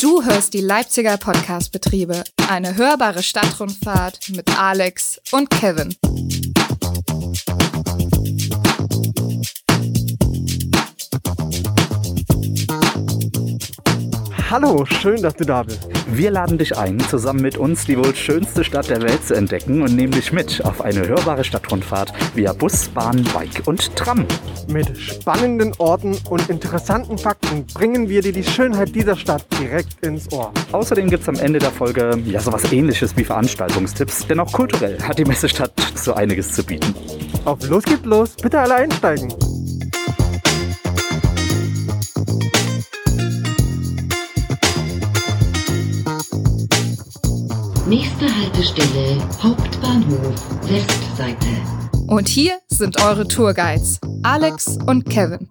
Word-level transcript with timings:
Du 0.00 0.24
hörst 0.24 0.54
die 0.54 0.62
Leipziger 0.62 1.18
Podcast-Betriebe, 1.18 2.24
eine 2.48 2.74
hörbare 2.74 3.22
Stadtrundfahrt 3.22 4.30
mit 4.30 4.58
Alex 4.58 5.20
und 5.30 5.50
Kevin. 5.50 5.94
Hallo, 14.50 14.84
schön, 14.84 15.22
dass 15.22 15.36
du 15.36 15.44
da 15.44 15.62
bist. 15.62 15.88
Wir 16.08 16.32
laden 16.32 16.58
dich 16.58 16.76
ein, 16.76 16.98
zusammen 16.98 17.40
mit 17.40 17.56
uns 17.56 17.84
die 17.84 17.96
wohl 17.96 18.12
schönste 18.16 18.64
Stadt 18.64 18.90
der 18.90 19.00
Welt 19.00 19.24
zu 19.24 19.34
entdecken 19.34 19.80
und 19.80 19.94
nehmen 19.94 20.12
dich 20.12 20.32
mit 20.32 20.64
auf 20.64 20.80
eine 20.80 21.06
hörbare 21.06 21.44
Stadtrundfahrt 21.44 22.12
via 22.34 22.52
Bus, 22.52 22.88
Bahn, 22.88 23.22
Bike 23.32 23.62
und 23.66 23.94
Tram. 23.94 24.26
Mit 24.66 24.98
spannenden 24.98 25.72
Orten 25.78 26.18
und 26.28 26.50
interessanten 26.50 27.16
Fakten 27.16 27.64
bringen 27.72 28.08
wir 28.08 28.22
dir 28.22 28.32
die 28.32 28.42
Schönheit 28.42 28.92
dieser 28.92 29.14
Stadt 29.14 29.46
direkt 29.60 30.04
ins 30.04 30.32
Ohr. 30.32 30.52
Außerdem 30.72 31.08
gibt 31.08 31.22
es 31.22 31.28
am 31.28 31.36
Ende 31.36 31.60
der 31.60 31.70
Folge 31.70 32.20
ja 32.26 32.40
sowas 32.40 32.72
ähnliches 32.72 33.16
wie 33.16 33.22
Veranstaltungstipps, 33.22 34.26
denn 34.26 34.40
auch 34.40 34.50
kulturell 34.50 35.00
hat 35.00 35.16
die 35.16 35.26
Messestadt 35.26 35.70
so 35.94 36.14
einiges 36.14 36.50
zu 36.50 36.64
bieten. 36.64 36.92
Auf 37.44 37.68
los 37.68 37.84
geht's 37.84 38.04
los, 38.04 38.34
bitte 38.42 38.58
alle 38.58 38.74
einsteigen. 38.74 39.32
Nächste 47.90 48.26
Haltestelle 48.26 49.20
Hauptbahnhof 49.42 50.70
Westseite. 50.70 51.48
Und 52.06 52.28
hier 52.28 52.52
sind 52.68 53.02
eure 53.02 53.26
Tourguides, 53.26 53.98
Alex 54.22 54.78
und 54.86 55.10
Kevin. 55.10 55.48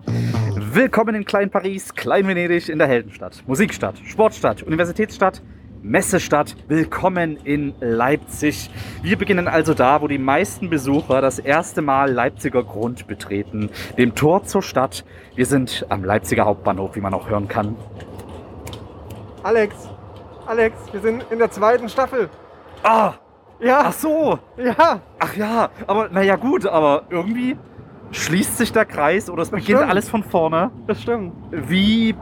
Willkommen 0.56 1.16
in 1.16 1.26
Klein 1.26 1.50
Paris, 1.52 1.94
Klein 1.94 2.30
Venedig 2.30 2.70
in 2.70 2.80
der 2.80 2.88
Heldenstadt, 2.88 3.44
Musikstadt, 3.46 3.96
Sportstadt, 4.06 4.64
Universitätsstadt, 4.64 5.42
Messestadt. 5.82 6.56
Willkommen 6.70 7.36
in 7.44 7.74
Leipzig. 7.82 8.70
Wir 9.02 9.18
beginnen 9.18 9.50
also 9.50 9.74
da, 9.74 10.02
wo 10.02 10.08
die 10.08 10.18
meisten 10.18 10.70
Besucher 10.70 11.20
das 11.20 11.40
erste 11.40 11.82
Mal 11.82 12.10
Leipziger 12.10 12.64
Grund 12.64 13.06
betreten, 13.08 13.70
dem 13.98 14.16
Tor 14.16 14.46
zur 14.46 14.62
Stadt. 14.62 15.04
Wir 15.36 15.46
sind 15.46 15.86
am 15.90 16.06
Leipziger 16.06 16.46
Hauptbahnhof, 16.46 16.96
wie 16.96 17.02
man 17.02 17.14
auch 17.14 17.30
hören 17.30 17.50
kann. 17.50 17.76
Alex, 19.44 19.90
Alex, 20.50 20.76
wir 20.92 21.00
sind 21.00 21.24
in 21.30 21.38
der 21.38 21.52
zweiten 21.52 21.88
Staffel. 21.90 22.28
Ah, 22.82 23.14
Ja, 23.60 23.82
ach 23.86 23.94
so. 23.94 24.40
ja, 24.58 25.00
Ach 25.20 25.36
ja, 25.36 25.70
aber 25.86 26.10
naja 26.10 26.38
gut, 26.38 26.66
aber 26.66 27.04
irgendwie 27.12 27.56
schließt 28.12 28.58
sich 28.58 28.72
der 28.74 28.86
Kreis 28.86 29.30
oder 29.30 29.44
es 29.44 29.52
beginnt 29.52 29.78
stimmt. 29.78 29.92
alles 29.92 30.10
von 30.10 30.24
vorne. 30.24 30.72
das 30.88 31.04
stimmt. 31.04 31.34
Wie 31.52 32.16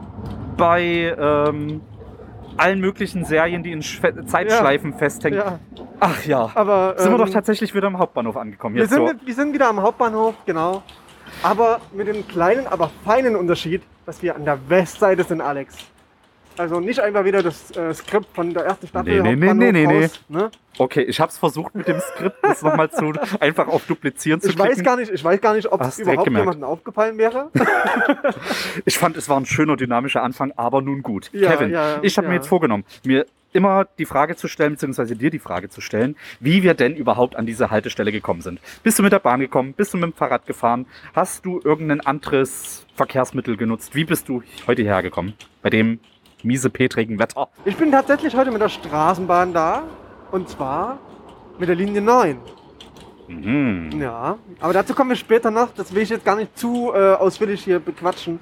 bei 0.58 1.16
ähm, 1.18 1.80
allen 2.58 2.82
möglichen 2.82 3.24
Serien, 3.24 3.64
die 3.64 3.72
in 3.72 3.82
Schwe 3.82 4.26
Zeitschleifen 4.26 4.94
festhängen. 4.96 5.40
Ja, 5.40 5.60
Ach 6.02 6.26
ja. 6.26 6.50
aber 6.54 6.96
Sind 6.98 7.14
wir 7.14 7.20
ähm, 7.20 7.26
doch 7.26 7.34
tatsächlich 7.34 7.74
wieder 7.74 7.88
am 7.88 7.98
Hauptbahnhof 7.98 8.36
angekommen. 8.36 8.76
wir 8.76 8.82
Jetzt 8.84 8.94
sind, 8.94 9.08
so. 9.08 9.26
wir 9.26 9.34
sind 9.36 9.54
wieder 9.54 9.70
am 9.70 9.82
Hauptbahnhof, 9.82 10.36
genau. 10.46 10.84
Aber 11.44 11.80
mit 11.94 12.08
dem 12.10 12.28
kleinen, 12.28 12.68
aber 12.68 12.92
feinen 13.06 13.38
Unterschied, 13.38 13.84
dass 14.06 14.22
wir 14.22 14.36
an 14.36 14.44
der 14.44 14.58
Westseite 14.68 15.24
sind, 15.24 15.40
Alex. 15.40 15.78
Also 16.58 16.80
nicht 16.80 17.00
einfach 17.00 17.24
wieder 17.24 17.44
das 17.44 17.76
äh, 17.76 17.94
Skript 17.94 18.28
von 18.34 18.54
der 18.54 18.66
ersten 18.66 18.88
Staffel 18.88 19.22
Nee, 19.22 19.36
nee, 19.36 19.54
nee, 19.54 19.72
nee, 19.72 19.86
nee, 19.86 20.04
raus, 20.04 20.22
ne? 20.28 20.52
Okay, 20.80 21.02
ich 21.02 21.20
habe 21.20 21.32
es 21.32 21.38
versucht 21.38 21.76
mit 21.76 21.88
dem 21.88 22.00
Skript 22.00 22.38
das 22.42 22.62
nochmal 22.62 22.90
zu 22.92 23.14
einfach 23.40 23.68
auf 23.68 23.86
duplizieren 23.86 24.42
zu 24.42 24.50
Ich 24.50 24.58
weiß 24.58 24.68
klicken. 24.68 24.84
gar 24.84 24.98
nicht, 24.98 25.12
ich 25.12 25.24
weiß 25.24 25.42
gar 25.42 25.54
nicht, 25.54 25.72
ob 25.72 25.82
es 25.82 26.00
überhaupt 26.00 26.26
jemandem 26.28 26.64
aufgefallen 26.64 27.18
wäre. 27.18 27.52
Ich 28.86 28.98
fand, 28.98 29.18
es 29.18 29.28
war 29.28 29.40
ein 29.40 29.46
schöner 29.46 29.76
dynamischer 29.76 30.24
Anfang, 30.24 30.54
aber 30.56 30.82
nun 30.82 31.02
gut. 31.02 31.30
Ja, 31.34 31.52
Kevin, 31.52 31.72
ja, 31.72 32.00
ich 32.02 32.18
habe 32.18 32.26
ja. 32.26 32.30
mir 32.30 32.36
jetzt 32.38 32.48
vorgenommen, 32.48 32.84
mir 33.04 33.26
immer 33.54 33.88
die 33.98 34.06
Frage 34.06 34.36
zu 34.36 34.48
stellen, 34.48 34.74
beziehungsweise 34.74 35.16
dir 35.16 35.30
die 35.30 35.40
Frage 35.40 35.70
zu 35.70 35.82
stellen, 35.82 36.16
wie 36.40 36.64
wir 36.64 36.74
denn 36.74 36.96
überhaupt 36.96 37.36
an 37.36 37.46
diese 37.46 37.72
Haltestelle 37.72 38.12
gekommen 38.12 38.42
sind. 38.42 38.60
Bist 38.84 39.00
du 39.00 39.04
mit 39.04 39.12
der 39.12 39.20
Bahn 39.20 39.40
gekommen? 39.40 39.74
Bist 39.74 39.94
du 39.94 39.98
mit 39.98 40.12
dem 40.12 40.14
Fahrrad 40.14 40.46
gefahren? 40.46 40.86
Hast 41.14 41.46
du 41.46 41.60
irgendein 41.64 42.02
anderes 42.02 42.86
Verkehrsmittel 42.96 43.58
genutzt? 43.58 43.96
Wie 43.96 44.04
bist 44.04 44.30
du 44.30 44.44
heute 44.68 44.84
hierher 44.84 45.02
gekommen? 45.02 45.34
Bei 45.62 45.70
dem 45.70 46.00
miesepetrigen 46.44 47.20
Wetter. 47.20 47.50
Ich 47.66 47.76
bin 47.76 47.92
tatsächlich 47.92 48.36
heute 48.36 48.52
mit 48.52 48.62
der 48.62 48.70
Straßenbahn 48.70 49.54
da. 49.54 49.84
Und 50.32 50.50
zwar 50.50 51.00
mit 51.58 51.70
der 51.70 51.76
Linie 51.76 52.02
9. 52.02 52.38
Mhm. 53.28 54.02
Ja, 54.02 54.38
aber 54.60 54.74
dazu 54.74 54.94
kommen 54.94 55.10
wir 55.10 55.16
später 55.16 55.52
noch. 55.52 55.74
Das 55.74 55.94
will 55.94 56.02
ich 56.02 56.10
jetzt 56.10 56.26
gar 56.26 56.36
nicht 56.36 56.58
zu 56.58 56.92
äh, 56.94 57.14
ausführlich 57.14 57.64
hier 57.64 57.80
bequatschen. 57.80 58.40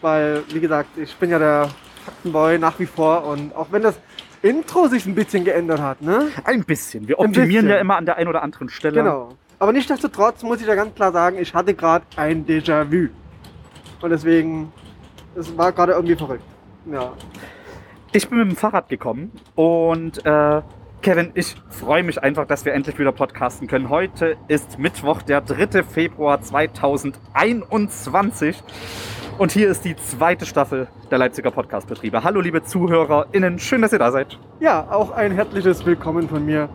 Weil, 0.00 0.42
wie 0.48 0.60
gesagt, 0.60 0.96
ich 0.96 1.14
bin 1.16 1.30
ja 1.30 1.38
der 1.38 1.68
Faktenboy 2.04 2.58
nach 2.58 2.78
wie 2.78 2.86
vor. 2.86 3.24
Und 3.26 3.54
auch 3.54 3.68
wenn 3.70 3.82
das 3.82 3.98
Intro 4.42 4.88
sich 4.88 5.06
ein 5.06 5.14
bisschen 5.14 5.44
geändert 5.44 5.80
hat, 5.80 6.02
ne? 6.02 6.28
Ein 6.44 6.64
bisschen. 6.64 7.08
Wir 7.08 7.18
optimieren 7.18 7.48
bisschen. 7.48 7.68
ja 7.68 7.76
immer 7.76 7.96
an 7.96 8.04
der 8.04 8.16
einen 8.16 8.28
oder 8.28 8.42
anderen 8.42 8.68
Stelle. 8.68 9.02
Genau. 9.02 9.30
Aber 9.58 9.72
nichtsdestotrotz 9.72 10.42
muss 10.42 10.60
ich 10.60 10.66
ja 10.66 10.74
ganz 10.74 10.94
klar 10.94 11.12
sagen, 11.12 11.38
ich 11.38 11.54
hatte 11.54 11.74
gerade 11.74 12.04
ein 12.16 12.44
Déjà-vu. 12.44 13.08
Und 14.02 14.10
deswegen, 14.10 14.72
es 15.34 15.56
war 15.56 15.72
gerade 15.72 15.92
irgendwie 15.92 16.16
verrückt. 16.16 16.44
Ja. 16.90 17.12
Ich 18.12 18.28
bin 18.28 18.38
mit 18.38 18.50
dem 18.50 18.56
Fahrrad 18.56 18.88
gekommen 18.88 19.32
und 19.54 20.24
äh, 20.24 20.62
Kevin, 21.02 21.32
ich 21.34 21.54
freue 21.68 22.02
mich 22.02 22.22
einfach, 22.22 22.46
dass 22.46 22.64
wir 22.64 22.72
endlich 22.72 22.98
wieder 22.98 23.12
podcasten 23.12 23.68
können. 23.68 23.90
Heute 23.90 24.36
ist 24.48 24.78
Mittwoch, 24.78 25.22
der 25.22 25.40
3. 25.40 25.82
Februar 25.82 26.40
2021 26.40 28.62
und 29.38 29.52
hier 29.52 29.68
ist 29.68 29.84
die 29.84 29.96
zweite 29.96 30.46
Staffel 30.46 30.88
der 31.10 31.18
Leipziger 31.18 31.50
Podcastbetriebe. 31.50 32.22
Hallo 32.22 32.40
liebe 32.40 32.62
ZuhörerInnen, 32.62 33.58
schön, 33.58 33.82
dass 33.82 33.92
ihr 33.92 33.98
da 33.98 34.12
seid. 34.12 34.38
Ja, 34.60 34.86
auch 34.90 35.10
ein 35.10 35.32
herzliches 35.32 35.84
Willkommen 35.84 36.28
von 36.28 36.46
mir. 36.46 36.68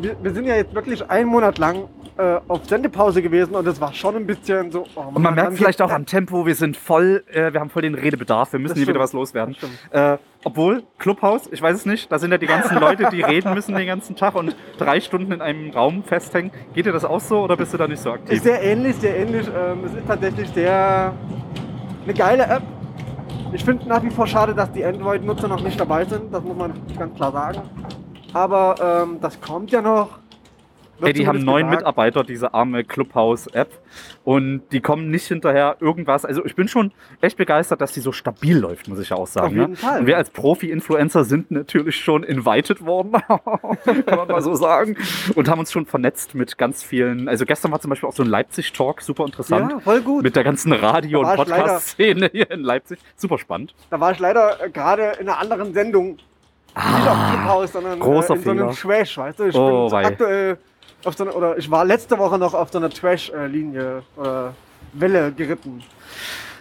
Wir, 0.00 0.16
wir 0.22 0.32
sind 0.32 0.44
ja 0.46 0.54
jetzt 0.54 0.74
wirklich 0.74 1.08
einen 1.10 1.28
Monat 1.28 1.58
lang 1.58 1.88
äh, 2.16 2.38
auf 2.46 2.64
Sendepause 2.66 3.20
gewesen 3.22 3.54
und 3.54 3.66
das 3.66 3.80
war 3.80 3.92
schon 3.92 4.16
ein 4.16 4.26
bisschen 4.26 4.70
so. 4.70 4.84
Oh 4.94 5.04
Und 5.14 5.22
man 5.22 5.34
merkt 5.34 5.56
vielleicht 5.56 5.82
auch 5.82 5.90
am 5.90 6.06
Tempo, 6.06 6.46
wir 6.46 6.54
sind 6.54 6.76
voll, 6.76 7.24
äh, 7.32 7.52
wir 7.52 7.60
haben 7.60 7.70
voll 7.70 7.82
den 7.82 7.94
Redebedarf, 7.94 8.52
wir 8.52 8.60
müssen 8.60 8.76
hier 8.76 8.86
wieder 8.86 9.00
was 9.00 9.12
loswerden. 9.12 9.56
Äh, 9.90 10.18
obwohl, 10.44 10.82
Clubhaus, 10.98 11.48
ich 11.50 11.60
weiß 11.60 11.76
es 11.76 11.86
nicht, 11.86 12.12
da 12.12 12.18
sind 12.18 12.30
ja 12.30 12.38
die 12.38 12.46
ganzen 12.46 12.78
Leute, 12.78 13.08
die 13.10 13.22
reden 13.22 13.54
müssen 13.54 13.74
den 13.74 13.86
ganzen 13.86 14.14
Tag 14.14 14.34
und 14.34 14.54
drei 14.78 15.00
Stunden 15.00 15.32
in 15.32 15.40
einem 15.40 15.70
Raum 15.70 16.04
festhängen. 16.04 16.52
Geht 16.74 16.86
dir 16.86 16.92
das 16.92 17.04
auch 17.04 17.20
so 17.20 17.40
oder 17.40 17.56
bist 17.56 17.72
du 17.72 17.78
da 17.78 17.88
nicht 17.88 18.02
so 18.02 18.12
aktiv? 18.12 18.36
Ist 18.36 18.44
sehr 18.44 18.62
ähnlich, 18.62 18.96
sehr 18.96 19.16
ähnlich. 19.16 19.48
Ähm, 19.48 19.84
es 19.86 19.94
ist 19.94 20.06
tatsächlich 20.06 20.48
sehr 20.50 21.14
eine 22.04 22.14
geile 22.14 22.44
App. 22.44 22.62
Ich 23.52 23.64
finde 23.64 23.88
nach 23.88 24.02
wie 24.02 24.10
vor 24.10 24.26
schade, 24.26 24.54
dass 24.54 24.70
die 24.72 24.84
Android-Nutzer 24.84 25.48
noch 25.48 25.62
nicht 25.62 25.78
dabei 25.78 26.04
sind. 26.04 26.32
Das 26.32 26.42
muss 26.42 26.56
man 26.56 26.72
ganz 26.98 27.14
klar 27.16 27.32
sagen. 27.32 27.62
Aber 28.32 29.04
ähm, 29.04 29.18
das 29.20 29.40
kommt 29.40 29.70
ja 29.70 29.82
noch. 29.82 30.22
Wird 30.98 31.16
Ey, 31.16 31.20
die 31.20 31.26
haben 31.26 31.42
neun 31.44 31.64
gesagt. 31.64 31.80
Mitarbeiter, 31.80 32.22
diese 32.22 32.54
arme 32.54 32.84
Clubhouse-App. 32.84 33.70
Und 34.22 34.62
die 34.70 34.80
kommen 34.80 35.10
nicht 35.10 35.26
hinterher 35.26 35.76
irgendwas. 35.80 36.24
Also 36.24 36.44
ich 36.44 36.54
bin 36.54 36.68
schon 36.68 36.92
echt 37.20 37.36
begeistert, 37.36 37.80
dass 37.80 37.90
die 37.90 38.00
so 38.00 38.12
stabil 38.12 38.56
läuft, 38.56 38.86
muss 38.86 39.00
ich 39.00 39.08
ja 39.08 39.16
auch 39.16 39.26
sagen. 39.26 39.46
Auf 39.46 39.52
jeden 39.52 39.70
ne? 39.72 39.76
Fall. 39.76 40.00
Und 40.00 40.06
wir 40.06 40.16
als 40.16 40.30
Profi-Influencer 40.30 41.24
sind 41.24 41.50
natürlich 41.50 41.96
schon 41.96 42.22
invited 42.22 42.86
worden, 42.86 43.12
kann 43.26 44.16
man 44.16 44.28
mal 44.28 44.42
so 44.42 44.54
sagen. 44.54 44.96
Und 45.34 45.48
haben 45.48 45.58
uns 45.58 45.72
schon 45.72 45.86
vernetzt 45.86 46.36
mit 46.36 46.56
ganz 46.56 46.84
vielen. 46.84 47.28
Also 47.28 47.46
gestern 47.46 47.72
war 47.72 47.80
zum 47.80 47.88
Beispiel 47.88 48.08
auch 48.08 48.14
so 48.14 48.22
ein 48.22 48.28
Leipzig-Talk, 48.28 49.02
super 49.02 49.24
interessant. 49.24 49.72
Ja, 49.72 49.80
voll 49.80 50.02
gut. 50.02 50.22
Mit 50.22 50.36
der 50.36 50.44
ganzen 50.44 50.72
Radio- 50.72 51.20
und 51.20 51.34
Podcast-Szene 51.34 52.30
hier 52.32 52.48
in 52.50 52.60
Leipzig. 52.60 53.00
Super 53.16 53.38
spannend. 53.38 53.74
Da 53.90 53.98
war 53.98 54.12
ich 54.12 54.20
leider 54.20 54.62
äh, 54.62 54.70
gerade 54.70 55.14
in 55.18 55.28
einer 55.28 55.38
anderen 55.38 55.74
Sendung. 55.74 56.18
Nicht 56.74 57.08
auf 57.08 57.16
Clubhouse, 57.30 57.72
sondern 57.72 58.00
Ah, 58.00 58.04
großer 58.04 58.34
äh, 58.34 58.36
in 58.38 58.42
so 58.44 58.50
einem 58.50 58.72
Fehler. 58.74 58.96
Trash, 58.98 59.18
weißt 59.18 59.38
du? 59.38 59.44
Ich 59.44 59.54
Oh, 59.56 59.84
bin 59.88 59.92
wei. 59.92 60.04
aktuell 60.06 60.58
auf 61.04 61.14
so 61.16 61.24
einer, 61.24 61.34
oder 61.36 61.58
ich 61.58 61.70
war 61.70 61.84
letzte 61.84 62.18
Woche 62.18 62.38
noch 62.38 62.54
auf 62.54 62.70
so 62.70 62.78
einer 62.78 62.90
Trash-Linie 62.90 64.02
oder 64.16 64.54
Welle 64.92 65.32
geritten. 65.32 65.82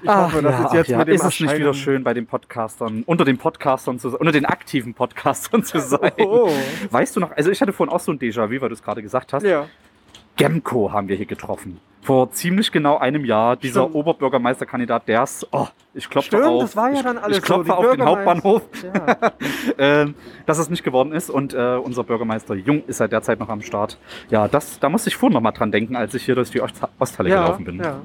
Ich 0.04 0.10
hoffe, 0.10 0.42
das 0.42 0.52
ja, 0.60 0.66
ist 0.66 0.74
jetzt 0.74 0.86
ach 0.88 0.90
ja. 0.90 0.98
mit 0.98 1.08
dem 1.10 1.16
ist 1.16 1.24
es 1.24 1.40
nicht 1.40 1.58
wieder 1.58 1.74
schön 1.76 2.04
bei 2.04 2.16
den 2.16 2.26
Podcastern, 2.26 3.04
unter 3.06 3.24
den 3.24 3.38
Podcastern 3.38 4.00
zu 4.00 4.10
sein, 4.10 4.20
unter 4.20 4.32
den 4.32 4.46
aktiven 4.46 4.96
Podcastern 4.96 5.64
zu 5.64 5.80
sein. 5.80 6.12
Oh. 6.18 6.50
Weißt 6.90 7.16
du 7.16 7.20
noch, 7.20 7.32
also 7.38 7.52
ich 7.52 7.62
hatte 7.62 7.72
vorhin 7.72 7.94
auch 7.94 8.00
so 8.00 8.12
ein 8.12 8.18
Déjà-vu, 8.18 8.60
weil 8.62 8.70
du 8.70 8.74
es 8.74 8.82
gerade 8.82 9.04
gesagt 9.04 9.32
hast. 9.34 9.44
Ja. 9.44 9.68
Gemco 10.36 10.92
haben 10.92 11.08
wir 11.08 11.16
hier 11.16 11.26
getroffen. 11.26 11.80
Vor 12.04 12.32
ziemlich 12.32 12.72
genau 12.72 12.98
einem 12.98 13.26
Jahr, 13.26 13.56
dieser 13.56 13.84
Stimmt. 13.84 13.96
Oberbürgermeisterkandidat, 13.96 15.08
der 15.08 15.22
ist, 15.22 15.48
oh, 15.52 15.68
ich 15.94 16.10
klopfe 16.10 16.30
Stimmt, 16.30 16.46
auf. 16.46 16.62
das 16.64 16.76
war 16.76 16.90
ja 16.90 16.96
ich, 16.96 17.04
dann 17.04 17.20
alles 17.20 17.38
Ich 17.38 17.44
klopfe 17.44 17.68
so, 17.68 17.74
auf 17.74 17.92
den 17.92 18.04
Hauptbahnhof, 18.04 18.64
Ja. 18.84 19.18
ähm, 19.78 20.16
dass 20.48 20.58
es 20.58 20.72
nicht 20.72 20.84
geworden 20.84 21.12
ist 21.12 21.30
und 21.30 21.54
äh, 21.54 21.76
unser 21.76 22.04
Bürgermeister 22.04 22.56
Jung 22.56 22.84
ist 22.88 23.00
ja 23.00 23.08
derzeit 23.08 23.40
noch 23.40 23.50
am 23.50 23.62
Start. 23.62 24.00
Ja, 24.32 24.48
das, 24.48 24.80
da 24.80 24.90
musste 24.90 25.10
ich 25.10 25.16
vorhin 25.16 25.36
noch 25.36 25.42
mal 25.42 25.52
dran 25.52 25.72
denken, 25.72 25.96
als 25.96 26.16
ich 26.16 26.26
hier 26.26 26.34
durch 26.34 26.50
die 26.50 26.62
Ost 26.62 26.82
Osthalle 26.98 27.30
ja, 27.30 27.44
gelaufen 27.44 27.66
bin. 27.66 27.80
Ja. 27.80 28.00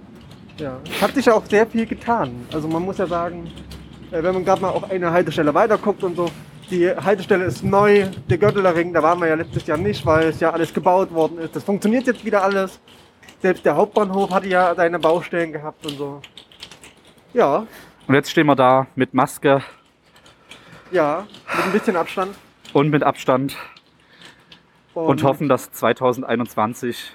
ja. 0.59 0.77
Hat 1.01 1.15
sich 1.15 1.25
ja 1.25 1.33
auch 1.33 1.47
sehr 1.47 1.67
viel 1.67 1.87
getan. 1.87 2.47
Also 2.53 2.69
man 2.69 2.83
muss 2.83 2.99
ja 2.99 3.07
sagen, 3.07 3.51
äh, 4.11 4.23
wenn 4.23 4.35
man 4.35 4.45
gerade 4.45 4.61
mal 4.61 4.71
auf 4.71 4.91
eine 4.91 5.11
Haltestelle 5.11 5.55
weiter 5.55 5.79
guckt 5.79 6.05
und 6.05 6.17
so, 6.17 6.29
die 6.71 6.89
Haltestelle 6.91 7.45
ist 7.45 7.63
neu, 7.63 8.07
der 8.29 8.39
Göttelerring, 8.39 8.93
da 8.93 9.03
waren 9.03 9.21
wir 9.21 9.29
ja 9.29 9.35
letztes 9.35 9.67
Jahr 9.67 9.79
nicht, 9.79 10.05
weil 10.05 10.29
es 10.29 10.41
ja 10.41 10.51
alles 10.51 10.73
gebaut 10.75 11.13
worden 11.13 11.39
ist. 11.39 11.55
Das 11.55 11.65
funktioniert 11.65 12.07
jetzt 12.07 12.25
wieder 12.25 12.43
alles. 12.43 12.81
Selbst 13.41 13.65
der 13.65 13.77
Hauptbahnhof 13.77 14.31
hatte 14.31 14.49
ja 14.49 14.75
seine 14.75 14.99
Baustellen 14.99 15.53
gehabt 15.53 15.85
und 15.87 15.97
so. 15.99 16.21
Ja, 17.35 17.67
Und 18.07 18.15
jetzt 18.15 18.31
stehen 18.31 18.47
wir 18.47 18.57
da 18.57 18.87
mit 18.95 19.13
Maske 19.15 19.63
Ja, 20.91 21.27
mit 21.57 21.65
ein 21.67 21.73
bisschen 21.73 21.97
Abstand. 21.97 22.35
und 22.73 22.91
mit 22.91 23.03
Abstand 23.03 23.57
und 24.95 25.23
hoffen, 25.23 25.49
dass 25.49 25.71
2021 25.73 27.15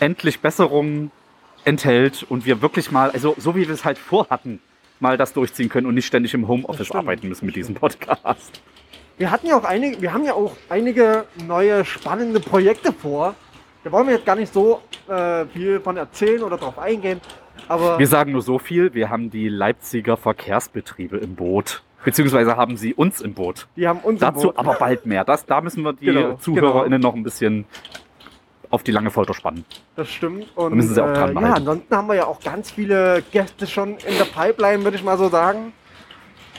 endlich 0.00 0.40
Besserungen 0.40 1.10
enthält 1.64 2.24
und 2.28 2.44
wir 2.44 2.60
wirklich 2.60 2.90
mal, 2.92 3.10
also 3.10 3.34
so 3.38 3.56
wie 3.56 3.66
wir 3.66 3.74
es 3.74 3.84
halt 3.84 3.96
vorhatten, 3.98 4.60
mal 5.00 5.16
das 5.16 5.32
durchziehen 5.32 5.68
können 5.68 5.86
und 5.86 5.94
nicht 5.94 6.06
ständig 6.06 6.34
im 6.34 6.48
Homeoffice 6.48 6.90
arbeiten 6.92 7.28
müssen 7.28 7.46
mit 7.46 7.56
diesem 7.56 7.74
Podcast. 7.74 8.60
Wir 9.16 9.30
hatten 9.30 9.46
ja 9.48 9.56
auch 9.58 9.64
einige, 9.64 10.00
wir 10.00 10.12
haben 10.12 10.24
ja 10.24 10.34
auch 10.34 10.52
einige 10.68 11.24
neue 11.46 11.84
spannende 11.84 12.40
Projekte 12.40 12.92
vor. 12.92 13.34
Da 13.84 13.92
wollen 13.92 14.06
wir 14.06 14.14
jetzt 14.14 14.26
gar 14.26 14.36
nicht 14.36 14.52
so 14.52 14.80
äh, 15.08 15.44
viel 15.46 15.80
von 15.80 15.96
erzählen 15.96 16.42
oder 16.42 16.56
drauf 16.56 16.78
eingehen. 16.78 17.20
Aber 17.68 17.98
Wir 17.98 18.06
sagen 18.06 18.32
nur 18.32 18.42
so 18.42 18.58
viel, 18.58 18.94
wir 18.94 19.08
haben 19.10 19.30
die 19.30 19.48
Leipziger 19.48 20.16
Verkehrsbetriebe 20.16 21.16
im 21.16 21.34
Boot. 21.34 21.82
Beziehungsweise 22.04 22.56
haben 22.56 22.76
sie 22.76 22.94
uns 22.94 23.20
im 23.20 23.34
Boot. 23.34 23.66
die 23.76 23.88
haben 23.88 23.98
uns 24.00 24.20
im 24.22 24.26
Dazu 24.26 24.48
Boot. 24.48 24.58
aber 24.58 24.74
bald 24.74 25.04
mehr. 25.04 25.24
Das, 25.24 25.44
da 25.46 25.60
müssen 25.60 25.82
wir 25.82 25.92
die 25.94 26.06
Genau, 26.06 26.34
ZuhörerInnen 26.36 27.00
noch 27.00 27.14
ein 27.14 27.24
bisschen 27.24 27.64
auf 28.70 28.82
die 28.82 28.92
lange 28.92 29.10
Folter 29.10 29.34
spannen. 29.34 29.64
Das 29.96 30.08
stimmt. 30.10 30.46
Und, 30.56 30.70
Da 30.70 30.76
müssen 30.76 30.94
sie 30.94 31.02
auch 31.02 31.12
dran 31.12 31.36
äh, 31.36 31.40
Ja, 31.40 31.54
ansonsten 31.54 31.96
haben 31.96 32.08
wir 32.08 32.14
ja 32.14 32.26
auch 32.26 32.40
ganz 32.40 32.70
viele 32.70 33.22
Gäste 33.30 33.66
schon 33.66 33.90
in 34.06 34.18
der 34.18 34.24
Pipeline, 34.24 34.84
würde 34.84 34.96
ich 34.96 35.04
mal 35.04 35.18
so 35.18 35.28
sagen. 35.28 35.72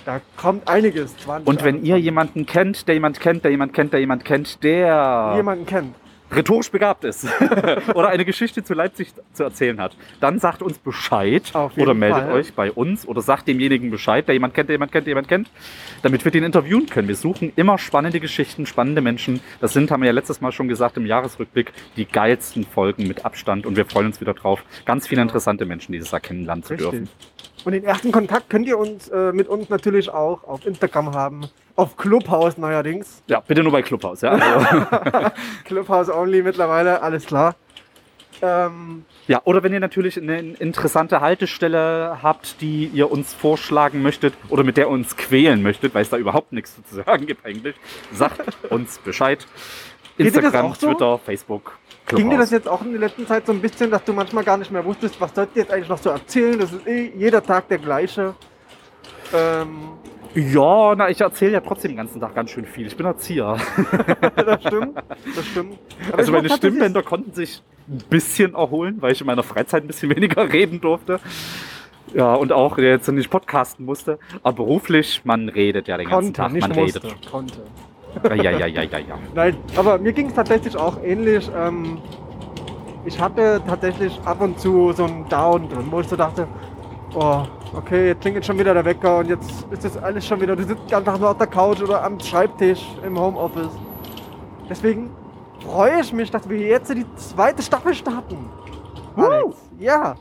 Da 0.05 0.21
kommt 0.37 0.67
einiges. 0.67 1.15
20, 1.17 1.47
Und 1.47 1.63
wenn 1.63 1.83
ihr 1.83 1.97
jemanden 1.97 2.45
kennt, 2.45 2.87
der 2.87 2.95
jemand 2.95 3.19
kennt, 3.19 3.43
der 3.43 3.51
jemand 3.51 3.73
kennt, 3.73 3.93
der 3.93 3.99
jemand 3.99 4.25
kennt, 4.25 4.63
der 4.63 5.33
jemanden 5.35 5.65
kennt, 5.65 5.95
rhetorisch 6.31 6.69
begabt 6.71 7.03
ist 7.03 7.27
oder 7.93 8.09
eine 8.09 8.25
Geschichte 8.25 8.63
zu 8.63 8.73
Leipzig 8.73 9.09
zu 9.33 9.43
erzählen 9.43 9.79
hat, 9.79 9.95
dann 10.19 10.39
sagt 10.39 10.61
uns 10.61 10.77
Bescheid 10.77 11.51
oder 11.77 11.93
meldet 11.93 12.23
Fall. 12.23 12.31
euch 12.33 12.53
bei 12.53 12.71
uns 12.71 13.07
oder 13.07 13.21
sagt 13.21 13.47
demjenigen 13.47 13.89
Bescheid, 13.89 14.27
der 14.27 14.33
jemand 14.33 14.53
kennt, 14.53 14.69
der 14.69 14.75
jemand 14.75 14.91
kennt, 14.91 15.07
der 15.07 15.11
jemand 15.11 15.27
kennt, 15.27 15.49
damit 16.01 16.23
wir 16.23 16.31
den 16.31 16.43
interviewen 16.43 16.87
können. 16.87 17.07
Wir 17.07 17.15
suchen 17.15 17.51
immer 17.55 17.77
spannende 17.77 18.19
Geschichten, 18.19 18.65
spannende 18.65 19.01
Menschen. 19.01 19.41
Das 19.59 19.73
sind, 19.73 19.91
haben 19.91 20.01
wir 20.01 20.07
ja 20.07 20.13
letztes 20.13 20.41
Mal 20.41 20.51
schon 20.51 20.67
gesagt 20.67 20.97
im 20.97 21.05
Jahresrückblick, 21.05 21.73
die 21.95 22.05
geilsten 22.05 22.65
Folgen 22.65 23.07
mit 23.07 23.25
Abstand 23.25 23.65
und 23.65 23.75
wir 23.75 23.85
freuen 23.85 24.07
uns 24.07 24.21
wieder 24.21 24.33
drauf, 24.33 24.63
ganz 24.85 25.07
viele 25.07 25.21
interessante 25.21 25.65
Menschen 25.65 25.91
dieses 25.91 26.11
Jahr 26.11 26.21
kennenlernen 26.21 26.63
zu 26.63 26.73
Richtig. 26.73 26.89
dürfen. 26.89 27.09
Und 27.65 27.73
den 27.73 27.83
ersten 27.83 28.11
Kontakt 28.11 28.49
könnt 28.49 28.67
ihr 28.67 28.77
uns 28.77 29.09
äh, 29.09 29.31
mit 29.33 29.47
uns 29.47 29.69
natürlich 29.69 30.09
auch 30.09 30.43
auf 30.45 30.65
Instagram 30.65 31.13
haben. 31.13 31.41
Auf 31.75 31.97
Clubhouse 31.97 32.57
neuerdings. 32.57 33.21
Ja, 33.27 33.41
bitte 33.41 33.63
nur 33.63 33.71
bei 33.71 33.81
Clubhouse. 33.81 34.21
Ja, 34.21 34.31
also, 34.31 35.31
Clubhouse 35.65 36.09
only 36.09 36.41
mittlerweile, 36.41 37.01
alles 37.01 37.25
klar. 37.25 37.55
Ähm, 38.41 39.05
ja, 39.27 39.41
oder 39.43 39.63
wenn 39.63 39.73
ihr 39.73 39.79
natürlich 39.79 40.17
eine 40.17 40.39
interessante 40.39 41.21
Haltestelle 41.21 42.19
habt, 42.23 42.61
die 42.61 42.85
ihr 42.85 43.11
uns 43.11 43.33
vorschlagen 43.33 44.01
möchtet 44.01 44.33
oder 44.49 44.63
mit 44.63 44.77
der 44.77 44.85
ihr 44.85 44.89
uns 44.89 45.17
quälen 45.17 45.61
möchtet, 45.61 45.93
weil 45.93 46.03
es 46.03 46.09
da 46.09 46.17
überhaupt 46.17 46.53
nichts 46.53 46.75
zu 46.89 46.95
sagen 46.95 47.25
gibt 47.25 47.45
eigentlich, 47.45 47.75
sagt 48.13 48.41
uns 48.69 48.97
Bescheid. 48.99 49.45
Instagram, 50.17 50.73
so? 50.73 50.87
Twitter, 50.87 51.17
Facebook, 51.17 51.77
ging 52.07 52.29
dir 52.29 52.37
das 52.37 52.49
Clubhouse. 52.49 52.51
jetzt 52.51 52.67
auch 52.67 52.81
in 52.83 52.91
der 52.91 52.99
letzten 53.01 53.27
Zeit 53.27 53.45
so 53.45 53.51
ein 53.51 53.61
bisschen, 53.61 53.91
dass 53.91 54.03
du 54.03 54.13
manchmal 54.13 54.43
gar 54.43 54.57
nicht 54.57 54.71
mehr 54.71 54.83
wusstest, 54.85 55.19
was 55.21 55.33
sollst 55.35 55.55
du 55.55 55.59
jetzt 55.59 55.71
eigentlich 55.71 55.89
noch 55.89 55.97
so 55.99 56.09
erzählen? 56.09 56.59
Das 56.59 56.71
ist 56.73 56.87
eh 56.87 57.11
jeder 57.15 57.43
Tag 57.43 57.67
der 57.69 57.77
gleiche. 57.77 58.33
Ähm, 59.33 59.91
Ja, 60.35 60.95
na, 60.95 61.09
ich 61.09 61.21
erzähle 61.21 61.53
ja 61.53 61.59
trotzdem 61.61 61.91
den 61.91 61.97
ganzen 61.97 62.19
Tag 62.21 62.35
ganz 62.35 62.51
schön 62.51 62.65
viel. 62.65 62.87
Ich 62.87 62.95
bin 62.95 63.05
Erzieher. 63.05 63.57
das 64.35 64.61
stimmt. 64.63 64.97
Das 65.35 65.45
stimmt. 65.45 65.77
Aber 66.09 66.19
Also 66.19 66.31
meine 66.31 66.49
Stimmbänder 66.49 67.01
konnten 67.03 67.33
sich 67.33 67.61
ein 67.87 67.97
bisschen 68.09 68.53
erholen, 68.53 68.97
weil 69.01 69.11
ich 69.11 69.21
in 69.21 69.27
meiner 69.27 69.43
Freizeit 69.43 69.83
ein 69.83 69.87
bisschen 69.87 70.09
weniger 70.15 70.51
reden 70.51 70.81
durfte. 70.81 71.19
Ja, 72.13 72.33
und 72.33 72.51
auch 72.51 72.77
jetzt 72.79 73.07
nicht 73.11 73.29
podcasten 73.29 73.85
musste. 73.85 74.17
Aber 74.41 74.57
beruflich, 74.57 75.21
man 75.25 75.47
redet 75.49 75.87
ja 75.87 75.97
den 75.97 76.07
ganzen 76.09 76.33
Konnte, 76.33 76.41
Tag. 76.41 76.51
nicht 76.53 76.67
Man 76.67 76.77
musste. 76.77 77.03
redet. 77.03 77.31
Konnte. 77.31 77.61
Ja, 78.23 78.33
ja, 78.33 78.51
ja, 78.51 78.65
ja, 78.65 78.83
ja, 78.83 78.97
ja. 78.97 79.19
Nein, 79.33 79.57
aber 79.75 79.97
mir 79.99 80.13
ging 80.13 80.27
es 80.27 80.33
tatsächlich 80.33 80.75
auch 80.75 80.97
ähnlich. 81.03 81.49
Ähm, 81.55 81.99
ich 83.05 83.19
hatte 83.19 83.61
tatsächlich 83.65 84.19
ab 84.25 84.41
und 84.41 84.59
zu 84.59 84.91
so 84.93 85.05
einen 85.05 85.27
Down 85.29 85.69
drin, 85.69 85.87
wo 85.89 85.99
ich 86.01 86.07
so 86.07 86.15
dachte, 86.15 86.47
oh, 87.13 87.43
okay, 87.75 88.07
jetzt 88.07 88.21
klingelt 88.21 88.45
schon 88.45 88.59
wieder 88.59 88.73
der 88.73 88.85
Wecker 88.85 89.19
und 89.19 89.29
jetzt 89.29 89.65
ist 89.71 89.85
das 89.85 89.97
alles 89.97 90.25
schon 90.25 90.41
wieder, 90.41 90.55
du 90.55 90.63
sitzt 90.63 90.81
den 90.83 90.89
ganzen 90.89 91.05
Tag 91.05 91.19
nur 91.19 91.29
auf 91.29 91.37
der 91.37 91.47
Couch 91.47 91.81
oder 91.81 92.03
am 92.03 92.19
Schreibtisch 92.19 92.85
im 93.05 93.17
Homeoffice. 93.19 93.71
Deswegen 94.69 95.11
freue 95.65 96.01
ich 96.01 96.11
mich, 96.13 96.29
dass 96.29 96.47
wir 96.49 96.57
jetzt 96.57 96.93
die 96.93 97.05
zweite 97.15 97.61
Staffel 97.61 97.93
starten. 97.93 98.37
Alex, 99.15 99.55
ja. 99.79 100.15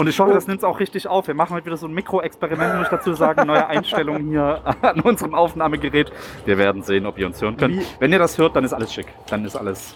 Und 0.00 0.06
ich 0.08 0.18
hoffe, 0.18 0.30
Oh. 0.30 0.34
das 0.34 0.46
nimmt 0.46 0.58
es 0.60 0.64
auch 0.64 0.80
richtig 0.80 1.06
auf. 1.08 1.26
Wir 1.26 1.34
machen 1.34 1.54
heute 1.54 1.66
wieder 1.66 1.76
so 1.76 1.86
ein 1.86 1.92
Mikroexperiment, 1.92 2.74
muss 2.76 2.84
ich 2.84 2.88
dazu 2.90 3.12
sagen. 3.12 3.46
Neue 3.46 3.66
Einstellungen 3.66 4.28
hier 4.28 4.62
an 4.82 5.00
unserem 5.00 5.34
Aufnahmegerät. 5.34 6.10
Wir 6.46 6.56
werden 6.56 6.82
sehen, 6.82 7.04
ob 7.04 7.18
ihr 7.18 7.26
uns 7.26 7.40
hören 7.42 7.56
könnt. 7.58 7.76
Wie- 7.80 7.86
Wenn 7.98 8.10
ihr 8.12 8.18
das 8.18 8.38
hört, 8.38 8.56
dann 8.56 8.64
ist 8.64 8.72
alles 8.72 8.94
schick. 8.94 9.08
Dann 9.28 9.44
ist 9.44 9.56
alles. 9.56 9.94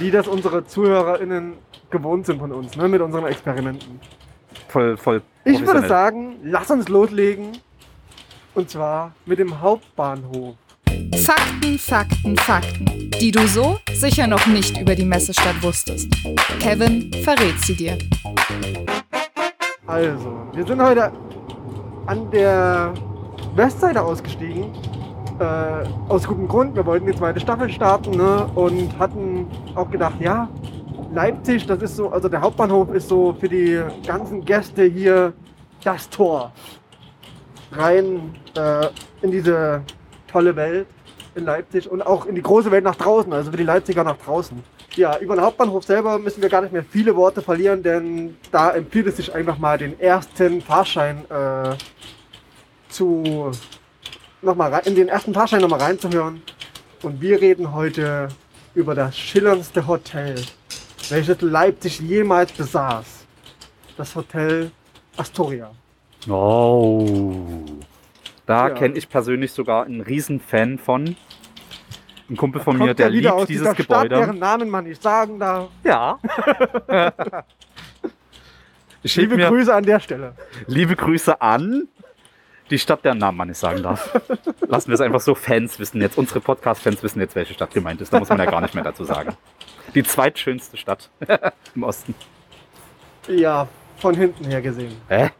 Wie 0.00 0.10
das 0.10 0.26
unsere 0.26 0.66
ZuhörerInnen 0.66 1.52
gewohnt 1.90 2.26
sind 2.26 2.40
von 2.40 2.50
uns, 2.50 2.76
ne, 2.76 2.88
mit 2.88 3.00
unseren 3.00 3.26
Experimenten. 3.26 4.00
voll, 4.68 4.96
voll 4.96 5.22
Ich 5.44 5.64
würde 5.64 5.86
sagen, 5.86 6.36
lass 6.42 6.68
uns 6.72 6.88
loslegen. 6.88 7.52
Und 8.54 8.68
zwar 8.68 9.12
mit 9.26 9.38
dem 9.38 9.60
Hauptbahnhof. 9.60 10.56
Fakten, 11.24 11.78
Fakten, 11.78 12.36
Fakten, 12.38 13.10
die 13.20 13.30
du 13.30 13.46
so 13.46 13.78
sicher 13.92 14.26
noch 14.26 14.46
nicht 14.46 14.80
über 14.80 14.94
die 14.96 15.04
Messestadt 15.04 15.62
wusstest. 15.62 16.08
Kevin 16.58 17.12
verrät 17.22 17.60
sie 17.60 17.76
dir. 17.76 17.98
Also, 19.86 20.36
wir 20.52 20.66
sind 20.66 20.82
heute 20.82 21.12
an 22.06 22.28
der 22.32 22.92
Westseite 23.54 24.02
ausgestiegen. 24.02 24.72
Äh, 25.38 25.86
aus 26.08 26.26
gutem 26.26 26.48
Grund. 26.48 26.74
Wir 26.74 26.84
wollten 26.86 27.06
die 27.06 27.14
zweite 27.14 27.38
Staffel 27.38 27.70
starten 27.70 28.12
ne? 28.12 28.50
und 28.54 28.98
hatten 28.98 29.46
auch 29.74 29.88
gedacht, 29.90 30.14
ja, 30.18 30.48
Leipzig, 31.12 31.66
das 31.66 31.82
ist 31.82 31.96
so, 31.96 32.08
also 32.08 32.28
der 32.28 32.40
Hauptbahnhof 32.40 32.92
ist 32.94 33.08
so 33.08 33.36
für 33.38 33.48
die 33.48 33.80
ganzen 34.06 34.44
Gäste 34.44 34.84
hier 34.84 35.34
das 35.84 36.08
Tor. 36.08 36.52
Rein 37.72 38.34
äh, 38.56 38.88
in 39.22 39.30
diese 39.30 39.82
tolle 40.26 40.56
Welt 40.56 40.86
in 41.34 41.44
Leipzig 41.44 41.88
und 41.90 42.04
auch 42.04 42.26
in 42.26 42.34
die 42.34 42.42
große 42.42 42.70
Welt 42.70 42.82
nach 42.82 42.96
draußen, 42.96 43.32
also 43.32 43.50
für 43.50 43.56
die 43.58 43.64
Leipziger 43.64 44.02
nach 44.02 44.16
draußen. 44.16 44.62
Ja, 44.94 45.18
über 45.18 45.34
den 45.34 45.42
Hauptbahnhof 45.44 45.84
selber 45.84 46.18
müssen 46.18 46.40
wir 46.40 46.48
gar 46.48 46.62
nicht 46.62 46.72
mehr 46.72 46.84
viele 46.84 47.14
Worte 47.16 47.42
verlieren, 47.42 47.82
denn 47.82 48.36
da 48.50 48.70
empfiehlt 48.70 49.06
es 49.08 49.16
sich 49.16 49.34
einfach 49.34 49.58
mal 49.58 49.76
den 49.76 49.98
ersten 50.00 50.62
Fahrschein 50.62 51.24
äh, 51.30 51.74
zu 52.88 53.50
noch 54.42 54.54
mal 54.54 54.72
rein, 54.72 54.82
in 54.84 54.94
den 54.94 55.08
ersten 55.08 55.34
Fahrschein 55.34 55.60
nochmal 55.60 55.80
reinzuhören. 55.80 56.42
Und 57.02 57.20
wir 57.20 57.40
reden 57.40 57.74
heute 57.74 58.28
über 58.74 58.94
das 58.94 59.16
schillerndste 59.18 59.86
Hotel, 59.86 60.36
welches 61.10 61.40
Leipzig 61.42 62.00
jemals 62.00 62.52
besaß. 62.52 63.26
Das 63.96 64.14
Hotel 64.14 64.70
Astoria. 65.16 65.70
Oh. 66.28 67.06
Da 68.46 68.68
Ja. 68.68 68.74
kenne 68.74 68.96
ich 68.96 69.08
persönlich 69.08 69.52
sogar 69.52 69.84
einen 69.84 70.00
riesen 70.00 70.40
Fan 70.40 70.78
von. 70.78 71.16
Ein 72.28 72.36
Kumpel 72.36 72.60
von 72.60 72.76
mir, 72.76 72.92
der 72.94 73.08
liebt 73.10 73.28
aus 73.28 73.46
dieses 73.46 73.62
dieser 73.62 73.74
Stadt, 73.74 74.02
Gebäude. 74.04 74.16
deren 74.16 74.38
Namen 74.38 74.68
man 74.68 74.84
nicht 74.84 75.00
sagen 75.02 75.38
darf. 75.38 75.68
Ja. 75.84 76.18
Liebe 79.02 79.36
mir 79.36 79.48
Grüße 79.48 79.72
an 79.72 79.84
der 79.84 80.00
Stelle. 80.00 80.34
liebe 80.66 80.96
Grüße 80.96 81.40
an 81.40 81.86
die 82.70 82.78
Stadt, 82.80 83.04
deren 83.04 83.18
Namen 83.18 83.38
man 83.38 83.48
nicht 83.48 83.58
sagen 83.58 83.82
darf. 83.82 84.20
Lassen 84.66 84.88
wir 84.88 84.94
es 84.94 85.00
einfach 85.00 85.20
so. 85.20 85.36
Fans 85.36 85.78
wissen 85.78 86.00
jetzt, 86.00 86.18
unsere 86.18 86.40
Podcast-Fans 86.40 87.00
wissen 87.04 87.20
jetzt, 87.20 87.36
welche 87.36 87.54
Stadt 87.54 87.72
gemeint 87.72 88.00
ist. 88.00 88.12
Da 88.12 88.18
muss 88.18 88.28
man 88.28 88.38
ja 88.38 88.46
gar 88.46 88.60
nicht 88.60 88.74
mehr 88.74 88.82
dazu 88.82 89.04
sagen. 89.04 89.36
Die 89.94 90.02
zweitschönste 90.02 90.76
Stadt 90.76 91.08
im 91.76 91.84
Osten. 91.84 92.14
Ja, 93.28 93.68
von 93.98 94.16
hinten 94.16 94.44
her 94.46 94.60
gesehen. 94.60 94.96
Hä? 95.08 95.30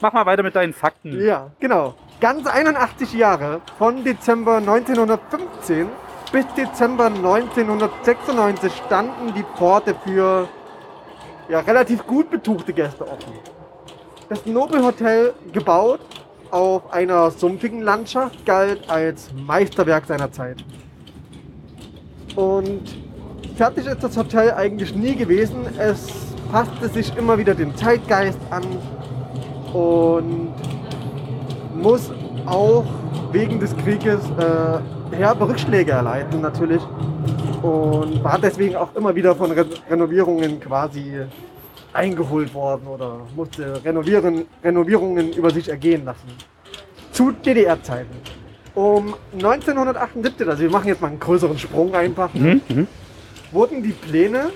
Mach 0.00 0.12
mal 0.12 0.26
weiter 0.26 0.44
mit 0.44 0.54
deinen 0.54 0.72
Fakten. 0.72 1.20
Ja, 1.20 1.50
genau. 1.58 1.94
Ganz 2.20 2.46
81 2.46 3.14
Jahre 3.14 3.60
von 3.78 4.04
Dezember 4.04 4.58
1915 4.58 5.88
bis 6.30 6.46
Dezember 6.56 7.06
1996 7.06 8.72
standen 8.86 9.34
die 9.34 9.44
Pforte 9.56 9.96
für 10.04 10.48
ja, 11.48 11.60
relativ 11.60 12.06
gut 12.06 12.30
betuchte 12.30 12.72
Gäste 12.72 13.04
offen. 13.04 13.32
Das 14.28 14.44
Nobelhotel, 14.46 15.32
gebaut 15.52 16.00
auf 16.50 16.92
einer 16.92 17.30
sumpfigen 17.30 17.82
Landschaft, 17.82 18.44
galt 18.46 18.88
als 18.88 19.30
Meisterwerk 19.32 20.06
seiner 20.06 20.30
Zeit. 20.30 20.64
Und 22.36 22.96
fertig 23.56 23.86
ist 23.86 24.04
das 24.04 24.16
Hotel 24.16 24.52
eigentlich 24.52 24.94
nie 24.94 25.16
gewesen. 25.16 25.66
Es 25.78 26.06
passte 26.52 26.88
sich 26.88 27.16
immer 27.16 27.38
wieder 27.38 27.54
dem 27.54 27.74
Zeitgeist 27.76 28.38
an 28.50 28.62
und 29.72 30.52
muss 31.74 32.10
auch 32.46 32.84
wegen 33.32 33.60
des 33.60 33.76
Krieges 33.76 34.20
äh, 34.38 35.14
herbe 35.16 35.48
Rückschläge 35.48 35.92
erleiden 35.92 36.40
natürlich 36.40 36.82
und 37.62 38.22
war 38.24 38.38
deswegen 38.38 38.76
auch 38.76 38.94
immer 38.94 39.14
wieder 39.14 39.34
von 39.34 39.50
Re 39.50 39.66
Renovierungen 39.90 40.60
quasi 40.60 41.12
eingeholt 41.92 42.52
worden 42.54 42.86
oder 42.86 43.20
musste 43.34 43.82
renovieren, 43.84 44.44
Renovierungen 44.62 45.32
über 45.32 45.50
sich 45.50 45.68
ergehen 45.68 46.04
lassen. 46.04 46.28
zu 47.12 47.32
DDR-Zeiten. 47.32 48.14
Um 48.74 49.14
1978, 49.32 50.46
also 50.48 50.62
wir 50.62 50.70
machen 50.70 50.86
jetzt 50.86 51.00
mal 51.00 51.08
einen 51.08 51.18
größeren 51.18 51.58
Sprung 51.58 51.92
einfach, 51.96 52.32
Mhm. 52.34 52.60
Mhm. 52.68 52.86
wurden 53.50 53.82
die 53.82 53.90
Pläne 53.90 54.50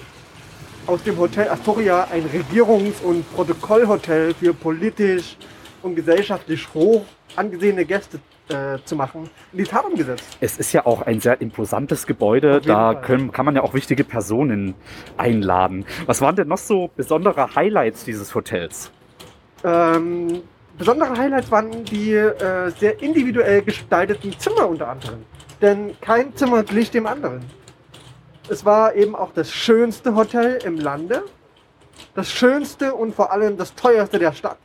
aus 0.86 1.02
dem 1.02 1.18
Hotel 1.18 1.48
Astoria 1.48 2.08
ein 2.10 2.24
Regierungs- 2.24 3.02
und 3.02 3.30
Protokollhotel 3.34 4.34
für 4.34 4.52
politisch 4.52 5.36
und 5.82 5.94
gesellschaftlich 5.94 6.66
hoch 6.74 7.04
angesehene 7.36 7.84
Gäste 7.84 8.18
äh, 8.48 8.78
zu 8.84 8.96
machen, 8.96 9.30
in 9.52 9.58
die 9.58 9.64
Tat 9.64 9.84
umgesetzt. 9.84 10.24
Es 10.40 10.58
ist 10.58 10.72
ja 10.72 10.84
auch 10.84 11.02
ein 11.02 11.20
sehr 11.20 11.40
imposantes 11.40 12.06
Gebäude. 12.06 12.60
Da 12.60 12.94
können, 12.94 13.32
kann 13.32 13.46
man 13.46 13.54
ja 13.54 13.62
auch 13.62 13.74
wichtige 13.74 14.04
Personen 14.04 14.74
einladen. 15.16 15.86
Was 16.06 16.20
waren 16.20 16.36
denn 16.36 16.48
noch 16.48 16.58
so 16.58 16.90
besondere 16.96 17.54
Highlights 17.54 18.04
dieses 18.04 18.34
Hotels? 18.34 18.90
Ähm, 19.64 20.42
besondere 20.76 21.16
Highlights 21.16 21.50
waren 21.50 21.84
die 21.84 22.14
äh, 22.14 22.70
sehr 22.78 23.00
individuell 23.00 23.62
gestalteten 23.62 24.38
Zimmer 24.38 24.68
unter 24.68 24.88
anderem. 24.88 25.24
Denn 25.60 25.98
kein 26.00 26.34
Zimmer 26.34 26.64
glich 26.64 26.90
dem 26.90 27.06
anderen. 27.06 27.42
Es 28.52 28.66
war 28.66 28.94
eben 28.94 29.16
auch 29.16 29.32
das 29.32 29.50
schönste 29.50 30.14
Hotel 30.14 30.58
im 30.62 30.76
Lande, 30.76 31.22
das 32.14 32.30
schönste 32.30 32.92
und 32.92 33.14
vor 33.14 33.32
allem 33.32 33.56
das 33.56 33.74
teuerste 33.74 34.18
der 34.18 34.34
Stadt. 34.34 34.58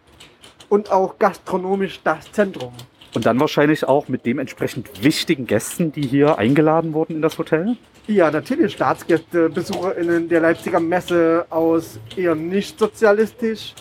Und 0.68 0.92
auch 0.92 1.18
gastronomisch 1.18 2.02
das 2.04 2.30
Zentrum. 2.34 2.74
Und 3.16 3.26
dann 3.26 3.40
wahrscheinlich 3.40 3.86
auch 3.86 4.10
mit 4.10 4.26
dementsprechend 4.26 5.02
wichtigen 5.02 5.48
Gästen, 5.48 5.94
die 5.94 6.02
hier 6.02 6.38
eingeladen 6.38 6.94
wurden 6.94 7.16
in 7.16 7.22
das 7.22 7.38
Hotel. 7.38 7.78
Ja, 8.08 8.30
natürlich 8.30 8.74
Staatsgäste, 8.74 9.50
BesucherInnen 9.50 10.28
der 10.28 10.42
Leipziger 10.42 10.82
Messe 10.82 11.46
aus 11.50 11.98
eher 12.18 12.36
nicht 12.36 12.78
sozialistisch, 12.78 13.74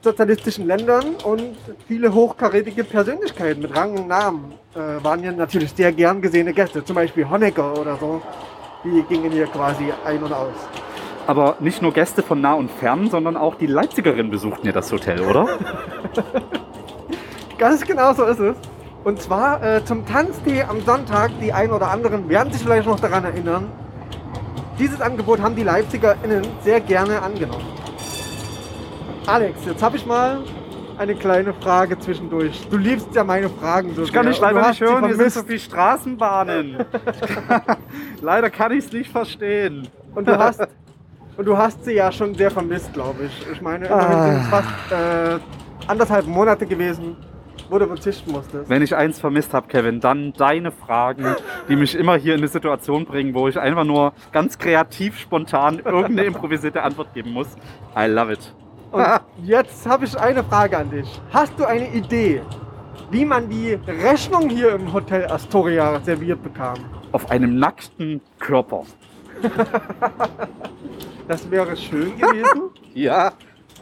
sozialistischen 0.00 0.66
Ländern 0.66 1.16
und 1.22 1.54
viele 1.86 2.14
hochkarätige 2.14 2.82
Persönlichkeiten 2.82 3.60
mit 3.60 3.76
Rang 3.76 3.92
und 3.98 4.08
Namen 4.08 4.54
äh, 4.74 5.04
waren 5.04 5.20
hier 5.20 5.32
natürlich 5.32 5.70
sehr 5.72 5.92
gern 5.92 6.22
gesehene 6.22 6.54
Gäste. 6.54 6.82
Zum 6.82 6.96
Beispiel 6.96 7.28
Honecker 7.28 7.78
oder 7.78 7.98
so. 7.98 8.22
Die 8.84 9.02
gingen 9.02 9.30
hier 9.30 9.46
quasi 9.46 9.92
ein 10.04 10.22
und 10.22 10.32
aus. 10.32 10.54
Aber 11.26 11.56
nicht 11.60 11.82
nur 11.82 11.92
Gäste 11.92 12.22
von 12.22 12.40
nah 12.40 12.54
und 12.54 12.70
fern, 12.70 13.08
sondern 13.08 13.36
auch 13.36 13.54
die 13.54 13.66
Leipzigerinnen 13.66 14.30
besuchten 14.30 14.66
ja 14.66 14.72
das 14.72 14.90
Hotel, 14.90 15.20
oder? 15.20 15.46
Ganz 17.58 17.86
genau 17.86 18.12
so 18.12 18.24
ist 18.24 18.40
es. 18.40 18.56
Und 19.04 19.22
zwar 19.22 19.62
äh, 19.62 19.84
zum 19.84 20.04
Tanztee 20.04 20.62
am 20.62 20.80
Sonntag, 20.80 21.30
die 21.40 21.52
ein 21.52 21.70
oder 21.70 21.90
anderen 21.90 22.28
werden 22.28 22.52
sich 22.52 22.62
vielleicht 22.62 22.86
noch 22.86 22.98
daran 22.98 23.24
erinnern. 23.24 23.70
Dieses 24.78 25.00
Angebot 25.00 25.40
haben 25.40 25.54
die 25.54 25.62
LeipzigerInnen 25.62 26.42
sehr 26.62 26.80
gerne 26.80 27.22
angenommen. 27.22 27.66
Alex, 29.26 29.64
jetzt 29.64 29.82
habe 29.82 29.96
ich 29.96 30.06
mal 30.06 30.40
eine 30.98 31.14
kleine 31.14 31.52
Frage 31.54 31.98
zwischendurch. 31.98 32.66
Du 32.70 32.76
liebst 32.76 33.14
ja 33.14 33.24
meine 33.24 33.48
Fragen 33.48 33.94
so 33.94 34.02
Ich 34.02 34.12
kann 34.12 34.26
dich 34.26 34.40
leider 34.40 34.68
nicht 34.68 34.80
hören, 34.80 35.06
hier 35.06 35.16
sind 35.16 35.32
so 35.32 35.42
viele 35.42 35.58
Straßenbahnen. 35.58 36.76
leider 38.20 38.50
kann 38.50 38.72
ich 38.72 38.84
es 38.86 38.92
nicht 38.92 39.10
verstehen. 39.10 39.88
Und 40.14 40.28
du 40.28 40.38
hast, 40.38 40.60
und 41.36 41.44
du 41.46 41.56
hast 41.56 41.84
sie 41.84 41.92
ja 41.94 42.12
schon 42.12 42.34
sehr 42.34 42.50
vermisst, 42.50 42.92
glaube 42.92 43.24
ich. 43.24 43.46
Ich 43.52 43.60
meine, 43.60 43.90
Ah. 43.90 44.26
sind 44.32 44.42
es 44.42 44.48
fast 44.48 44.92
äh, 44.92 45.38
anderthalb 45.88 46.26
Monate 46.26 46.66
gewesen, 46.66 47.16
wo 47.68 47.78
du 47.78 47.86
verzichten 47.86 48.30
musstest. 48.32 48.68
Wenn 48.68 48.82
ich 48.82 48.94
eins 48.94 49.18
vermisst 49.18 49.54
habe, 49.54 49.66
Kevin, 49.68 50.00
dann 50.00 50.32
deine 50.34 50.70
Fragen, 50.70 51.24
die 51.68 51.76
mich 51.76 51.94
immer 51.94 52.16
hier 52.16 52.34
in 52.34 52.40
eine 52.40 52.48
Situation 52.48 53.04
bringen, 53.06 53.34
wo 53.34 53.48
ich 53.48 53.58
einfach 53.58 53.84
nur 53.84 54.12
ganz 54.32 54.58
kreativ, 54.58 55.18
spontan 55.18 55.78
irgendeine 55.78 56.24
improvisierte 56.24 56.82
Antwort 56.82 57.14
geben 57.14 57.32
muss. 57.32 57.48
I 57.96 58.06
love 58.06 58.32
it. 58.32 58.54
Und 58.92 59.04
jetzt 59.44 59.86
habe 59.86 60.04
ich 60.04 60.16
eine 60.18 60.44
Frage 60.44 60.76
an 60.78 60.90
dich. 60.90 61.08
Hast 61.32 61.58
du 61.58 61.64
eine 61.64 61.88
Idee, 61.94 62.42
wie 63.10 63.24
man 63.24 63.48
die 63.48 63.72
Rechnung 63.86 64.48
hier 64.50 64.72
im 64.74 64.92
Hotel 64.92 65.26
Astoria 65.26 65.98
serviert 66.04 66.42
bekam? 66.42 66.76
Auf 67.12 67.30
einem 67.30 67.58
nackten 67.58 68.20
Körper. 68.38 68.84
Das 71.28 71.48
wäre 71.50 71.76
schön 71.76 72.18
gewesen, 72.18 72.62
Ja. 72.94 73.32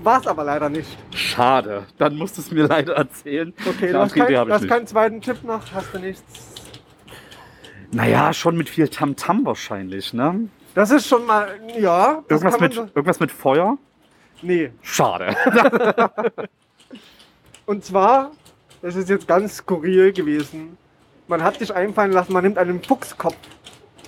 war 0.03 0.21
es 0.21 0.27
aber 0.27 0.45
leider 0.45 0.69
nicht. 0.69 0.97
Schade. 1.15 1.85
Dann 1.99 2.17
musst 2.17 2.37
du 2.37 2.43
es 2.43 2.51
mir 2.51 2.67
leider 2.67 2.95
erzählen. 2.95 3.53
Okay, 3.67 3.93
Idee 3.93 4.15
kein, 4.15 4.29
du 4.47 4.53
hast 4.53 4.69
keinen 4.69 4.87
zweiten 4.87 5.21
Tipp 5.23 5.43
noch, 5.43 5.63
hast 5.75 5.93
du 5.95 5.99
nichts. 5.99 6.23
Naja, 7.93 8.33
schon 8.35 8.57
mit 8.57 8.69
viel 8.69 8.89
Tamtam 8.89 9.45
wahrscheinlich, 9.47 10.13
ne? 10.13 10.49
Das 10.75 10.91
ist 10.91 11.09
schon 11.09 11.27
mal, 11.27 11.49
ja. 11.79 12.23
das 12.29 12.43
Irgendwas 12.43 12.61
mit, 12.61 12.75
so- 12.75 12.83
irgendwas 12.95 13.21
mit 13.21 13.33
Feuer? 13.33 13.79
Nee, 14.43 14.71
Schade. 14.83 15.37
und 17.67 17.85
zwar, 17.85 18.31
das 18.83 18.97
ist 18.97 19.09
jetzt 19.09 19.29
ganz 19.29 19.59
skurril 19.59 20.13
gewesen. 20.13 20.77
Man 21.29 21.43
hat 21.43 21.59
sich 21.59 21.75
einfallen 21.75 22.13
lassen, 22.13 22.33
man 22.33 22.43
nimmt 22.43 22.59
einen 22.59 22.83
Fuchskopf. 22.83 23.37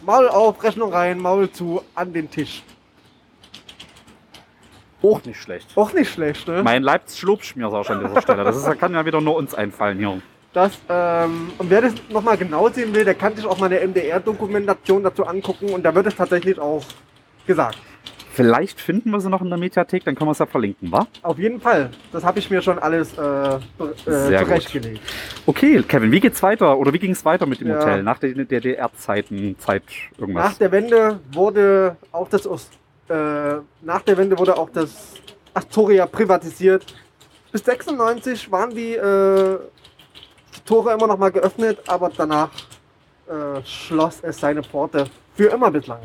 Maul 0.04 0.28
auf, 0.28 0.62
Rechnung 0.64 0.92
rein, 0.92 1.18
Maul 1.18 1.50
zu, 1.50 1.82
an 1.94 2.12
den 2.12 2.30
Tisch. 2.30 2.62
Auch 5.02 5.24
nicht 5.24 5.40
schlecht. 5.40 5.68
Auch 5.76 5.92
nicht 5.92 6.12
schlecht, 6.12 6.46
ne? 6.46 6.62
Mein 6.62 6.82
Leibs-Schlobschmier 6.82 7.68
ist 7.68 7.72
auch 7.72 7.84
schon 7.84 7.98
an 7.98 8.06
dieser 8.06 8.22
Stelle. 8.22 8.44
Das 8.44 8.56
ist, 8.56 8.78
kann 8.78 8.94
ja 8.94 9.04
wieder 9.04 9.20
nur 9.20 9.36
uns 9.36 9.54
einfallen 9.54 9.98
hier. 9.98 10.22
Das, 10.52 10.78
ähm, 10.88 11.52
und 11.58 11.70
wer 11.70 11.80
das 11.80 11.94
nochmal 12.10 12.36
genau 12.36 12.68
sehen 12.68 12.94
will, 12.94 13.04
der 13.04 13.14
kann 13.14 13.34
sich 13.34 13.46
auch 13.46 13.58
mal 13.58 13.66
eine 13.66 13.86
MDR-Dokumentation 13.86 15.02
dazu 15.02 15.26
angucken 15.26 15.70
und 15.70 15.82
da 15.82 15.94
wird 15.94 16.06
es 16.06 16.14
tatsächlich 16.14 16.58
auch 16.58 16.84
gesagt. 17.46 17.78
Vielleicht 18.34 18.80
finden 18.80 19.10
wir 19.10 19.20
sie 19.20 19.28
noch 19.28 19.42
in 19.42 19.50
der 19.50 19.58
Mediathek, 19.58 20.04
dann 20.04 20.14
können 20.14 20.28
wir 20.28 20.32
es 20.32 20.38
ja 20.38 20.46
verlinken, 20.46 20.90
wa? 20.90 21.06
Auf 21.22 21.38
jeden 21.38 21.60
Fall. 21.60 21.90
Das 22.12 22.24
habe 22.24 22.38
ich 22.38 22.48
mir 22.48 22.62
schon 22.62 22.78
alles 22.78 23.12
äh, 23.18 23.20
äh, 23.22 23.58
zurechtgelegt. 24.04 25.00
Okay, 25.44 25.82
Kevin, 25.82 26.10
wie 26.10 26.20
geht's 26.20 26.42
weiter? 26.42 26.78
Oder 26.78 26.94
wie 26.94 26.98
ging 26.98 27.10
es 27.12 27.24
weiter 27.26 27.44
mit 27.44 27.60
dem 27.60 27.68
Ja. 27.68 27.78
Hotel? 27.80 28.02
Nach 28.02 28.18
der 28.18 28.30
DDR-Zeiten, 28.32 29.56
Zeit 29.58 29.82
irgendwas? 30.16 30.44
Nach 30.44 30.54
der 30.58 30.72
Wende 30.72 31.20
wurde 31.32 31.96
auch 32.10 32.28
das 32.28 32.46
Os- 32.46 32.70
äh, 33.10 33.14
nach 33.82 34.00
der 34.06 34.16
Wende 34.16 34.38
wurde 34.38 34.56
auch 34.56 34.70
das 34.70 35.14
Astoria 35.52 36.06
privatisiert. 36.06 36.86
Bis 37.52 37.62
96 37.66 38.50
waren 38.50 38.70
die, 38.70 38.94
äh, 38.94 39.58
die 40.56 40.60
Tore 40.64 40.94
immer 40.94 41.06
noch 41.06 41.18
mal 41.18 41.30
geöffnet, 41.30 41.80
aber 41.86 42.10
danach 42.16 42.48
äh, 43.28 43.62
schloss 43.64 44.20
es 44.22 44.40
seine 44.40 44.62
Pforte 44.62 45.04
für 45.36 45.48
immer 45.48 45.70
bislang. 45.70 46.00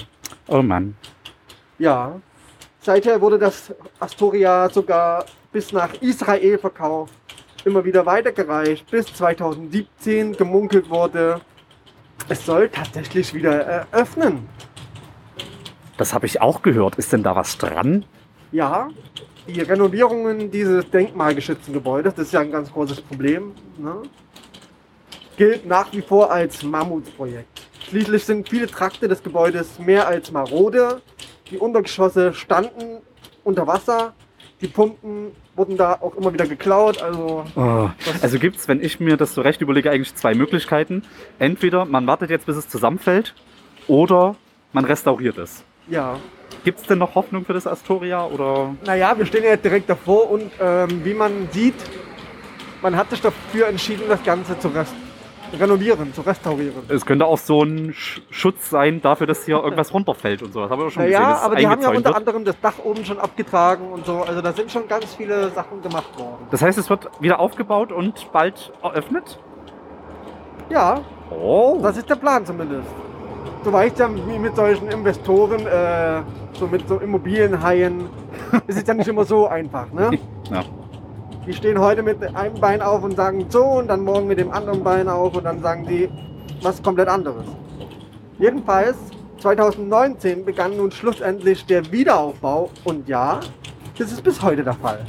oh 0.47 0.61
Mann. 0.61 0.95
Ja. 1.79 2.19
Seither 2.81 3.19
wurde 3.19 3.37
das 3.37 3.73
Astoria 3.99 4.69
sogar 4.69 5.25
bis 5.51 5.71
nach 5.73 5.93
Israel 6.01 6.57
verkauft, 6.57 7.13
immer 7.65 7.83
wieder 7.83 8.05
weitergereicht, 8.05 8.89
bis 8.89 9.05
2017 9.13 10.37
gemunkelt 10.37 10.89
wurde, 10.89 11.41
es 12.29 12.45
soll 12.45 12.69
tatsächlich 12.69 13.33
wieder 13.33 13.61
eröffnen. 13.61 14.47
Das 15.97 16.13
habe 16.13 16.25
ich 16.25 16.41
auch 16.41 16.61
gehört. 16.61 16.95
Ist 16.95 17.13
denn 17.13 17.23
da 17.23 17.35
was 17.35 17.57
dran? 17.57 18.05
Ja, 18.51 18.89
die 19.47 19.61
Renovierungen 19.61 20.51
dieses 20.51 20.89
denkmalgeschützten 20.89 21.73
Gebäudes, 21.73 22.15
das 22.15 22.27
ist 22.27 22.33
ja 22.33 22.41
ein 22.41 22.51
ganz 22.51 22.71
großes 22.71 23.01
Problem, 23.01 23.53
ne? 23.77 24.03
gilt 25.37 25.65
nach 25.65 25.91
wie 25.93 26.01
vor 26.01 26.31
als 26.31 26.63
Mammutprojekt. 26.63 27.61
Schließlich 27.87 28.25
sind 28.25 28.49
viele 28.49 28.67
Trakte 28.67 29.07
des 29.07 29.23
Gebäudes 29.23 29.79
mehr 29.79 30.07
als 30.07 30.31
marode. 30.31 31.01
Die 31.51 31.57
Untergeschosse 31.57 32.33
standen 32.33 32.99
unter 33.43 33.67
Wasser. 33.67 34.13
Die 34.61 34.67
Pumpen 34.67 35.31
wurden 35.55 35.77
da 35.77 35.93
auch 36.01 36.15
immer 36.15 36.33
wieder 36.33 36.47
geklaut. 36.47 37.01
Also 37.01 37.45
Oh. 37.55 37.89
Also 38.21 38.39
gibt 38.39 38.57
es, 38.57 38.67
wenn 38.67 38.81
ich 38.83 38.99
mir 38.99 39.17
das 39.17 39.33
so 39.33 39.41
recht 39.41 39.61
überlege, 39.61 39.91
eigentlich 39.91 40.15
zwei 40.15 40.33
Möglichkeiten. 40.33 41.03
Entweder 41.39 41.85
man 41.85 42.07
wartet 42.07 42.29
jetzt, 42.29 42.45
bis 42.47 42.57
es 42.57 42.67
zusammenfällt, 42.67 43.33
oder 43.87 44.35
man 44.73 44.85
restauriert 44.85 45.37
es. 45.37 45.63
ja, 45.87 46.19
Gibt 46.63 46.79
es 46.79 46.87
denn 46.87 46.97
noch 46.97 47.15
Hoffnung 47.15 47.45
für 47.45 47.53
das 47.53 47.67
Astoria? 47.67 48.25
Oder 48.25 48.73
naja, 48.85 49.17
wir 49.17 49.25
stehen 49.25 49.43
ja 49.43 49.55
direkt 49.55 49.89
davor 49.89 50.29
und 50.31 50.51
ähm, 50.59 51.01
wie 51.05 51.13
man 51.13 51.47
sieht, 51.51 51.75
man 52.81 52.95
hat 52.95 53.09
sich 53.09 53.21
dafür 53.21 53.67
entschieden, 53.67 54.03
das 54.09 54.21
Ganze 54.23 54.57
zu 54.59 54.69
rest 54.69 54.93
renovieren, 55.59 56.13
zu 56.13 56.21
restaurieren. 56.21 56.83
es 56.89 57.05
könnte 57.05 57.25
auch 57.25 57.37
so 57.37 57.63
ein 57.63 57.93
Sch 57.93 58.21
Schutz 58.29 58.69
sein 58.69 59.01
dafür, 59.01 59.27
dass 59.27 59.45
hier 59.45 59.57
irgendwas 59.57 59.93
runterfällt 59.93 60.41
und 60.43 60.53
so. 60.53 60.61
Das 60.61 60.69
haben 60.69 60.79
wir 60.79 60.85
doch 60.85 60.91
schon 60.91 61.03
Naja, 61.03 61.19
gesehen. 61.19 61.35
es 61.37 61.41
aber 61.43 61.55
die 61.55 61.67
haben 61.67 61.81
ja 61.81 61.89
unter 61.89 62.15
anderem 62.15 62.43
das 62.45 62.59
Dach 62.61 62.73
oben 62.83 63.05
schon 63.05 63.19
abgetragen 63.19 63.91
und 63.91 64.05
so. 64.05 64.21
Also 64.21 64.41
da 64.41 64.51
sind 64.53 64.71
schon 64.71 64.87
ganz 64.87 65.13
viele 65.15 65.49
Sachen 65.51 65.81
gemacht 65.81 66.17
worden. 66.17 66.47
Das 66.51 66.61
heißt, 66.61 66.77
es 66.77 66.89
wird 66.89 67.09
wieder 67.19 67.39
aufgebaut 67.39 67.91
und 67.91 68.31
bald 68.31 68.71
eröffnet? 68.83 69.39
Ja, 70.69 71.01
Oh. 71.29 71.79
das 71.81 71.97
ist 71.97 72.09
der 72.09 72.15
Plan 72.15 72.45
zumindest. 72.45 72.87
Du 73.63 73.73
weißt 73.73 73.99
ja, 73.99 74.09
wie 74.13 74.39
mit 74.39 74.55
solchen 74.55 74.87
Investoren, 74.89 75.65
äh, 75.67 76.21
so 76.53 76.67
mit 76.67 76.87
so 76.87 76.99
Immobilienhaien, 76.99 78.05
ist 78.67 78.77
es 78.81 78.87
ja 78.87 78.93
nicht 78.93 79.07
immer 79.07 79.25
so 79.25 79.47
einfach. 79.47 79.91
Ne? 79.91 80.11
Ja. 80.49 80.63
Die 81.47 81.53
stehen 81.53 81.79
heute 81.79 82.03
mit 82.03 82.21
einem 82.35 82.59
Bein 82.59 82.81
auf 82.81 83.03
und 83.03 83.15
sagen 83.15 83.45
so 83.49 83.63
und 83.63 83.87
dann 83.87 84.01
morgen 84.01 84.27
mit 84.27 84.37
dem 84.37 84.51
anderen 84.51 84.83
Bein 84.83 85.07
auf 85.07 85.33
und 85.33 85.45
dann 85.45 85.61
sagen 85.61 85.87
die 85.87 86.09
was 86.61 86.83
komplett 86.83 87.07
anderes. 87.07 87.45
Jedenfalls, 88.37 88.97
2019 89.39 90.43
begann 90.43 90.75
nun 90.75 90.91
schlussendlich 90.91 91.65
der 91.65 91.89
Wiederaufbau 91.89 92.69
und 92.83 93.07
ja, 93.07 93.39
das 93.97 94.11
ist 94.11 94.21
bis 94.23 94.41
heute 94.41 94.61
der 94.61 94.73
Fall. 94.73 95.05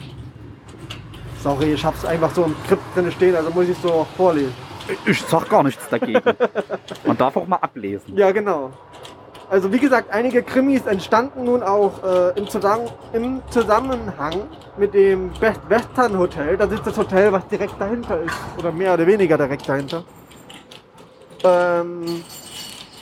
Sorry, 1.42 1.72
ich 1.72 1.84
hab's 1.84 2.04
einfach 2.04 2.30
so 2.32 2.44
im 2.44 2.54
Skript 2.64 2.82
drin 2.94 3.10
stehen, 3.10 3.34
also 3.34 3.50
muss 3.50 3.64
ich 3.64 3.70
es 3.70 3.82
so 3.82 4.06
vorlesen. 4.16 4.54
Ich 5.06 5.20
sag 5.20 5.48
gar 5.48 5.64
nichts 5.64 5.88
dagegen. 5.88 6.22
Man 7.04 7.16
darf 7.16 7.36
auch 7.36 7.48
mal 7.48 7.56
ablesen. 7.56 8.16
Ja, 8.16 8.30
genau. 8.30 8.70
Also 9.50 9.72
wie 9.72 9.78
gesagt, 9.78 10.10
einige 10.10 10.42
Krimis 10.42 10.84
entstanden 10.84 11.44
nun 11.44 11.62
auch 11.62 12.02
äh, 12.04 12.38
im, 12.38 12.48
Zusammen 12.48 12.90
im 13.14 13.40
Zusammenhang 13.50 14.42
mit 14.76 14.92
dem 14.92 15.30
Best 15.40 15.60
Western 15.68 16.18
Hotel. 16.18 16.58
Das 16.58 16.70
ist 16.70 16.86
das 16.86 16.98
Hotel, 16.98 17.32
was 17.32 17.46
direkt 17.48 17.80
dahinter 17.80 18.20
ist. 18.20 18.36
Oder 18.58 18.72
mehr 18.72 18.92
oder 18.92 19.06
weniger 19.06 19.38
direkt 19.38 19.66
dahinter. 19.66 20.04
Ähm, 21.44 22.22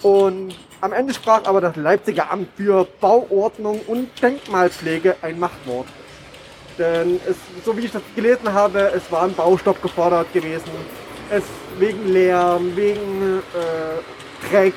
und 0.03 0.55
am 0.81 0.93
Ende 0.93 1.15
sprach 1.15 1.45
aber 1.47 1.61
das 1.61 1.75
Leipziger 1.75 2.31
Amt 2.31 2.49
für 2.57 2.87
Bauordnung 3.01 3.81
und 3.89 4.11
Denkmalpflege 4.23 5.17
ein 5.23 5.41
Machtwort. 5.41 5.89
Denn 6.79 7.19
es, 7.29 7.37
so 7.65 7.77
wie 7.77 7.87
ich 7.87 7.93
das 7.93 8.03
gelesen 8.15 8.53
habe, 8.53 8.93
es 8.95 9.11
war 9.11 9.23
ein 9.23 9.35
Baustopp 9.35 9.83
gefordert 9.83 10.33
gewesen. 10.33 10.71
Es 11.29 11.43
wegen 11.79 12.07
Lärm, 12.07 12.77
wegen 12.77 13.43
äh, 13.53 14.49
Dreck 14.49 14.75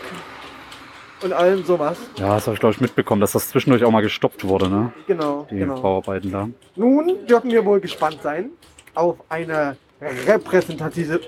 und 1.24 1.34
allem 1.34 1.64
sowas. 1.64 1.98
Ja, 2.18 2.36
das 2.36 2.48
habe 2.48 2.56
ich 2.56 2.60
glaube 2.60 2.76
ich 2.76 2.82
mitbekommen, 2.82 3.22
dass 3.22 3.34
das 3.34 3.50
zwischendurch 3.50 3.84
auch 3.84 3.92
mal 3.92 4.02
gestoppt 4.02 4.44
wurde, 4.44 4.70
ne? 4.70 4.92
Genau, 5.08 5.48
Die 5.50 5.58
genau. 5.58 5.80
Bauarbeiten 5.82 6.32
da. 6.32 6.50
Nun 6.76 7.26
dürfen 7.28 7.52
wir 7.52 7.66
wohl 7.66 7.80
gespannt 7.80 8.20
sein 8.24 8.52
auf 8.96 9.18
eine 9.30 9.78
repräsentative, 10.02 11.20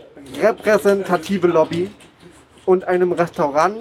repräsentative 0.41 1.47
Lobby 1.47 1.91
und 2.65 2.83
einem 2.85 3.11
Restaurant 3.11 3.77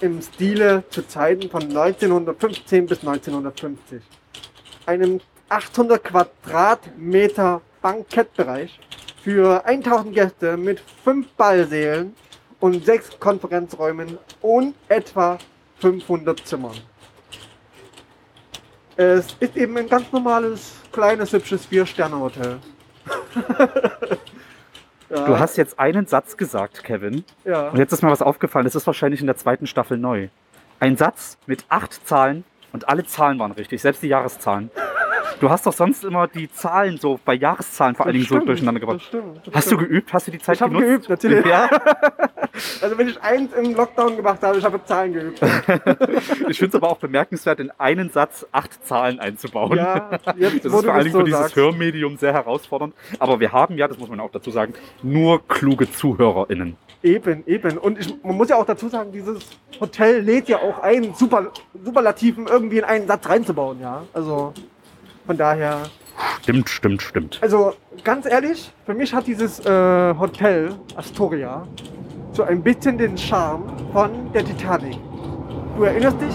im 0.00 0.20
Stile 0.20 0.84
zu 0.90 1.06
Zeiten 1.06 1.48
von 1.48 1.62
1915 1.62 2.86
bis 2.86 3.00
1950. 3.00 4.02
Einem 4.86 5.20
800 5.48 6.02
Quadratmeter 6.02 7.60
Bankettbereich 7.80 8.80
für 9.22 9.64
1000 9.64 10.14
Gäste 10.14 10.56
mit 10.56 10.80
5 11.04 11.28
Ballsälen 11.36 12.14
und 12.62 12.84
6 12.84 13.18
Konferenzräumen 13.18 14.18
und 14.40 14.76
etwa 14.88 15.36
500 15.80 16.46
Zimmern. 16.46 16.76
Es 18.94 19.34
ist 19.40 19.56
eben 19.56 19.76
ein 19.76 19.88
ganz 19.88 20.12
normales, 20.12 20.74
kleines, 20.92 21.32
hübsches 21.32 21.66
Vier-Sterne-Hotel. 21.66 22.58
ja, 25.10 25.26
Du 25.26 25.38
hast 25.40 25.56
jetzt 25.56 25.76
einen 25.80 26.06
Satz 26.06 26.36
gesagt, 26.36 26.84
Kevin. 26.84 27.24
ja. 27.44 27.70
Und 27.70 27.78
jetzt 27.78 27.92
ist 27.92 28.02
mir 28.02 28.10
was 28.10 28.22
aufgefallen, 28.22 28.64
das 28.64 28.76
ist 28.76 28.86
wahrscheinlich 28.86 29.20
in 29.20 29.26
der 29.26 29.36
zweiten 29.36 29.66
Staffel 29.66 29.98
neu. 29.98 30.28
Ein 30.78 30.96
Satz 30.96 31.38
mit 31.46 31.64
acht 31.68 32.06
Zahlen 32.06 32.44
und 32.72 32.88
alle 32.88 33.04
Zahlen 33.04 33.40
waren 33.40 33.52
richtig, 33.52 33.82
selbst 33.82 34.04
die 34.04 34.08
Jahreszahlen. 34.08 34.70
Du 35.40 35.50
hast 35.50 35.66
doch 35.66 35.72
sonst 35.72 36.04
immer 36.04 36.28
die 36.28 36.50
Zahlen 36.50 36.98
so 36.98 37.18
bei 37.24 37.34
Jahreszahlen 37.34 37.94
vor 37.96 38.06
allen 38.06 38.14
Dingen 38.14 38.26
so 38.26 38.38
durcheinander 38.38 38.80
das 38.80 38.88
gebracht. 38.88 39.02
stimmt, 39.06 39.46
das 39.46 39.54
Hast 39.54 39.72
du 39.72 39.76
geübt? 39.76 40.12
Hast 40.12 40.26
du 40.26 40.30
die 40.30 40.38
Zeit 40.38 40.56
Ich 40.56 40.62
habe 40.62 40.72
genutzt? 40.74 41.08
geübt, 41.08 41.08
natürlich. 41.08 41.46
Ja, 41.46 41.68
Also 42.82 42.98
wenn 42.98 43.08
ich 43.08 43.20
eins 43.22 43.52
im 43.54 43.74
Lockdown 43.74 44.16
gemacht 44.16 44.42
habe, 44.42 44.58
ich 44.58 44.64
habe 44.64 44.78
Zahlen 44.84 45.12
geübt. 45.14 45.40
ich 46.48 46.58
finde 46.58 46.66
es 46.68 46.74
aber 46.74 46.90
auch 46.90 46.98
bemerkenswert, 46.98 47.60
in 47.60 47.70
einen 47.78 48.10
Satz 48.10 48.46
acht 48.52 48.86
Zahlen 48.86 49.18
einzubauen. 49.20 49.76
Ja, 49.76 50.10
jetzt, 50.36 50.64
Das 50.64 50.72
ist 50.72 50.84
vor 50.84 50.92
allen 50.92 50.96
das 50.96 51.02
Dingen 51.04 51.12
so 51.12 51.18
für 51.20 51.24
dieses 51.24 51.40
sagst. 51.40 51.56
Hörmedium 51.56 52.16
sehr 52.18 52.32
herausfordernd. 52.32 52.94
Aber 53.18 53.40
wir 53.40 53.52
haben 53.52 53.76
ja, 53.78 53.88
das 53.88 53.98
muss 53.98 54.08
man 54.10 54.20
auch 54.20 54.30
dazu 54.30 54.50
sagen, 54.50 54.74
nur 55.02 55.46
kluge 55.48 55.90
ZuhörerInnen. 55.90 56.76
Eben, 57.02 57.42
eben. 57.46 57.78
Und 57.78 57.98
ich, 57.98 58.14
man 58.22 58.36
muss 58.36 58.48
ja 58.50 58.56
auch 58.56 58.66
dazu 58.66 58.88
sagen, 58.88 59.10
dieses 59.12 59.38
Hotel 59.80 60.20
lädt 60.20 60.48
ja 60.48 60.58
auch 60.58 60.78
ein, 60.80 61.14
Super, 61.14 61.50
Superlativen 61.82 62.46
irgendwie 62.46 62.78
in 62.78 62.84
einen 62.84 63.06
Satz 63.06 63.28
reinzubauen, 63.28 63.80
ja. 63.80 64.02
Also 64.12 64.52
von 65.26 65.36
daher. 65.36 65.82
Stimmt, 66.42 66.68
stimmt, 66.68 67.02
stimmt. 67.02 67.38
Also 67.42 67.74
ganz 68.04 68.26
ehrlich, 68.26 68.72
für 68.84 68.94
mich 68.94 69.14
hat 69.14 69.26
dieses 69.26 69.60
äh, 69.60 70.14
Hotel 70.18 70.74
Astoria 70.96 71.66
so 72.32 72.42
ein 72.42 72.62
bisschen 72.62 72.98
den 72.98 73.16
Charme 73.16 73.64
von 73.92 74.32
der 74.32 74.44
Titanic. 74.44 74.96
Du 75.76 75.84
erinnerst 75.84 76.20
dich, 76.20 76.34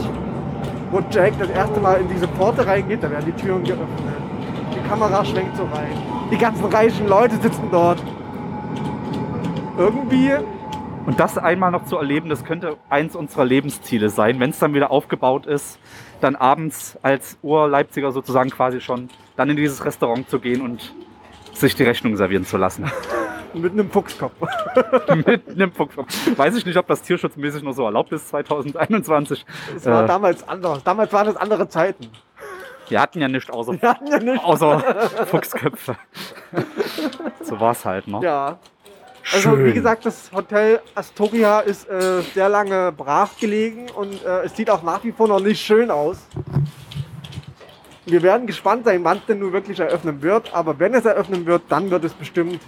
wo 0.92 1.02
Jack 1.12 1.34
das 1.40 1.50
erste 1.50 1.80
Mal 1.80 2.02
in 2.02 2.10
diese 2.10 2.28
Pforte 2.28 2.66
reingeht, 2.66 3.04
da 3.04 3.12
werden 3.12 3.26
die 3.26 3.42
Türen 3.42 3.64
geöffnet. 3.64 3.88
Die 4.74 4.88
Kamera 4.88 5.24
schwenkt 5.26 5.58
so 5.58 5.64
rein. 5.64 5.98
Die 6.32 6.38
ganzen 6.38 6.66
reichen 6.66 7.08
Leute 7.08 7.36
sitzen 7.38 7.68
dort. 7.72 8.02
Irgendwie, 9.78 10.32
Und 11.08 11.20
das 11.22 11.38
einmal 11.38 11.72
noch 11.72 11.86
zu 11.86 11.98
erleben, 11.98 12.28
das 12.28 12.44
könnte 12.44 12.76
eins 12.90 13.16
unserer 13.16 13.46
Lebensziele 13.46 14.10
sein, 14.10 14.42
wenn 14.42 14.50
es 14.50 14.60
dann 14.60 14.74
wieder 14.74 14.92
aufgebaut 14.92 15.46
ist, 15.46 15.80
dann 16.20 16.36
abends 16.36 16.98
als 17.02 17.38
Ur-Leipziger 17.42 18.12
sozusagen 18.12 18.50
quasi 18.50 18.82
schon, 18.82 19.10
dann 19.38 19.50
in 19.50 19.56
dieses 19.56 19.86
Restaurant 19.86 20.30
zu 20.30 20.40
gehen 20.40 20.62
und 20.62 20.94
sich 21.54 21.76
die 21.76 21.84
Rechnung 21.84 22.18
servieren 22.18 22.46
zu 22.46 22.58
lassen. 22.58 22.92
mit 23.54 23.72
einem 23.72 23.90
Fuchskopf. 23.90 24.34
Mit 25.26 25.48
einem 25.50 25.72
Fuchskopf. 25.72 26.38
Weiß 26.38 26.56
ich 26.58 26.66
nicht, 26.66 26.76
ob 26.78 26.86
das 26.88 27.02
tierschutzmäßig 27.04 27.64
noch 27.64 27.72
so 27.72 27.86
erlaubt 27.86 28.12
ist 28.12 28.28
2021. 28.28 29.46
Es 29.78 29.86
war 29.86 30.04
Äh. 30.04 30.08
damals 30.08 30.48
anders. 30.48 30.84
Damals 30.84 31.14
waren 31.14 31.28
es 31.30 31.38
andere 31.38 31.70
Zeiten. 31.70 32.10
Wir 32.90 33.02
hatten 33.02 33.20
ja 33.22 33.28
nichts 33.30 33.50
außer, 33.50 33.76
ja 33.82 33.98
nicht. 34.20 34.44
außer 34.44 34.80
Fuchsköpfe. 35.28 35.96
So 37.42 37.60
war 37.60 37.72
es 37.72 37.84
halt, 37.86 38.08
ne? 38.08 38.20
Ja. 38.22 38.60
Also 39.34 39.50
Schön. 39.56 39.66
wie 39.66 39.74
gesagt, 39.74 40.06
das 40.06 40.32
Hotel 40.34 40.80
Astoria 40.96 41.60
ist 41.60 41.90
äh, 41.90 42.22
sehr 42.34 42.48
lange 42.50 42.92
brach 42.94 43.38
gelegen 43.40 43.88
und 43.96 44.24
äh, 44.24 44.46
es 44.46 44.56
sieht 44.56 44.70
auch 44.70 44.84
nach 44.84 45.04
wie 45.04 45.12
vor 45.12 45.28
noch 45.28 45.42
nicht 45.42 45.62
schön 45.62 45.92
aus. 45.92 46.18
Wir 48.06 48.22
werden 48.24 48.48
gespannt 48.48 48.86
sein, 48.86 49.04
wann 49.04 49.18
es 49.18 49.26
denn 49.26 49.40
nun 49.40 49.52
wirklich 49.52 49.80
eröffnen 49.80 50.22
wird, 50.22 50.54
aber 50.54 50.80
wenn 50.80 50.94
es 50.94 51.04
eröffnen 51.04 51.46
wird, 51.46 51.64
dann 51.68 51.92
wird 51.92 52.06
es 52.06 52.14
bestimmt 52.14 52.62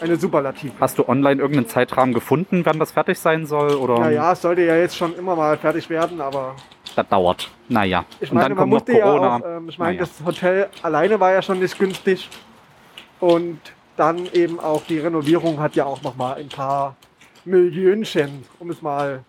eine 0.00 0.16
Superlativ. 0.16 0.72
Hast 0.78 0.98
du 0.98 1.08
online 1.08 1.40
irgendeinen 1.40 1.68
Zeitrahmen 1.68 2.12
gefunden, 2.12 2.66
wann 2.66 2.78
das 2.78 2.92
fertig 2.92 3.18
sein 3.18 3.46
soll? 3.46 3.74
Oder 3.76 3.96
Ja, 4.00 4.10
ja, 4.10 4.32
es 4.32 4.42
sollte 4.42 4.62
ja 4.62 4.76
jetzt 4.76 4.96
schon 4.96 5.14
immer 5.16 5.34
mal 5.34 5.56
fertig 5.56 5.88
werden, 5.88 6.20
aber 6.20 6.54
das 6.96 7.08
dauert. 7.08 7.50
Naja. 7.70 8.04
ich 8.20 8.30
und 8.30 8.34
meine, 8.36 8.50
dann 8.50 8.56
man 8.56 8.58
kommt 8.58 8.72
noch 8.72 8.78
musste 8.80 8.92
ja 8.98 9.04
Corona. 9.04 9.36
auch, 9.36 9.56
ähm, 9.56 9.68
ich 9.70 9.78
meine, 9.78 9.94
Naja. 9.96 10.06
das 10.18 10.26
Hotel 10.26 10.68
alleine 10.82 11.18
war 11.18 11.32
ja 11.32 11.40
schon 11.40 11.60
nicht 11.60 11.78
günstig 11.78 12.28
und 13.20 13.58
dann 13.96 14.26
eben 14.32 14.58
auch 14.60 14.82
die 14.86 14.98
Renovierung 14.98 15.60
hat 15.60 15.76
ja 15.76 15.84
auch 15.84 16.02
noch 16.02 16.16
mal 16.16 16.34
ein 16.34 16.48
paar 16.48 16.96
Millionchen, 17.44 18.44
um 18.58 18.70
es 18.70 18.82
mal 18.82 19.22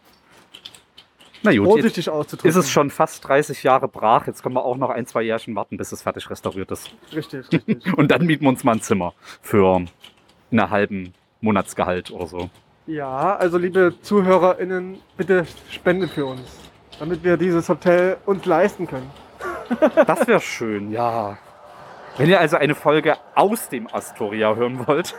Na 1.43 1.51
gut, 1.55 1.65
vorsichtig 1.65 2.09
auszudrücken. 2.09 2.49
ist 2.49 2.55
es 2.55 2.69
schon 2.71 2.89
fast 2.89 3.27
30 3.27 3.61
Jahre 3.63 3.87
brach. 3.87 4.25
Jetzt 4.27 4.41
können 4.41 4.55
wir 4.55 4.63
auch 4.63 4.77
noch 4.77 4.89
ein, 4.89 5.05
zwei 5.05 5.21
Jährchen 5.21 5.55
warten, 5.55 5.77
bis 5.77 5.91
es 5.91 6.01
fertig 6.01 6.29
restauriert 6.29 6.71
ist. 6.71 6.89
Richtig, 7.13 7.45
richtig. 7.51 7.93
Und 7.97 8.11
dann 8.11 8.25
mieten 8.25 8.43
wir 8.43 8.49
uns 8.49 8.63
mal 8.63 8.73
ein 8.73 8.81
Zimmer 8.81 9.13
für 9.41 9.85
einen 10.51 10.69
halben 10.69 11.13
Monatsgehalt 11.41 12.11
oder 12.11 12.27
so. 12.27 12.49
ja, 12.87 13.35
also 13.35 13.57
liebe 13.57 13.93
ZuhörerInnen, 14.01 14.97
bitte 15.17 15.45
spendet 15.69 16.11
für 16.11 16.25
uns, 16.25 16.41
damit 16.99 17.23
wir 17.23 17.37
dieses 17.37 17.67
Hotel 17.69 18.17
uns 18.25 18.45
leisten 18.45 18.87
können. 18.87 19.11
Das 20.07 20.25
wäre 20.27 20.39
schön, 20.41 20.91
ja. 20.91 21.37
Wenn 22.17 22.29
ihr 22.29 22.39
also 22.39 22.57
eine 22.57 22.75
Folge 22.75 23.15
aus 23.35 23.69
dem 23.69 23.87
Astoria 23.93 24.55
hören 24.55 24.87
wollt, 24.87 25.15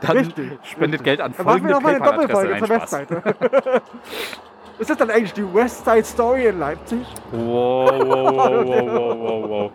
dann 0.00 0.16
Richtig, 0.18 0.52
spendet 0.62 1.00
richtig. 1.00 1.04
Geld 1.04 1.20
an 1.20 1.34
Dann 1.36 1.46
machen 1.46 1.66
wir 1.66 1.74
folgende 1.74 1.74
noch 1.74 1.80
mal 1.82 1.94
eine 1.94 2.04
Doppelfolge 2.04 2.54
PayPal-Adresse. 2.54 3.82
Ist 4.78 4.90
das 4.90 4.96
dann 4.96 5.10
eigentlich 5.10 5.32
die 5.32 5.42
Westside 5.42 6.04
Story 6.04 6.46
in 6.46 6.60
Leipzig? 6.60 7.00
Wow, 7.32 7.90
wow, 7.90 8.08
wow, 8.08 8.32
wow, 8.36 8.86
wow, 8.86 9.18
wow, 9.18 9.50
wow. 9.50 9.72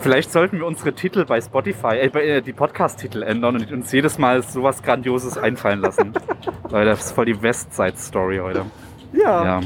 Vielleicht 0.00 0.30
sollten 0.30 0.58
wir 0.58 0.66
unsere 0.66 0.92
Titel 0.92 1.24
bei 1.24 1.40
Spotify, 1.40 1.96
äh, 1.98 2.10
bei, 2.10 2.22
äh, 2.22 2.42
die 2.42 2.52
Podcast-Titel 2.52 3.22
ändern 3.22 3.56
und 3.56 3.72
uns 3.72 3.90
jedes 3.92 4.18
Mal 4.18 4.42
sowas 4.42 4.82
Grandioses 4.82 5.38
einfallen 5.38 5.80
lassen. 5.80 6.12
Weil 6.64 6.84
das 6.84 7.06
ist 7.06 7.12
voll 7.12 7.24
die 7.24 7.42
Westside-Story 7.42 8.38
heute. 8.38 8.66
Ja. 9.14 9.44
Ja. 9.44 9.60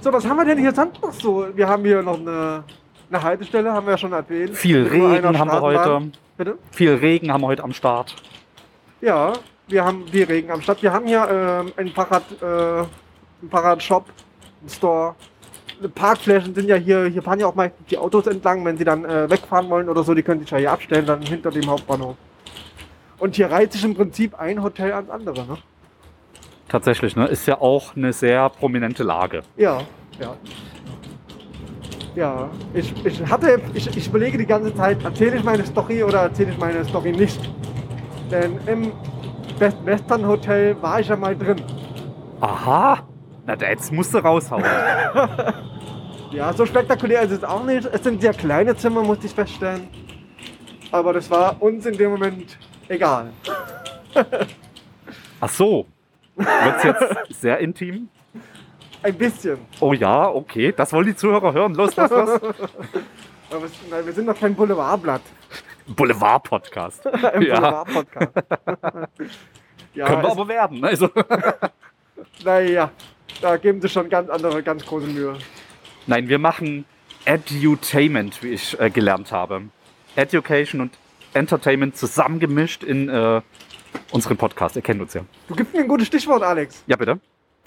So, 0.00 0.12
was 0.12 0.24
haben 0.24 0.36
wir 0.36 0.44
denn 0.44 0.58
hier 0.58 0.72
sonst 0.72 1.02
noch 1.02 1.12
so? 1.12 1.48
Wir 1.52 1.68
haben 1.68 1.84
hier 1.84 2.02
noch 2.02 2.20
eine, 2.20 2.62
eine 3.10 3.22
Haltestelle, 3.22 3.72
haben 3.72 3.86
wir 3.86 3.92
ja 3.92 3.98
schon 3.98 4.12
erwähnt. 4.12 4.56
Viel 4.56 4.86
Regen 4.86 5.38
haben 5.38 5.50
wir 5.50 5.60
heute. 5.60 6.12
Bitte? 6.36 6.58
Viel 6.70 6.94
Regen 6.94 7.32
haben 7.32 7.42
wir 7.42 7.48
heute 7.48 7.64
am 7.64 7.72
Start. 7.72 8.14
Ja, 9.00 9.32
wir 9.68 9.84
haben 9.84 10.06
die 10.06 10.22
Regen 10.22 10.50
am 10.50 10.62
Start. 10.62 10.82
Wir 10.82 10.92
haben 10.92 11.06
hier 11.06 11.28
ähm, 11.30 11.72
ein 11.76 11.88
Fahrrad, 11.88 12.24
äh, 12.40 12.44
einen 12.44 13.50
Fahrradshop, 13.50 14.06
einen 14.60 14.70
Store. 14.70 15.14
Parkflächen 15.94 16.54
sind 16.54 16.68
ja 16.68 16.76
hier, 16.76 17.06
hier 17.06 17.22
fahren 17.22 17.40
ja 17.40 17.46
auch 17.46 17.54
meistens 17.54 17.86
die 17.88 17.96
Autos 17.96 18.26
entlang, 18.26 18.62
wenn 18.66 18.76
sie 18.76 18.84
dann 18.84 19.04
äh, 19.04 19.30
wegfahren 19.30 19.70
wollen 19.70 19.88
oder 19.88 20.02
so, 20.02 20.12
die 20.12 20.22
können 20.22 20.40
sich 20.40 20.50
ja 20.50 20.58
hier 20.58 20.72
abstellen, 20.72 21.06
dann 21.06 21.22
hinter 21.22 21.50
dem 21.50 21.66
Hauptbahnhof. 21.70 22.16
Und 23.18 23.34
hier 23.34 23.50
reiht 23.50 23.72
sich 23.72 23.84
im 23.84 23.94
Prinzip 23.94 24.38
ein 24.38 24.62
Hotel 24.62 24.92
ans 24.92 25.08
andere, 25.08 25.46
ne? 25.46 25.58
Tatsächlich, 26.68 27.16
ne? 27.16 27.26
Ist 27.26 27.46
ja 27.46 27.60
auch 27.60 27.96
eine 27.96 28.12
sehr 28.12 28.48
prominente 28.50 29.02
Lage. 29.02 29.42
Ja, 29.56 29.80
ja. 30.20 30.36
Ja, 32.14 32.50
ich, 32.74 32.92
ich 33.06 33.24
hatte, 33.26 33.60
ich, 33.72 33.96
ich 33.96 34.08
überlege 34.08 34.38
die 34.38 34.46
ganze 34.46 34.74
Zeit, 34.74 35.02
erzähle 35.04 35.36
ich 35.36 35.44
meine 35.44 35.64
Story 35.64 36.02
oder 36.02 36.22
erzähle 36.22 36.52
ich 36.52 36.58
meine 36.58 36.84
Story 36.84 37.12
nicht. 37.12 37.40
Denn 38.30 38.58
im 38.66 38.92
West 39.58 39.76
Western 39.84 40.26
Hotel 40.26 40.80
war 40.82 41.00
ich 41.00 41.08
ja 41.08 41.16
mal 41.16 41.36
drin. 41.36 41.62
Aha! 42.40 42.98
Na, 43.46 43.54
jetzt 43.54 43.92
musst 43.92 44.14
du 44.14 44.18
raushauen. 44.18 44.64
Ja, 46.32 46.52
so 46.52 46.64
spektakulär 46.64 47.22
ist 47.22 47.32
es 47.32 47.42
auch 47.42 47.64
nicht. 47.64 47.86
Es 47.86 48.04
sind 48.04 48.20
sehr 48.20 48.32
kleine 48.32 48.76
Zimmer, 48.76 49.02
musste 49.02 49.26
ich 49.26 49.34
feststellen. 49.34 49.88
Aber 50.92 51.12
das 51.12 51.28
war 51.28 51.60
uns 51.60 51.84
in 51.86 51.96
dem 51.96 52.12
Moment 52.12 52.56
egal. 52.88 53.30
Ach 55.40 55.48
so. 55.48 55.86
Wird's 56.36 56.84
jetzt 56.84 57.40
sehr 57.40 57.58
intim? 57.58 58.08
Ein 59.02 59.14
bisschen. 59.14 59.58
Oh 59.80 59.92
ja, 59.92 60.28
okay. 60.28 60.72
Das 60.76 60.92
wollen 60.92 61.06
die 61.06 61.16
Zuhörer 61.16 61.52
hören. 61.52 61.74
Los, 61.74 61.96
los, 61.96 62.10
los. 62.10 62.30
Nein, 63.90 64.06
wir 64.06 64.12
sind 64.12 64.26
doch 64.26 64.38
kein 64.38 64.54
Boulevardblatt. 64.54 65.22
Boulevard-Podcast. 65.88 67.06
Ein 67.24 67.42
Ja. 67.42 67.82
Boulevard-Podcast. 67.84 68.32
ja, 69.94 70.06
Können 70.06 70.22
wir 70.22 70.30
aber 70.30 70.48
werden. 70.48 70.84
Also. 70.84 71.08
Naja, 72.44 72.90
da 73.40 73.56
geben 73.56 73.80
sie 73.80 73.88
schon 73.88 74.08
ganz 74.08 74.28
andere, 74.30 74.62
ganz 74.62 74.84
große 74.84 75.06
Mühe. 75.06 75.36
Nein, 76.06 76.28
wir 76.28 76.38
machen 76.38 76.84
Edutainment, 77.24 78.42
wie 78.42 78.50
ich 78.50 78.78
äh, 78.78 78.90
gelernt 78.90 79.32
habe. 79.32 79.62
Education 80.16 80.80
und 80.80 80.92
Entertainment 81.34 81.96
zusammengemischt 81.96 82.82
in 82.84 83.08
äh, 83.08 83.40
unserem 84.12 84.36
Podcast. 84.36 84.76
Ihr 84.76 84.82
kennt 84.82 85.00
uns 85.00 85.14
ja. 85.14 85.22
Du 85.48 85.54
gibst 85.54 85.72
mir 85.74 85.80
ein 85.80 85.88
gutes 85.88 86.06
Stichwort, 86.06 86.42
Alex. 86.42 86.82
Ja, 86.86 86.96
bitte. 86.96 87.18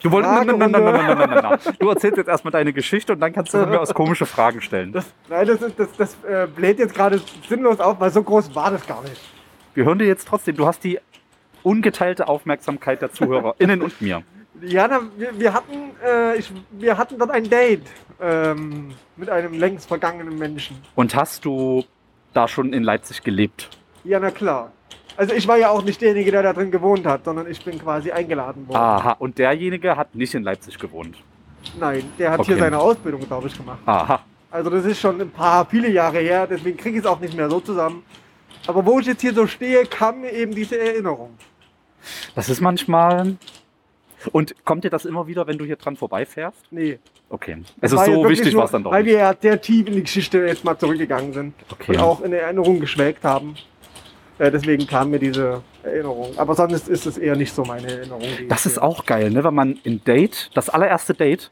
Du 0.03 0.11
wolltest. 0.11 0.33
Nein, 0.33 0.47
nein, 0.47 0.71
nein, 0.71 0.71
nein, 0.71 0.83
nein, 0.83 1.17
nein, 1.17 1.43
nein. 1.43 1.75
Du 1.79 1.89
erzählst 1.89 2.17
jetzt 2.17 2.27
erstmal 2.27 2.51
deine 2.51 2.73
Geschichte 2.73 3.13
und 3.13 3.21
dann 3.21 3.31
kannst 3.31 3.53
du 3.53 3.65
mir 3.65 3.79
aus 3.79 3.93
komische 3.93 4.25
Fragen 4.25 4.61
stellen. 4.61 4.91
Das, 4.91 5.05
nein, 5.29 5.47
das, 5.47 5.61
ist, 5.61 5.79
das, 5.79 5.87
das 5.97 6.17
äh, 6.25 6.45
bläht 6.45 6.77
jetzt 6.77 6.93
gerade 6.93 7.21
sinnlos 7.47 7.79
auf, 7.79 7.99
weil 7.99 8.11
so 8.11 8.21
groß 8.21 8.53
war 8.53 8.69
das 8.69 8.85
gar 8.85 9.01
nicht. 9.03 9.19
Wir 9.73 9.85
hören 9.85 9.97
dir 9.97 10.05
jetzt 10.05 10.27
trotzdem. 10.27 10.57
Du 10.57 10.67
hast 10.67 10.83
die 10.83 10.99
ungeteilte 11.63 12.27
Aufmerksamkeit 12.27 13.01
der 13.01 13.13
ZuhörerInnen 13.13 13.81
und 13.81 14.01
mir. 14.01 14.23
Ja, 14.61 14.87
na, 14.87 15.01
wir, 15.17 15.39
wir, 15.39 15.53
hatten, 15.53 15.73
äh, 16.05 16.37
ich, 16.37 16.51
wir 16.71 16.97
hatten 16.97 17.17
dort 17.17 17.31
ein 17.31 17.49
Date 17.49 17.83
ähm, 18.21 18.93
mit 19.15 19.29
einem 19.29 19.53
längst 19.53 19.87
vergangenen 19.87 20.37
Menschen. 20.37 20.77
Und 20.95 21.15
hast 21.15 21.45
du 21.45 21.85
da 22.33 22.47
schon 22.47 22.73
in 22.73 22.83
Leipzig 22.83 23.23
gelebt? 23.23 23.69
Ja, 24.03 24.19
na 24.19 24.31
klar. 24.31 24.71
Also 25.15 25.33
ich 25.35 25.47
war 25.47 25.57
ja 25.57 25.69
auch 25.69 25.83
nicht 25.83 26.01
derjenige, 26.01 26.31
der 26.31 26.41
da 26.43 26.53
drin 26.53 26.71
gewohnt 26.71 27.05
hat, 27.05 27.23
sondern 27.25 27.49
ich 27.49 27.63
bin 27.63 27.77
quasi 27.79 28.11
eingeladen 28.11 28.67
worden. 28.67 28.77
Aha, 28.77 29.11
und 29.19 29.37
derjenige 29.37 29.95
hat 29.95 30.15
nicht 30.15 30.33
in 30.33 30.43
Leipzig 30.43 30.77
gewohnt. 30.79 31.15
Nein, 31.79 32.03
der 32.17 32.31
hat 32.31 32.39
Okay. 32.39 32.53
hier 32.53 32.63
seine 32.63 32.79
Ausbildung, 32.79 33.21
glaube 33.27 33.47
ich, 33.47 33.55
gemacht. 33.55 33.79
Aha. 33.85 34.21
Also 34.51 34.69
das 34.69 34.85
ist 34.85 34.99
schon 34.99 35.21
ein 35.21 35.29
paar, 35.29 35.65
viele 35.65 35.89
Jahre 35.89 36.19
her, 36.19 36.47
deswegen 36.47 36.77
kriege 36.77 36.97
ich 36.97 37.03
es 37.03 37.09
auch 37.09 37.19
nicht 37.19 37.35
mehr 37.35 37.49
so 37.49 37.59
zusammen. 37.59 38.03
Aber 38.67 38.85
wo 38.85 38.99
ich 38.99 39.05
jetzt 39.05 39.21
hier 39.21 39.33
so 39.33 39.45
stehe, 39.47 39.85
kam 39.85 40.21
mir 40.21 40.31
eben 40.31 40.53
diese 40.53 40.79
Erinnerung. 40.79 41.31
Das 42.35 42.49
ist 42.49 42.61
manchmal. 42.61 43.35
Und 44.31 44.55
kommt 44.65 44.83
dir 44.85 44.89
das 44.89 45.05
immer 45.05 45.27
wieder, 45.27 45.47
wenn 45.47 45.57
du 45.57 45.65
hier 45.65 45.75
dran 45.75 45.95
vorbeifährst? 45.97 46.57
Nee. 46.71 46.97
Okay. 47.29 47.57
Das 47.81 47.91
Also 47.91 47.97
war 47.97 48.07
jetzt 48.07 48.15
so 48.23 48.29
wichtig 48.29 48.53
nur, 48.53 48.59
war 48.59 48.65
es 48.65 48.71
dann 48.71 48.83
doch. 48.83 48.91
Weil 48.91 49.03
nicht. 49.03 49.13
wir 49.13 49.19
ja 49.19 49.35
sehr 49.39 49.59
tief 49.61 49.87
in 49.87 49.93
die 49.95 50.03
Geschichte 50.03 50.39
jetzt 50.39 50.63
mal 50.63 50.77
zurückgegangen 50.77 51.33
sind 51.33 51.53
Okay. 51.71 51.91
und 51.93 51.99
auch 51.99 52.21
in 52.21 52.31
Erinnerung 52.33 52.79
geschwelgt 52.79 53.23
haben. 53.23 53.55
Äh, 54.43 54.51
deswegen 54.51 54.85
kam 54.87 55.09
mir 55.11 55.19
diese 55.19 55.61
Erinnerung. 55.83 56.37
Aber 56.37 56.53
sonst 56.53 56.89
ist 56.89 57.05
es 57.05 57.17
eher 57.17 57.37
nicht 57.37 57.53
so 57.55 57.63
meine 57.63 57.89
Erinnerung. 57.89 58.23
Das 58.49 58.65
ich 58.65 58.73
ist 58.73 58.77
auch 58.77 59.05
geil, 59.05 59.29
ne? 59.31 59.43
wenn 59.45 59.53
man 59.53 59.79
ein 59.85 60.03
Date, 60.03 60.49
das 60.53 60.69
allererste 60.69 61.13
Date, 61.13 61.49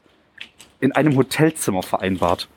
in 0.80 0.92
einem 0.92 1.16
Hotelzimmer 1.16 1.82
vereinbart. 1.82 2.48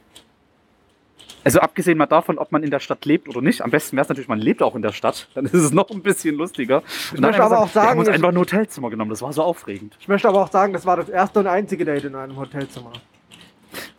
Also 1.45 1.60
abgesehen 1.60 1.98
mal 1.98 2.08
davon, 2.08 2.38
ob 2.38 2.52
man 2.52 2.63
in 2.63 2.71
der 2.71 2.82
Stadt 2.82 3.06
lebt 3.06 3.30
oder 3.30 3.39
nicht. 3.39 3.62
Am 3.62 3.71
besten 3.71 3.95
wäre 3.95 4.02
es 4.04 4.10
natürlich, 4.10 4.28
man 4.28 4.39
lebt 4.39 4.62
auch 4.62 4.76
in 4.76 4.82
der 4.82 4.91
Stadt. 4.91 5.30
Dann 5.36 5.45
ist 5.45 5.54
es 5.54 5.71
noch 5.71 5.89
ein 5.91 6.02
bisschen 6.02 6.36
lustiger. 6.36 6.78
Und 7.12 7.21
dann 7.21 7.30
möchte 7.30 7.43
aber 7.43 7.63
gesagt, 7.63 7.69
auch 7.69 7.76
wir 7.76 7.82
haben 7.82 7.88
sagen, 7.88 8.00
uns 8.00 8.08
ich- 8.10 8.15
einfach 8.15 8.30
ein 8.30 8.38
Hotelzimmer 8.38 8.89
genommen. 8.89 9.12
Das 9.12 9.21
war 9.21 9.32
so 9.32 9.43
aufregend. 9.43 9.95
Ich 10.02 10.10
möchte 10.10 10.28
aber 10.28 10.41
auch 10.43 10.52
sagen, 10.52 10.74
das 10.74 10.86
war 10.86 10.98
das 10.98 11.08
erste 11.08 11.39
und 11.39 11.48
einzige 11.48 11.86
Date 11.86 12.04
in 12.04 12.15
einem 12.15 12.36
Hotelzimmer. 12.36 12.91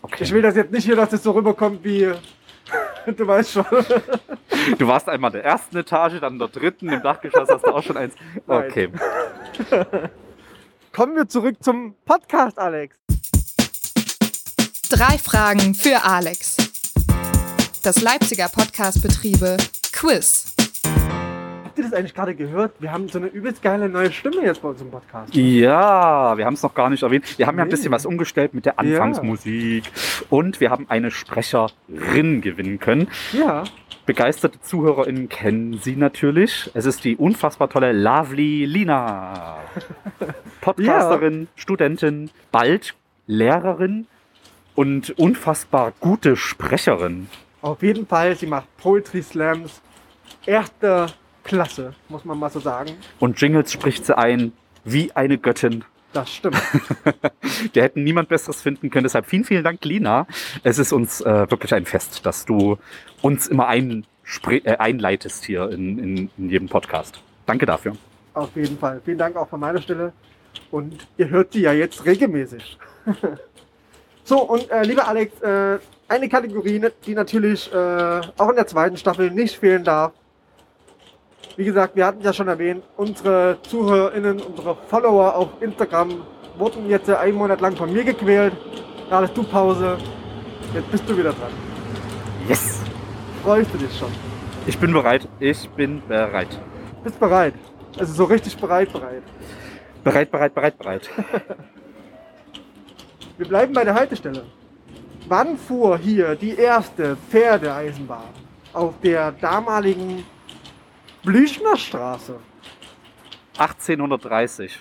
Okay. 0.02 0.24
Ich 0.24 0.32
will 0.32 0.42
das 0.42 0.54
jetzt 0.56 0.72
nicht 0.72 0.84
hier, 0.84 0.96
dass 0.96 1.12
es 1.14 1.22
so 1.22 1.30
rüberkommt 1.30 1.82
wie. 1.82 2.12
Du 3.06 3.26
weißt 3.26 3.52
schon. 3.52 3.64
Du 4.78 4.86
warst 4.88 5.08
einmal 5.08 5.30
in 5.30 5.34
der 5.34 5.44
ersten 5.44 5.76
Etage, 5.76 6.20
dann 6.20 6.34
in 6.34 6.38
der 6.38 6.48
dritten, 6.48 6.88
im 6.88 7.02
Dachgeschoss 7.02 7.48
hast 7.48 7.66
du 7.66 7.72
auch 7.72 7.82
schon 7.82 7.96
eins. 7.96 8.14
Nein. 8.46 8.70
Okay. 8.70 8.90
Kommen 10.92 11.14
wir 11.14 11.28
zurück 11.28 11.56
zum 11.60 11.94
Podcast, 12.04 12.58
Alex. 12.58 12.96
Drei 14.88 15.18
Fragen 15.18 15.74
für 15.74 16.02
Alex. 16.02 16.56
Das 17.82 18.00
Leipziger 18.00 18.48
Podcastbetriebe 18.48 19.56
Quiz. 19.92 20.55
Habt 21.76 21.84
ihr 21.84 21.90
das 21.90 21.98
eigentlich 21.98 22.14
gerade 22.14 22.34
gehört? 22.34 22.72
Wir 22.80 22.90
haben 22.90 23.06
so 23.10 23.18
eine 23.18 23.26
übelst 23.26 23.60
geile 23.60 23.90
neue 23.90 24.10
Stimme 24.10 24.42
jetzt 24.42 24.62
bei 24.62 24.70
uns 24.70 24.80
im 24.80 24.90
Podcast. 24.90 25.34
Ja, 25.36 26.34
wir 26.38 26.46
haben 26.46 26.54
es 26.54 26.62
noch 26.62 26.72
gar 26.72 26.88
nicht 26.88 27.02
erwähnt. 27.02 27.38
Wir 27.38 27.46
haben 27.46 27.58
ja 27.58 27.64
ein 27.64 27.68
Nee. 27.68 27.72
bisschen 27.72 27.92
was 27.92 28.06
umgestellt 28.06 28.54
mit 28.54 28.64
der 28.64 28.78
Anfangsmusik. 28.80 29.84
Und 30.30 30.58
wir 30.60 30.70
haben 30.70 30.86
eine 30.88 31.10
Sprecherin 31.10 32.40
gewinnen 32.40 32.78
können. 32.78 33.08
Ja. 33.34 33.64
Begeisterte 34.06 34.58
ZuhörerInnen 34.62 35.28
kennen 35.28 35.78
sie 35.82 35.96
natürlich. 35.96 36.70
Es 36.72 36.86
ist 36.86 37.04
die 37.04 37.14
unfassbar 37.14 37.68
tolle 37.68 37.92
Lovely 37.92 38.64
Lina. 38.64 39.58
Podcasterin, 40.62 41.48
Studentin, 41.56 42.30
bald 42.52 42.94
Lehrerin 43.26 44.06
und 44.74 45.10
unfassbar 45.18 45.92
gute 46.00 46.36
Sprecherin. 46.36 47.28
Auf 47.60 47.82
jeden 47.82 48.06
Fall, 48.06 48.34
sie 48.34 48.46
macht 48.46 48.74
Poetry 48.78 49.20
Slams. 49.20 49.82
Erster 50.46 51.08
Klasse, 51.46 51.94
muss 52.08 52.24
man 52.24 52.38
mal 52.38 52.50
so 52.50 52.60
sagen. 52.60 52.90
Und 53.20 53.40
Jingles 53.40 53.72
spricht 53.72 54.04
sie 54.04 54.16
ein 54.16 54.52
wie 54.84 55.12
eine 55.12 55.38
Göttin. 55.38 55.84
Das 56.12 56.32
stimmt. 56.32 56.56
Wir 57.72 57.82
hätten 57.82 58.02
niemand 58.02 58.28
Besseres 58.28 58.62
finden 58.62 58.90
können. 58.90 59.04
Deshalb 59.04 59.26
vielen, 59.26 59.44
vielen 59.44 59.64
Dank, 59.64 59.84
Lina. 59.84 60.26
Es 60.62 60.78
ist 60.78 60.92
uns 60.92 61.20
äh, 61.20 61.50
wirklich 61.50 61.74
ein 61.74 61.84
Fest, 61.84 62.24
dass 62.24 62.46
du 62.46 62.78
uns 63.22 63.48
immer 63.48 63.68
äh, 63.72 64.76
einleitest 64.78 65.44
hier 65.44 65.70
in, 65.70 65.98
in, 65.98 66.30
in 66.38 66.50
jedem 66.50 66.68
Podcast. 66.68 67.20
Danke 67.44 67.66
dafür. 67.66 67.96
Auf 68.34 68.54
jeden 68.56 68.78
Fall. 68.78 69.00
Vielen 69.04 69.18
Dank 69.18 69.36
auch 69.36 69.48
von 69.48 69.60
meiner 69.60 69.80
Stelle. 69.82 70.12
Und 70.70 71.06
ihr 71.16 71.28
hört 71.28 71.52
sie 71.52 71.60
ja 71.60 71.72
jetzt 71.72 72.04
regelmäßig. 72.04 72.78
so, 74.24 74.42
und 74.42 74.70
äh, 74.70 74.82
lieber 74.82 75.06
Alex, 75.06 75.40
äh, 75.42 75.78
eine 76.08 76.28
Kategorie, 76.28 76.80
die 77.04 77.14
natürlich 77.14 77.72
äh, 77.72 78.20
auch 78.36 78.50
in 78.50 78.56
der 78.56 78.66
zweiten 78.66 78.96
Staffel 78.96 79.30
nicht 79.30 79.58
fehlen 79.58 79.84
darf. 79.84 80.12
Wie 81.56 81.64
gesagt, 81.64 81.96
wir 81.96 82.04
hatten 82.04 82.20
ja 82.20 82.34
schon 82.34 82.48
erwähnt, 82.48 82.84
unsere 82.98 83.56
ZuhörerInnen, 83.62 84.40
unsere 84.42 84.76
Follower 84.88 85.34
auf 85.34 85.48
Instagram 85.60 86.22
wurden 86.58 86.88
jetzt 86.90 87.08
einen 87.08 87.34
Monat 87.36 87.62
lang 87.62 87.74
von 87.74 87.90
mir 87.90 88.04
gequält. 88.04 88.52
Da 89.08 89.18
hattest 89.18 89.36
du 89.38 89.42
Pause. 89.42 89.96
Jetzt 90.74 90.90
bist 90.90 91.08
du 91.08 91.16
wieder 91.16 91.32
dran. 91.32 91.52
Yes! 92.46 92.82
Freust 93.42 93.72
du 93.72 93.78
dich 93.78 93.96
schon? 93.96 94.10
Ich 94.66 94.78
bin 94.78 94.92
bereit. 94.92 95.26
Ich 95.40 95.68
bin 95.70 96.02
bereit. 96.06 96.60
Bist 97.02 97.18
bereit? 97.18 97.54
Also 97.98 98.12
so 98.12 98.24
richtig 98.24 98.54
bereit, 98.58 98.92
bereit. 98.92 99.22
Bereit, 100.04 100.30
bereit, 100.30 100.54
bereit, 100.54 100.78
bereit. 100.78 101.10
Wir 103.38 103.48
bleiben 103.48 103.72
bei 103.72 103.84
der 103.84 103.94
Haltestelle. 103.94 104.44
Wann 105.26 105.56
fuhr 105.56 105.96
hier 105.96 106.34
die 106.34 106.54
erste 106.54 107.16
Pferdeeisenbahn? 107.30 108.28
Auf 108.74 108.94
der 109.02 109.32
damaligen 109.32 110.24
Blüchner 111.26 111.76
Straße? 111.76 112.38
1830. 113.58 114.78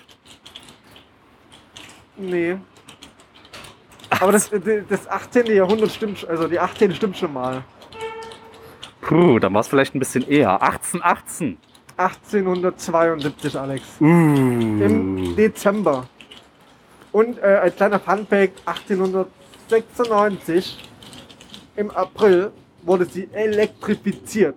Nee. 2.16 2.56
Aber 4.20 4.30
das, 4.32 4.50
das 4.88 5.08
18. 5.08 5.46
Jahrhundert 5.46 5.90
stimmt, 5.90 6.20
schon- 6.20 6.28
also 6.30 6.46
die 6.48 6.58
18 6.60 6.94
stimmt 6.94 7.16
schon 7.18 7.32
mal. 7.32 7.64
Puh, 9.00 9.38
dann 9.40 9.52
war 9.54 9.60
es 9.60 9.68
vielleicht 9.68 9.94
ein 9.94 9.98
bisschen 9.98 10.26
eher. 10.28 10.62
1818. 10.62 11.58
1872, 11.96 13.58
Alex. 13.58 13.82
Uh. 14.00 14.04
Im 14.04 15.34
Dezember. 15.36 16.06
Und 17.10 17.38
äh, 17.38 17.42
als 17.42 17.74
kleiner 17.76 17.98
Funfact, 17.98 18.60
1896 18.66 20.78
im 21.76 21.90
April 21.90 22.52
wurde 22.82 23.06
sie 23.06 23.28
elektrifiziert. 23.32 24.56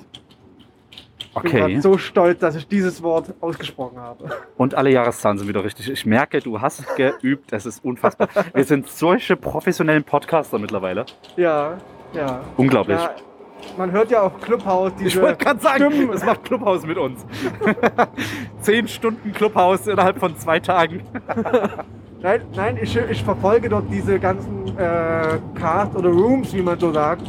Ich 1.36 1.42
bin 1.42 1.52
Okay. 1.64 1.80
so 1.80 1.98
stolz, 1.98 2.40
dass 2.40 2.56
ich 2.56 2.68
dieses 2.68 3.04
Wort 3.04 3.34
ausgesprochen 3.40 4.00
habe. 4.00 4.30
Und 4.58 4.76
alle 4.76 4.92
Jahreszahlen 4.92 5.38
sind 5.38 5.48
wieder 5.48 5.64
richtig. 5.64 5.90
Ich 5.90 6.06
merke, 6.06 6.40
du 6.40 6.60
hast 6.60 6.84
geübt. 6.96 7.54
Es 7.54 7.66
ist 7.66 7.84
unfassbar. 7.86 8.30
Wir 8.54 8.64
sind 8.66 8.88
solche 8.88 9.36
professionellen 9.36 10.04
Podcaster 10.04 10.58
mittlerweile. 10.58 11.06
Ja, 11.38 11.78
ja. 12.14 12.42
Unglaublich. 12.58 13.00
ja 13.00 13.16
man 13.78 13.92
hört 13.92 14.12
ja 14.12 14.22
auf 14.24 14.40
Clubhouse 14.42 14.94
diese 14.96 15.10
Ich 15.10 15.22
wollte 15.22 15.44
gerade 15.44 15.60
sagen, 15.60 15.92
Stimmen. 15.92 16.12
das 16.12 16.26
macht 16.26 16.44
Clubhaus 16.44 16.86
mit 16.86 16.98
uns. 16.98 17.26
Zehn 18.62 18.88
Stunden 18.88 19.32
Clubhaus 19.32 19.88
innerhalb 19.88 20.20
von 20.20 20.38
zwei 20.38 20.60
Tagen. 20.60 21.04
Nein, 22.22 22.42
nein 22.54 22.78
ich, 22.82 22.98
ich 22.98 23.24
verfolge 23.24 23.70
dort 23.70 23.86
diese 23.90 24.20
ganzen 24.20 24.78
äh, 24.78 25.40
Cast 25.58 25.96
oder 25.96 26.10
Rooms, 26.10 26.54
wie 26.54 26.62
man 26.62 26.78
so 26.78 26.92
sagt, 26.92 27.22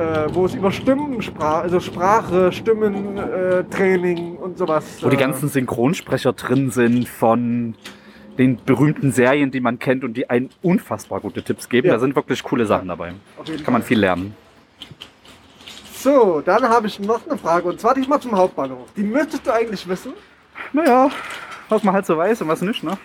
äh, 0.00 0.34
wo 0.34 0.46
es 0.46 0.54
über 0.54 0.72
Stimmensprache, 0.72 1.62
also 1.62 1.78
Sprache, 1.78 2.50
Stimmen, 2.52 3.18
äh, 3.18 3.64
Training 3.64 4.36
und 4.36 4.56
sowas. 4.56 4.84
Wo 5.02 5.10
die 5.10 5.16
äh, 5.16 5.20
ganzen 5.20 5.48
Synchronsprecher 5.48 6.32
drin 6.32 6.70
sind 6.70 7.06
von 7.06 7.74
den 8.38 8.58
berühmten 8.64 9.12
Serien, 9.12 9.50
die 9.50 9.60
man 9.60 9.78
kennt 9.78 10.02
und 10.02 10.14
die 10.14 10.30
einen 10.30 10.48
unfassbar 10.62 11.20
gute 11.20 11.42
Tipps 11.42 11.68
geben. 11.68 11.88
Ja. 11.88 11.94
Da 11.94 12.00
sind 12.00 12.16
wirklich 12.16 12.42
coole 12.42 12.64
Sachen 12.64 12.88
dabei. 12.88 13.12
jeden 13.44 13.62
Kann 13.62 13.74
man 13.74 13.82
viel 13.82 13.98
lernen. 13.98 14.34
So, 15.94 16.40
dann 16.40 16.66
habe 16.66 16.86
ich 16.86 16.98
noch 16.98 17.20
eine 17.28 17.36
Frage 17.36 17.68
und 17.68 17.78
zwar 17.78 17.94
diesmal 17.94 18.20
zum 18.20 18.34
Hauptbahnhof. 18.34 18.88
Die 18.96 19.02
müsstest 19.02 19.46
du 19.46 19.52
eigentlich 19.52 19.86
wissen. 19.86 20.14
Naja, 20.72 21.10
was 21.68 21.84
man 21.84 21.94
halt 21.94 22.06
so 22.06 22.16
weiß 22.16 22.40
und 22.40 22.48
was 22.48 22.62
nicht, 22.62 22.82
ne? 22.82 22.96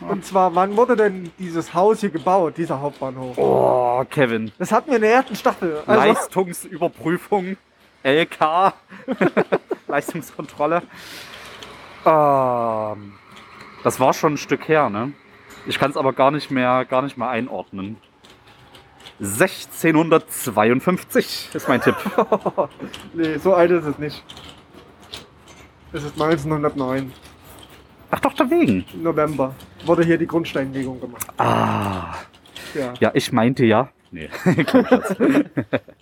Und 0.00 0.24
zwar, 0.24 0.54
wann 0.54 0.76
wurde 0.76 0.96
denn 0.96 1.30
dieses 1.38 1.74
Haus 1.74 2.00
hier 2.00 2.10
gebaut, 2.10 2.58
dieser 2.58 2.80
Hauptbahnhof? 2.80 3.38
Oh, 3.38 4.04
Kevin. 4.10 4.52
Das 4.58 4.72
hatten 4.72 4.90
wir 4.90 4.96
in 4.96 5.02
der 5.02 5.12
ersten 5.12 5.36
Staffel. 5.36 5.82
Also, 5.86 6.06
Leistungsüberprüfung, 6.06 7.56
LK, 8.02 8.74
Leistungskontrolle. 9.88 10.82
Ähm, 12.04 13.14
das 13.82 13.98
war 13.98 14.12
schon 14.12 14.34
ein 14.34 14.38
Stück 14.38 14.68
her, 14.68 14.90
ne? 14.90 15.12
Ich 15.66 15.78
kann 15.78 15.90
es 15.90 15.96
aber 15.96 16.12
gar 16.12 16.30
nicht 16.30 16.50
mehr, 16.50 16.84
gar 16.84 17.00
nicht 17.02 17.16
mehr 17.16 17.28
einordnen. 17.28 17.96
1652 19.18 21.50
ist 21.54 21.68
mein 21.68 21.80
Tipp. 21.80 21.96
nee, 23.14 23.38
so 23.38 23.54
alt 23.54 23.70
ist 23.70 23.86
es 23.86 23.98
nicht. 23.98 24.22
Es 25.92 26.02
ist 26.04 26.20
1909, 26.20 27.12
Ach 28.16 28.20
doch, 28.20 28.32
da 28.32 28.48
wegen. 28.50 28.84
im 28.94 29.02
November, 29.02 29.54
wurde 29.84 30.02
hier 30.04 30.16
die 30.18 30.26
Grundsteinlegung 30.26 30.98
gemacht. 31.00 31.26
Ah, 31.36 32.14
Ja. 32.74 32.94
ja, 32.98 33.10
ich 33.14 33.30
meinte 33.30 33.64
ja. 33.66 33.90
Nee. 34.10 34.30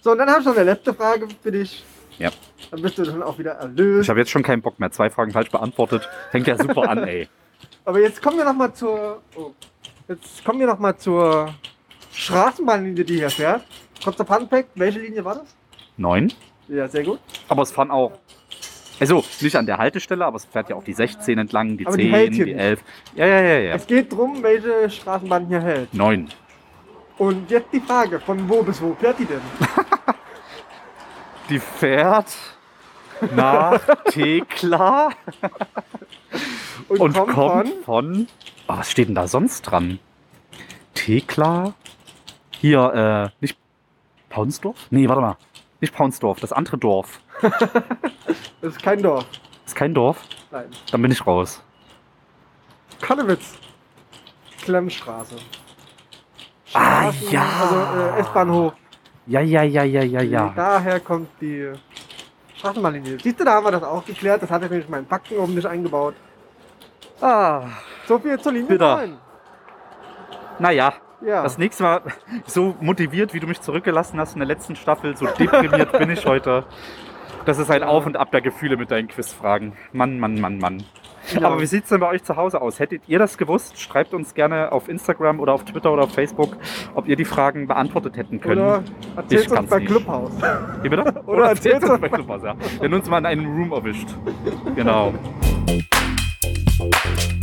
So, 0.00 0.12
und 0.12 0.18
dann 0.18 0.29
habe 0.29 0.40
ich 0.40 0.46
noch 0.46 0.55
eine 0.55 0.64
letzte 0.64 0.94
Frage 0.94 1.27
für 1.42 1.50
dich. 1.50 1.85
Ja. 2.18 2.31
Dann 2.70 2.83
bist 2.83 2.98
du 2.98 3.03
dann 3.03 3.22
auch 3.22 3.38
wieder 3.38 3.53
erlöst. 3.53 4.05
Ich 4.05 4.11
habe 4.11 4.20
jetzt 4.20 4.31
schon 4.31 4.42
keinen 4.42 4.62
Bock 4.62 4.79
mehr. 4.79 4.90
Zwei 4.92 5.11
Fragen 5.11 5.33
falsch 5.33 5.50
beantwortet. 5.50 6.09
Fängt 6.31 6.46
ja 6.46 6.57
super 6.57 6.88
an, 6.88 6.98
ey. 7.05 7.29
Aber 7.85 7.98
jetzt 8.00 8.22
kommen 8.22 8.37
wir 8.38 8.44
noch 8.44 8.55
mal 8.55 8.72
zur. 8.72 9.20
Oh, 9.35 9.50
jetzt 10.09 10.44
kommen 10.44 10.61
wir 10.61 10.66
noch 10.66 10.79
mal 10.79 10.96
zur 10.96 11.53
Straßenbahnlinie, 12.12 13.05
die 13.05 13.16
hier 13.16 13.31
fährt. 13.31 13.64
Kurzer 14.03 14.24
Funfact, 14.24 14.68
welche 14.77 15.00
Linie 15.00 15.24
war 15.24 15.37
das? 15.37 15.57
Neun. 15.96 16.33
Ja, 16.68 16.87
sehr 16.88 17.03
gut. 17.03 17.18
Aber 17.48 17.62
es 17.62 17.72
fahren 17.72 17.90
auch. 17.90 18.12
Also, 19.00 19.24
nicht 19.40 19.57
an 19.57 19.66
der 19.66 19.78
Haltestelle, 19.78 20.24
aber 20.24 20.37
es 20.37 20.44
fährt 20.44 20.70
ja 20.70 20.76
auch 20.76 20.85
die 20.85 20.92
16 20.92 21.38
entlang, 21.38 21.76
die 21.76 21.87
Aber 21.87 21.96
10, 21.96 22.07
die 22.07 22.12
hält 22.12 22.30
die, 22.30 22.37
hier 22.37 22.46
nicht. 22.46 22.59
11. 22.59 22.85
Ja, 23.14 23.26
ja, 23.26 23.40
ja, 23.40 23.59
ja. 23.59 23.74
Es 23.74 23.87
geht 23.87 24.12
darum, 24.12 24.42
welche 24.42 24.88
Straßenbahn 24.88 25.46
hier 25.46 25.61
hält. 25.61 25.92
Neun. 25.92 26.28
Und 27.18 27.50
jetzt 27.50 27.72
die 27.72 27.80
Frage, 27.80 28.20
von 28.20 28.48
wo 28.48 28.62
bis 28.62 28.80
wo 28.80 28.94
fährt 28.94 29.18
die 29.18 29.26
denn? 29.26 29.40
Die 31.50 31.59
fährt 31.59 32.35
nach 33.37 33.80
Thekla 34.07 35.11
und, 36.88 37.14
kommt, 37.14 37.35
von. 37.35 37.66
von. 37.85 38.26
Oh, 38.66 38.76
was 38.78 38.90
steht 38.90 39.09
denn 39.09 39.14
da 39.14 39.28
sonst 39.28 39.62
dran? 39.62 39.98
Thekla. 40.94 41.74
Hier, 42.61 43.30
äh, 43.35 43.37
nicht 43.42 43.59
Paunsdorf? 44.30 44.87
Nee, 44.90 45.07
warte 45.07 45.20
mal. 45.20 45.37
Nicht 45.84 45.94
Paunsdorf, 45.94 46.40
das 46.40 46.50
andere 46.50 46.78
Dorf. 46.78 47.20
Das 48.62 48.72
ist 48.76 48.82
kein 48.82 49.02
Dorf. 49.02 49.26
Ist 49.66 49.76
kein 49.76 49.92
Dorf? 49.92 50.16
Nein. 50.50 50.70
Dann 50.90 51.02
bin 51.02 51.10
ich 51.10 51.26
raus. 51.26 51.62
Kannewitz. 53.02 53.52
Klemmstraße. 54.62 55.36
Ah, 56.72 57.10
Straßen- 57.10 57.30
ja. 57.30 57.42
Also 57.60 57.98
äh, 58.16 58.20
S-Bahnhof. 58.20 58.72
Ja, 59.26 59.40
ja, 59.40 59.62
ja, 59.64 59.82
ja, 59.84 60.02
ja, 60.02 60.22
ja. 60.22 60.52
Daher 60.56 61.00
kommt 61.00 61.28
die 61.42 61.70
Straßenbahnlinie. 62.56 63.18
Siehst 63.22 63.38
du, 63.38 63.44
da 63.44 63.52
haben 63.56 63.66
wir 63.66 63.72
das 63.72 63.82
auch 63.82 64.06
geklärt. 64.06 64.42
Das 64.42 64.50
hat 64.50 64.62
er 64.62 64.70
nämlich 64.70 64.88
meinen 64.88 65.06
Fakten 65.06 65.36
oben 65.36 65.54
nicht 65.54 65.66
eingebaut. 65.66 66.14
Ah, 67.20 67.64
So 68.08 68.18
viel 68.18 68.40
zur 68.40 68.52
Linie 68.52 68.68
Bitter. 68.68 68.96
9. 68.96 69.18
naja. 70.60 70.94
Ja. 71.26 71.42
Das 71.42 71.58
nächste 71.58 71.82
Mal, 71.82 72.02
so 72.46 72.74
motiviert, 72.80 73.34
wie 73.34 73.40
du 73.40 73.46
mich 73.46 73.60
zurückgelassen 73.60 74.18
hast 74.20 74.34
in 74.34 74.40
der 74.40 74.48
letzten 74.48 74.76
Staffel, 74.76 75.16
so 75.16 75.26
deprimiert 75.26 75.92
bin 75.92 76.10
ich 76.10 76.26
heute. 76.26 76.64
Das 77.44 77.58
ist 77.58 77.70
ein 77.70 77.82
Ja. 77.82 77.88
Auf 77.88 78.06
und 78.06 78.16
Ab 78.16 78.30
der 78.30 78.40
Gefühle 78.40 78.76
mit 78.76 78.90
deinen 78.90 79.08
Quizfragen. 79.08 79.74
Mann, 79.92 80.18
Mann, 80.18 80.40
Mann, 80.40 80.58
Mann. 80.58 80.82
Ja. 81.32 81.46
Aber 81.46 81.60
wie 81.60 81.66
sieht 81.66 81.84
es 81.84 81.90
denn 81.90 82.00
bei 82.00 82.08
euch 82.08 82.22
zu 82.22 82.37
Hause 82.37 82.60
aus? 82.60 82.78
Hättet 82.80 83.02
ihr 83.06 83.18
das 83.18 83.38
gewusst? 83.38 83.80
Schreibt 83.80 84.12
uns 84.14 84.34
gerne 84.34 84.72
auf 84.72 84.88
Instagram 84.88 85.40
oder 85.40 85.52
auf 85.54 85.64
Twitter 85.64 85.92
oder 85.92 86.04
auf 86.04 86.12
Facebook, 86.12 86.56
ob 86.94 87.06
ihr 87.06 87.16
die 87.16 87.24
Fragen 87.24 87.66
beantwortet 87.66 88.16
hätten 88.16 88.40
können. 88.40 88.60
Oder 88.60 88.82
erzählst 89.16 89.46
Ich 89.46 89.58
uns 89.58 89.70
bei 89.70 89.78
nicht. 89.78 89.88
Clubhouse. 89.88 90.32
Wie 90.82 90.88
bitte? 90.88 91.02
Oder 91.26 91.46
erzählt 91.48 91.74
erzähl's 91.74 91.82
uns 91.84 91.90
uns 91.92 92.00
bei 92.00 92.08
Clubhouse, 92.08 92.42
ja. 92.42 92.54
Wenn 92.80 92.94
uns 92.94 93.08
mal 93.08 93.18
in 93.18 93.26
einem 93.26 93.46
Room 93.46 93.72
erwischt. 93.72 94.08
Genau. 94.74 95.14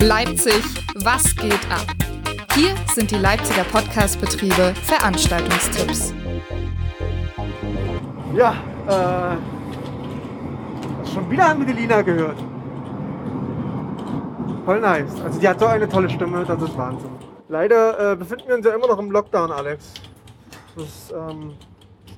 Leipzig, 0.00 0.62
was 0.96 1.34
geht 1.36 1.60
ab? 1.70 1.86
Hier 2.54 2.74
sind 2.94 3.10
die 3.10 3.16
Leipziger 3.16 3.64
Podcast-Betriebe 3.64 4.74
Veranstaltungstipps. 4.84 6.12
Ja, 8.34 8.54
äh. 8.88 9.36
Schon 11.12 11.30
wieder 11.30 11.48
haben 11.48 11.66
wir 11.66 11.74
die 11.74 11.80
Lina 11.80 12.02
gehört. 12.02 12.38
Voll 14.64 14.80
nice. 14.80 15.20
Also 15.24 15.40
die 15.40 15.48
hat 15.48 15.60
so 15.60 15.66
eine 15.66 15.88
tolle 15.88 16.08
Stimme, 16.10 16.44
das 16.44 16.60
ist 16.62 16.76
Wahnsinn. 16.76 17.10
Leider 17.48 18.12
äh, 18.12 18.16
befinden 18.16 18.48
wir 18.48 18.54
uns 18.56 18.66
ja 18.66 18.74
immer 18.74 18.86
noch 18.86 18.98
im 18.98 19.10
Lockdown, 19.10 19.52
Alex. 19.52 19.92
Das 20.74 20.84
ist, 20.84 21.12
ähm, 21.12 21.52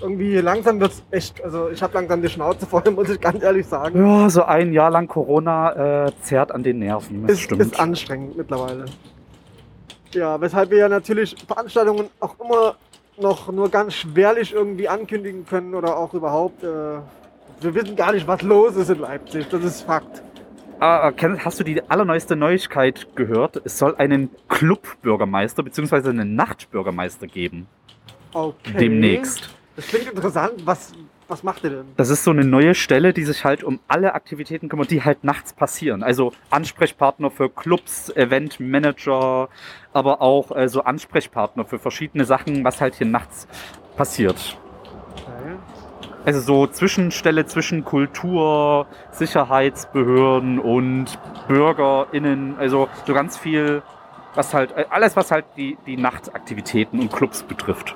irgendwie 0.05 0.37
langsam 0.37 0.79
wird's 0.81 1.03
echt, 1.11 1.43
also 1.43 1.69
ich 1.71 1.83
habe 1.83 1.95
langsam 1.95 2.23
die 2.23 2.29
Schnauze 2.29 2.67
voll, 2.67 2.83
muss 2.95 3.09
ich 3.09 3.21
ganz 3.21 3.43
ehrlich 3.43 3.67
sagen. 3.67 3.99
Ja, 4.07 4.29
so 4.31 4.45
ein 4.45 4.73
Jahr 4.73 4.91
lang 4.91 5.09
Corona 5.09 6.07
äh, 6.07 6.13
zerrt 6.23 6.53
an 6.53 6.63
den 6.63 6.79
Nerven. 6.79 7.23
Das 7.27 7.33
ist, 7.33 7.41
stimmt. 7.43 7.63
ist 7.63 7.81
anstrengend 7.81 8.37
mittlerweile. 8.37 8.85
Ja, 10.13 10.41
weshalb 10.41 10.71
wir 10.71 10.79
ja 10.79 10.89
natürlich 10.89 11.35
Veranstaltungen 11.47 12.09
auch 12.21 12.37
immer 12.39 12.77
noch 13.17 13.51
nur 13.51 13.69
ganz 13.69 13.95
schwerlich 13.95 14.53
irgendwie 14.53 14.89
ankündigen 14.89 15.45
können 15.47 15.75
oder 15.75 15.97
auch 15.97 16.15
überhaupt. 16.15 16.63
Äh, 16.63 16.67
wir 17.61 17.75
wissen 17.75 17.97
gar 17.97 18.13
nicht, 18.13 18.27
was 18.27 18.43
los 18.43 18.77
ist 18.77 18.91
in 18.91 19.01
Leipzig. 19.01 19.49
Das 19.49 19.65
ist 19.65 19.83
Fakt. 19.83 20.23
Ah, 20.81 21.11
kenn- 21.13 21.39
hast 21.45 21.59
du 21.61 21.65
die 21.65 21.81
allerneueste 21.89 22.37
Neuigkeit 22.37 23.07
gehört? 23.15 23.63
Es 23.65 23.79
soll 23.79 23.95
einen 23.97 24.29
Clubbürgermeister 24.49 25.63
bzw. 25.63 26.11
einen 26.11 26.35
Nachtbürgermeister 26.35 27.27
geben. 27.27 27.67
Okay. 28.33 28.75
Demnächst. 28.79 29.49
Das 29.77 29.87
klingt 29.89 30.09
interessant. 30.09 30.53
Was, 30.65 30.93
was 31.27 31.43
macht 31.43 31.65
ihr 31.65 31.71
denn? 31.71 31.85
Das 31.97 32.11
ist 32.11 32.25
so 32.25 32.31
eine 32.31 32.45
neue 32.45 32.75
Stelle, 32.75 33.13
die 33.13 33.25
sich 33.25 33.45
halt 33.45 33.65
um 33.65 33.81
alle 33.89 34.15
Aktivitäten 34.15 34.69
kümmert, 34.69 34.91
die 34.91 35.03
halt 35.03 35.25
nachts 35.25 35.53
passieren. 35.53 36.03
Also 36.03 36.33
Ansprechpartner 36.51 37.31
für 37.31 37.49
Clubs, 37.49 38.11
Eventmanager, 38.11 39.49
aber 39.93 40.23
auch 40.23 40.55
äh, 40.55 40.69
so 40.69 40.83
Ansprechpartner 40.83 41.65
für 41.65 41.79
verschiedene 41.79 42.25
Sachen, 42.25 42.63
was 42.65 42.81
halt 42.81 42.95
hier 42.95 43.07
nachts 43.07 43.49
passiert. 43.97 44.57
Okay. 45.15 45.57
Also 46.25 46.41
so 46.41 46.67
Zwischenstelle 46.67 47.47
zwischen 47.47 47.85
Kultur, 47.85 48.87
Sicherheitsbehörden 49.11 50.59
und 50.59 51.19
BürgerInnen. 51.49 52.57
Also 52.59 52.89
so 53.07 53.13
ganz 53.13 53.37
viel, 53.37 53.83
was 54.35 54.55
halt, 54.55 54.73
äh, 54.73 54.87
alles 54.89 55.17
was 55.17 55.31
halt 55.31 55.45
die, 55.57 55.77
die 55.87 55.97
Nachtaktivitäten 55.97 57.01
und 57.01 57.13
Clubs 57.13 57.43
betrifft. 57.43 57.95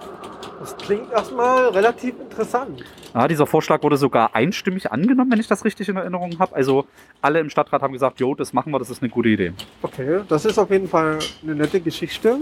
Das 0.61 0.77
klingt 0.77 1.13
erstmal 1.13 1.69
relativ 1.69 2.19
interessant. 2.21 2.83
Ja, 3.15 3.29
dieser 3.29 3.47
Vorschlag 3.47 3.83
wurde 3.83 3.97
sogar 3.97 4.35
einstimmig 4.35 4.91
angenommen, 4.91 5.31
wenn 5.31 5.41
ich 5.41 5.47
das 5.47 5.65
richtig 5.65 5.89
in 5.89 5.97
Erinnerung 5.97 6.39
habe. 6.39 6.55
Also 6.55 6.87
alle 7.23 7.39
im 7.39 7.49
Stadtrat 7.49 7.83
haben 7.83 7.93
gesagt, 7.93 8.19
jo, 8.21 8.35
das 8.35 8.53
machen 8.53 8.73
wir, 8.73 8.79
das 8.79 8.91
ist 8.91 9.03
eine 9.03 9.11
gute 9.11 9.29
Idee. 9.29 9.53
Okay, 9.83 10.21
das 10.29 10.45
ist 10.45 10.59
auf 10.59 10.71
jeden 10.71 10.89
Fall 10.89 11.19
eine 11.43 11.55
nette 11.55 11.81
Geschichte. 11.81 12.39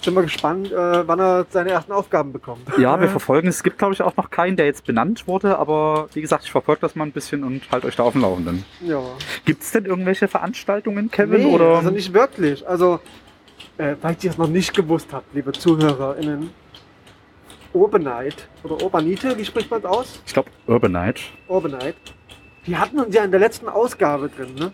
Sind 0.00 0.14
wir 0.14 0.22
gespannt, 0.22 0.72
äh, 0.72 1.06
wann 1.06 1.18
er 1.18 1.46
seine 1.50 1.70
ersten 1.70 1.92
Aufgaben 1.92 2.32
bekommt. 2.32 2.62
Ja, 2.78 2.98
wir 2.98 3.08
verfolgen 3.10 3.48
es. 3.48 3.56
Es 3.56 3.62
gibt, 3.62 3.76
glaube 3.76 3.92
ich, 3.92 4.00
auch 4.00 4.16
noch 4.16 4.30
keinen, 4.30 4.56
der 4.56 4.64
jetzt 4.64 4.86
benannt 4.86 5.26
wurde, 5.26 5.58
aber 5.58 6.08
wie 6.14 6.22
gesagt, 6.22 6.44
ich 6.44 6.50
verfolge 6.50 6.80
das 6.80 6.94
mal 6.94 7.04
ein 7.04 7.12
bisschen 7.12 7.44
und 7.44 7.70
halte 7.70 7.86
euch 7.86 7.96
da 7.96 8.04
auf 8.04 8.12
dem 8.12 8.22
Laufenden. 8.22 8.64
Ja. 8.80 9.02
Gibt 9.44 9.62
es 9.62 9.72
denn 9.72 9.84
irgendwelche 9.84 10.26
Veranstaltungen, 10.26 11.10
Kevin? 11.10 11.42
Nee, 11.42 11.54
oder? 11.54 11.76
also 11.76 11.90
nicht 11.90 12.14
wirklich. 12.14 12.66
Also, 12.66 13.00
äh, 13.76 13.94
falls 14.00 14.24
ihr 14.24 14.30
es 14.30 14.38
noch 14.38 14.48
nicht 14.48 14.72
gewusst 14.72 15.08
habt, 15.12 15.34
liebe 15.34 15.52
ZuhörerInnen, 15.52 16.50
Urbanite 17.72 18.44
oder 18.64 18.82
Urbanite, 18.82 19.36
wie 19.36 19.44
spricht 19.44 19.70
man 19.70 19.80
es 19.80 19.86
aus? 19.86 20.22
ich 20.26 20.32
glaube, 20.32 20.50
Urbanite. 20.66 21.22
Urbanite. 21.48 21.94
Die 22.66 22.76
hatten 22.76 22.98
uns 23.00 23.14
ja 23.14 23.24
in 23.24 23.30
der 23.30 23.40
letzten 23.40 23.68
Ausgabe 23.68 24.28
drin, 24.28 24.54
ne? 24.54 24.72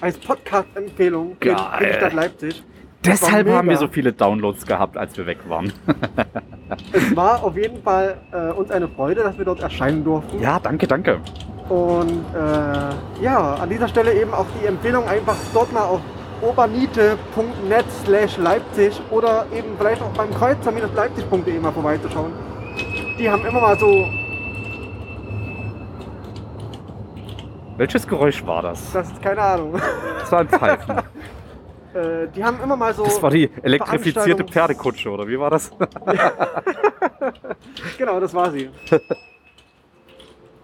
Als 0.00 0.18
Podcast-Empfehlung 0.18 1.36
für, 1.40 1.54
die 1.54 1.92
Stadt 1.94 2.12
Leipzig. 2.12 2.62
Das 3.02 3.20
Deshalb 3.20 3.48
haben 3.48 3.68
wir 3.68 3.76
so 3.76 3.86
viele 3.86 4.12
Downloads 4.12 4.66
gehabt, 4.66 4.96
als 4.96 5.16
wir 5.16 5.26
weg 5.26 5.38
waren. 5.48 5.72
Es 6.92 7.14
war 7.14 7.44
auf 7.44 7.56
jeden 7.56 7.82
Fall 7.82 8.16
äh, 8.32 8.50
uns 8.50 8.70
eine 8.70 8.88
Freude, 8.88 9.22
dass 9.22 9.36
wir 9.36 9.44
dort 9.44 9.60
erscheinen 9.60 10.02
durften. 10.02 10.40
Ja, 10.40 10.58
danke, 10.58 10.86
danke. 10.86 11.20
Und 11.68 12.24
äh, 12.34 13.22
ja, 13.22 13.54
an 13.54 13.68
dieser 13.68 13.86
Stelle 13.86 14.14
eben 14.14 14.32
auch 14.32 14.46
die 14.60 14.66
Empfehlung, 14.66 15.06
einfach 15.06 15.36
dort 15.52 15.72
mal 15.72 15.84
auf 15.84 16.00
obanite.net 16.42 17.84
slash 18.04 18.36
Leipzig 18.38 19.00
oder 19.10 19.46
eben 19.52 19.76
vielleicht 19.78 20.02
auch 20.02 20.10
beim 20.10 20.32
kreuzer-leipzig.de 20.34 21.58
mal 21.60 21.72
vorbeizuschauen. 21.72 22.32
Die 23.18 23.30
haben 23.30 23.44
immer 23.46 23.60
mal 23.60 23.78
so, 23.78 24.06
Welches 27.76 28.06
Geräusch 28.06 28.46
war 28.46 28.62
das? 28.62 28.92
das 28.92 29.10
ist 29.10 29.20
keine 29.20 29.40
Ahnung. 29.40 29.80
Das 30.20 30.30
war 30.32 30.40
ein 30.40 30.48
Pfeifen. 30.48 30.96
Äh, 31.94 32.26
die 32.34 32.42
haben 32.42 32.60
immer 32.60 32.74
mal 32.76 32.92
so. 32.92 33.04
Das 33.04 33.22
war 33.22 33.30
die 33.30 33.48
elektrifizierte 33.62 34.42
Pferdekutsche, 34.42 35.08
oder 35.08 35.28
wie 35.28 35.38
war 35.38 35.50
das? 35.50 35.70
Genau, 37.98 38.18
das 38.18 38.34
war 38.34 38.50
sie. 38.50 38.68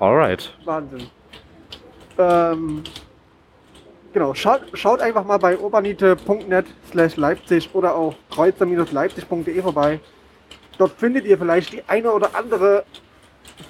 Alright. 0.00 0.52
Wahnsinn. 0.64 1.09
Ähm, 2.18 2.83
genau, 4.12 4.35
schaut, 4.35 4.62
schaut 4.75 5.01
einfach 5.01 5.25
mal 5.25 5.38
bei 5.38 5.59
urbanite.net 5.59 6.66
slash 6.90 7.16
Leipzig 7.16 7.68
oder 7.73 7.94
auch 7.94 8.14
kreuzer-leipzig.de 8.31 9.62
vorbei. 9.62 10.01
Dort 10.79 10.92
findet 10.92 11.27
ihr 11.27 11.37
vielleicht 11.37 11.73
die 11.73 11.83
eine 11.87 12.11
oder 12.12 12.35
andere 12.35 12.85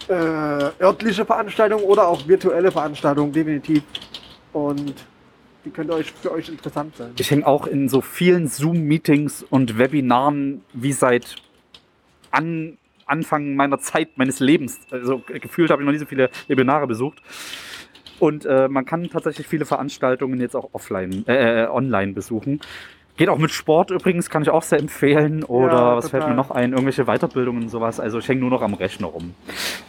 äh, 0.08 0.12
örtliche 0.12 1.24
Veranstaltung 1.24 1.82
oder 1.82 2.06
auch 2.06 2.26
virtuelle 2.26 2.70
Veranstaltung, 2.70 3.32
definitiv. 3.32 3.82
Und 4.52 4.94
die 5.64 5.70
könnte 5.70 5.94
euch 5.94 6.12
für 6.12 6.32
euch 6.32 6.48
interessant 6.48 6.96
sein. 6.96 7.12
Ich 7.18 7.30
hänge 7.30 7.46
auch 7.46 7.66
in 7.66 7.88
so 7.88 8.00
vielen 8.00 8.48
Zoom-Meetings 8.48 9.42
und 9.42 9.78
Webinaren 9.78 10.64
wie 10.72 10.92
seit 10.92 11.36
an, 12.30 12.78
Anfang 13.06 13.56
meiner 13.56 13.78
Zeit, 13.78 14.16
meines 14.16 14.40
Lebens. 14.40 14.80
Also 14.90 15.22
gefühlt 15.26 15.70
habe 15.70 15.82
ich 15.82 15.86
noch 15.86 15.92
nie 15.92 15.98
so 15.98 16.06
viele 16.06 16.30
Webinare 16.48 16.86
besucht. 16.86 17.20
Und 18.20 18.44
äh, 18.46 18.68
man 18.68 18.84
kann 18.84 19.08
tatsächlich 19.10 19.48
viele 19.48 19.64
Veranstaltungen 19.64 20.40
jetzt 20.40 20.54
auch 20.54 20.68
offline, 20.72 21.24
äh, 21.26 21.64
äh, 21.64 21.68
online 21.68 22.12
besuchen. 22.12 22.60
Geht 23.16 23.28
auch 23.28 23.38
mit 23.38 23.50
Sport 23.50 23.90
übrigens, 23.90 24.30
kann 24.30 24.42
ich 24.42 24.48
auch 24.50 24.62
sehr 24.62 24.78
empfehlen. 24.78 25.42
Oder 25.44 25.72
Ja, 25.74 25.96
was 25.96 26.08
fällt 26.10 26.26
mir 26.26 26.32
noch 26.34 26.50
ein? 26.50 26.72
Irgendwelche 26.72 27.04
Weiterbildungen 27.04 27.64
und 27.64 27.68
sowas. 27.68 28.00
Also 28.00 28.18
ich 28.18 28.26
hänge 28.28 28.40
nur 28.40 28.48
noch 28.50 28.62
am 28.62 28.72
Rechner 28.72 29.08
rum. 29.08 29.34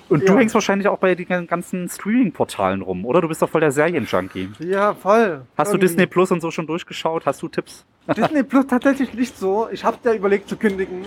Und 0.10 0.28
du 0.28 0.34
Ja. 0.34 0.40
hängst 0.40 0.54
wahrscheinlich 0.54 0.90
auch 0.90 0.98
bei 0.98 1.16
den 1.16 1.48
ganzen 1.48 1.88
Streaming-Portalen 1.88 2.82
rum, 2.82 3.06
oder? 3.06 3.22
Du 3.22 3.30
bist 3.30 3.42
doch 3.42 3.50
voll 3.50 3.62
der 3.62 3.72
Serien-Junkie. 3.72 4.50
Ja, 4.60 4.94
voll. 4.96 5.44
Hast 5.58 5.72
du 5.72 5.78
Irgendwie. 5.78 5.88
Disney 5.88 6.08
Plus 6.08 6.32
und 6.32 6.42
so 6.42 6.52
schon 6.52 6.68
durchgeschaut? 6.68 7.26
Hast 7.26 7.42
du 7.42 7.48
Tipps? 7.48 7.86
Disney 8.18 8.44
Plus 8.44 8.68
tatsächlich 8.68 9.14
nicht 9.14 9.38
so. 9.38 9.70
Ich 9.72 9.86
habe 9.86 9.98
ja 10.04 10.14
überlegt 10.14 10.50
zu 10.50 10.58
kündigen. 10.58 11.06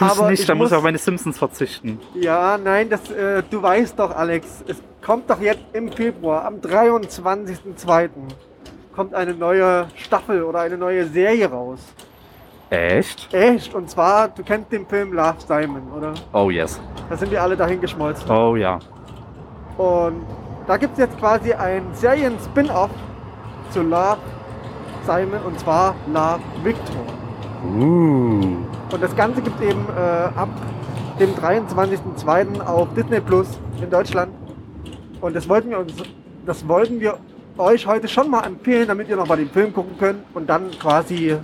Tu's 0.00 0.18
Aber 0.18 0.30
nicht, 0.30 0.48
dann 0.48 0.58
muss 0.58 0.64
muss- 0.66 0.72
ich 0.72 0.76
auf 0.78 0.82
meine 0.82 0.98
Simpsons 0.98 1.38
verzichten. 1.38 2.00
Ja, 2.14 2.58
nein, 2.58 2.88
das, 2.90 3.10
äh, 3.10 3.42
du 3.48 3.62
weißt 3.62 3.98
doch, 3.98 4.14
Alex, 4.16 4.64
es 4.66 4.76
kommt 5.04 5.30
doch 5.30 5.40
jetzt 5.40 5.62
im 5.72 5.92
Februar, 5.92 6.44
am 6.44 6.60
23.02. 6.60 8.10
kommt 8.94 9.14
eine 9.14 9.34
neue 9.34 9.86
Staffel 9.96 10.42
oder 10.42 10.60
eine 10.60 10.76
neue 10.76 11.06
Serie 11.06 11.48
raus. 11.50 11.80
Echt? 12.70 13.32
Echt? 13.34 13.74
Und 13.74 13.90
zwar, 13.90 14.28
du 14.28 14.42
kennst 14.42 14.70
den 14.72 14.86
Film 14.86 15.12
Love 15.12 15.36
Simon, 15.46 15.82
oder? 15.96 16.14
Oh 16.32 16.50
yes. 16.50 16.80
Da 17.08 17.16
sind 17.16 17.30
wir 17.30 17.42
alle 17.42 17.56
dahin 17.56 17.80
geschmolzen. 17.80 18.30
Oh 18.30 18.56
ja. 18.56 18.78
Und 19.76 20.24
da 20.66 20.76
gibt 20.76 20.92
es 20.94 20.98
jetzt 21.00 21.18
quasi 21.18 21.52
ein 21.52 21.82
Serien-Spin-Off 21.94 22.90
zu 23.70 23.82
Love 23.82 24.18
Simon 25.04 25.40
und 25.46 25.58
zwar 25.58 25.94
Love 26.12 26.40
Victor. 26.62 27.04
Uh. 27.64 28.56
Und 28.92 29.02
das 29.02 29.14
Ganze 29.14 29.40
gibt 29.40 29.60
eben 29.62 29.86
äh, 29.96 30.00
ab 30.00 30.48
dem 31.18 31.34
23.02. 31.34 32.60
auf 32.60 32.88
Disney 32.94 33.20
Plus 33.20 33.58
in 33.80 33.90
Deutschland. 33.90 34.32
Und 35.20 35.36
das 35.36 35.48
wollten 35.48 35.70
wir 35.70 35.78
uns, 35.78 35.92
das 36.46 36.66
wollten 36.66 36.98
wir 36.98 37.18
euch 37.58 37.86
heute 37.86 38.08
schon 38.08 38.30
mal 38.30 38.44
empfehlen, 38.44 38.88
damit 38.88 39.08
ihr 39.08 39.16
noch 39.16 39.28
mal 39.28 39.36
den 39.36 39.50
Film 39.50 39.72
gucken 39.72 39.96
könnt 39.98 40.24
und 40.34 40.48
dann 40.48 40.70
quasi 40.72 41.36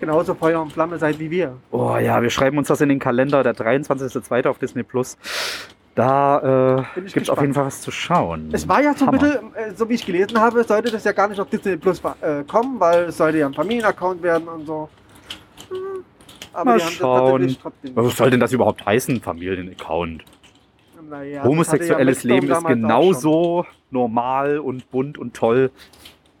genauso 0.00 0.34
Feuer 0.34 0.60
und 0.60 0.72
Flamme 0.72 0.98
seid 0.98 1.18
wie 1.18 1.30
wir. 1.30 1.56
Oh 1.70 1.96
ja, 1.96 2.20
wir 2.22 2.30
schreiben 2.30 2.58
uns 2.58 2.68
das 2.68 2.80
in 2.80 2.88
den 2.88 2.98
Kalender, 2.98 3.42
der 3.42 3.54
23.02. 3.54 4.48
auf 4.48 4.58
Disney 4.58 4.82
Plus. 4.82 5.16
Da 5.94 6.78
äh, 6.96 7.00
gibt 7.04 7.16
es 7.22 7.30
auf 7.30 7.40
jeden 7.40 7.54
Fall 7.54 7.66
was 7.66 7.80
zu 7.80 7.92
schauen. 7.92 8.48
Es 8.52 8.66
war 8.66 8.82
ja 8.82 8.94
so 8.94 9.06
ein 9.06 9.12
bisschen, 9.12 9.54
äh, 9.54 9.72
so 9.76 9.88
wie 9.88 9.94
ich 9.94 10.04
gelesen 10.04 10.40
habe, 10.40 10.64
sollte 10.64 10.90
das 10.90 11.04
ja 11.04 11.12
gar 11.12 11.28
nicht 11.28 11.40
auf 11.40 11.48
Disney 11.48 11.76
Plus 11.76 12.02
äh, 12.20 12.42
kommen, 12.44 12.80
weil 12.80 13.04
es 13.04 13.16
sollte 13.16 13.38
ja 13.38 13.46
ein 13.46 13.54
Familienaccount 13.54 14.20
werden 14.22 14.48
und 14.48 14.66
so. 14.66 14.88
Hm, 15.68 16.04
Aber 16.54 16.72
Mal 16.72 16.80
schauen. 16.80 17.56
Was 17.94 18.16
soll 18.16 18.30
denn 18.30 18.40
das 18.40 18.52
überhaupt 18.52 18.84
heißen, 18.86 19.20
Familienaccount? 19.20 20.24
Naja, 21.08 21.44
Homosexuelles 21.44 22.22
ja 22.22 22.34
Leben 22.34 22.50
ist 22.50 22.64
genauso 22.66 23.66
normal 23.90 24.58
und 24.58 24.90
bunt 24.90 25.18
und 25.18 25.34
toll 25.34 25.70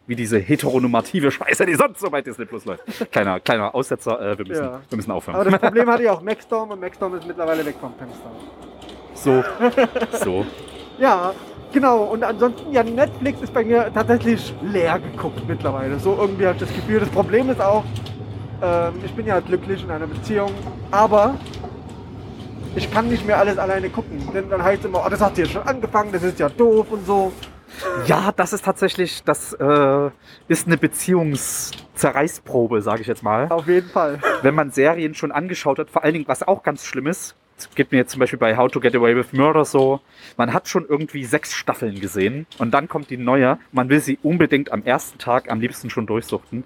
wie 0.06 0.16
diese 0.16 0.38
heteronormative 0.38 1.30
Scheiße, 1.30 1.66
die 1.66 1.74
sonst 1.74 2.00
so 2.00 2.10
bei 2.10 2.20
Disney 2.22 2.44
Plus 2.44 2.64
läuft. 2.64 2.82
Kleiner, 3.10 3.40
kleiner 3.40 3.74
Aussetzer, 3.74 4.20
äh, 4.20 4.38
wir, 4.38 4.46
müssen, 4.46 4.64
Ja. 4.64 4.80
wir 4.88 4.96
müssen 4.96 5.10
aufhören. 5.10 5.36
Aber 5.36 5.50
das 5.50 5.60
Problem 5.60 5.88
hatte 5.88 6.02
ja 6.02 6.12
auch 6.12 6.22
Maxdome 6.22 6.74
und 6.74 6.80
Maxdome 6.80 7.18
ist 7.18 7.26
mittlerweile 7.26 7.64
weg 7.64 7.76
vom 7.80 7.92
Fenster. 7.94 8.30
so, 9.14 9.44
so. 10.24 10.46
Ja, 10.98 11.32
genau. 11.72 12.04
Und 12.04 12.22
ansonsten, 12.22 12.70
ja, 12.72 12.82
Netflix 12.82 13.40
ist 13.42 13.52
bei 13.54 13.64
mir 13.64 13.90
tatsächlich 13.94 14.54
leer 14.62 14.98
geguckt 14.98 15.42
mittlerweile. 15.48 15.98
So 15.98 16.16
irgendwie 16.20 16.46
habe 16.46 16.54
ich 16.56 16.60
das 16.60 16.74
Gefühl. 16.74 17.00
Das 17.00 17.08
Problem 17.08 17.48
ist 17.50 17.60
auch, 17.60 17.84
ähm, 18.62 18.94
ich 19.04 19.12
bin 19.12 19.26
ja 19.26 19.40
glücklich 19.40 19.82
in 19.82 19.90
einer 19.90 20.06
Beziehung, 20.06 20.52
aber 20.90 21.34
ich 22.76 22.90
kann 22.90 23.08
nicht 23.08 23.26
mehr 23.26 23.38
alles 23.38 23.58
alleine 23.58 23.90
gucken. 23.90 24.20
Denn 24.32 24.48
dann 24.50 24.62
heißt 24.62 24.80
es 24.80 24.86
immer, 24.86 25.04
oh, 25.04 25.08
das 25.08 25.20
hat 25.20 25.36
ja 25.38 25.46
schon 25.46 25.62
angefangen, 25.62 26.12
das 26.12 26.22
ist 26.22 26.38
ja 26.38 26.48
doof 26.48 26.86
und 26.90 27.06
so. 27.06 27.32
Ja, 28.06 28.32
das 28.32 28.52
ist 28.52 28.64
tatsächlich, 28.64 29.24
das 29.24 29.52
äh, 29.54 30.10
ist 30.48 30.66
eine 30.66 30.76
Beziehungszerreißprobe, 30.76 32.82
sage 32.82 33.02
ich 33.02 33.08
jetzt 33.08 33.22
mal. 33.22 33.48
Auf 33.50 33.66
jeden 33.66 33.88
Fall. 33.88 34.20
Wenn 34.42 34.54
man 34.54 34.70
Serien 34.70 35.14
schon 35.14 35.32
angeschaut 35.32 35.78
hat, 35.78 35.90
vor 35.90 36.04
allen 36.04 36.14
Dingen, 36.14 36.28
was 36.28 36.46
auch 36.46 36.62
ganz 36.62 36.84
schlimm 36.84 37.06
ist, 37.06 37.34
es 37.56 37.70
geht 37.74 37.92
mir 37.92 37.98
jetzt 37.98 38.10
zum 38.10 38.20
Beispiel 38.20 38.38
bei 38.38 38.56
How 38.56 38.70
to 38.70 38.80
Get 38.80 38.96
Away 38.96 39.16
with 39.16 39.32
Murder 39.32 39.64
so, 39.64 40.00
man 40.36 40.52
hat 40.52 40.68
schon 40.68 40.86
irgendwie 40.88 41.24
sechs 41.24 41.54
Staffeln 41.54 42.00
gesehen 42.00 42.46
und 42.58 42.72
dann 42.72 42.88
kommt 42.88 43.10
die 43.10 43.16
neue, 43.16 43.58
man 43.70 43.88
will 43.88 44.00
sie 44.00 44.18
unbedingt 44.22 44.72
am 44.72 44.82
ersten 44.82 45.18
Tag 45.18 45.50
am 45.50 45.60
liebsten 45.60 45.88
schon 45.88 46.06
durchsuchten. 46.06 46.64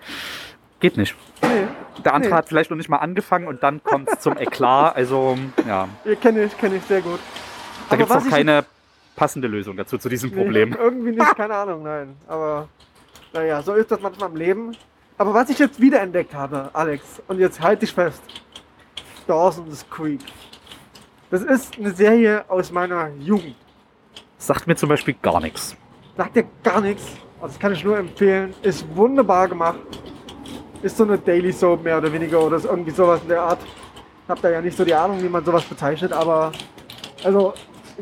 Geht 0.80 0.96
nicht. 0.96 1.14
Nee, 1.42 1.66
Der 2.04 2.14
andere 2.14 2.30
Nee. 2.32 2.36
hat 2.38 2.48
vielleicht 2.48 2.70
noch 2.70 2.76
nicht 2.76 2.88
mal 2.88 2.98
angefangen 2.98 3.46
und 3.48 3.62
dann 3.62 3.82
kommt 3.82 4.08
es 4.10 4.20
zum 4.20 4.36
Eklat. 4.36 4.94
Also, 4.96 5.36
ja, 5.66 5.88
kenne 6.20 6.44
ich, 6.44 6.56
kenne 6.58 6.76
ich 6.76 6.82
sehr 6.84 7.00
gut. 7.00 7.18
da 7.90 7.96
gibt 7.96 8.10
es 8.10 8.16
auch 8.16 8.28
keine 8.28 8.64
passende 9.16 9.48
Lösung 9.48 9.76
dazu, 9.76 9.98
zu 9.98 10.08
diesem 10.08 10.30
Nee, 10.30 10.36
Problem. 10.36 10.76
irgendwie 10.78 11.10
nicht, 11.10 11.36
keine 11.36 11.54
Ahnung, 11.54 11.82
nein. 11.82 12.14
Aber 12.28 12.68
naja, 13.32 13.60
so 13.62 13.72
ist 13.74 13.90
das 13.90 14.00
manchmal 14.00 14.30
im 14.30 14.36
Leben. 14.36 14.76
Aber 15.16 15.34
was 15.34 15.50
ich 15.50 15.58
jetzt 15.58 15.80
wiederentdeckt 15.80 16.32
habe, 16.34 16.70
Alex, 16.72 17.20
und 17.26 17.40
jetzt 17.40 17.60
halte 17.60 17.84
ich 17.84 17.92
fest, 17.92 18.22
Dawson's 19.26 19.84
Creek. 19.90 20.20
Das 21.30 21.42
ist 21.42 21.76
eine 21.78 21.90
Serie 21.92 22.44
aus 22.48 22.70
meiner 22.72 23.08
Jugend. 23.18 23.56
Sagt 24.38 24.66
mir 24.66 24.76
zum 24.76 24.88
Beispiel 24.88 25.14
gar 25.20 25.40
nichts. 25.40 25.76
Sagt 26.16 26.36
dir 26.36 26.44
gar 26.62 26.80
nichts. 26.80 27.02
Also 27.40 27.48
das 27.52 27.58
kann 27.58 27.72
ich 27.72 27.84
nur 27.84 27.98
empfehlen. 27.98 28.54
Ist 28.62 28.86
wunderbar 28.96 29.48
gemacht. 29.48 29.78
Ist 30.82 30.96
so 30.96 31.04
eine 31.04 31.18
Daily 31.18 31.52
Soap 31.52 31.82
mehr 31.82 31.98
oder 31.98 32.12
weniger 32.12 32.40
oder 32.40 32.56
ist 32.56 32.64
irgendwie 32.64 32.92
sowas 32.92 33.20
in 33.22 33.28
der 33.28 33.42
Art. 33.42 33.58
Hab 34.28 34.40
da 34.42 34.50
ja 34.50 34.60
nicht 34.60 34.76
so 34.76 34.84
die 34.84 34.94
Ahnung, 34.94 35.22
wie 35.22 35.28
man 35.28 35.44
sowas 35.44 35.64
bezeichnet, 35.64 36.12
aber 36.12 36.52
also 37.24 37.54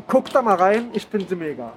guckt 0.07 0.35
da 0.35 0.41
mal 0.41 0.55
rein, 0.55 0.89
ich 0.93 1.07
finde 1.07 1.27
sie 1.27 1.35
mega. 1.35 1.73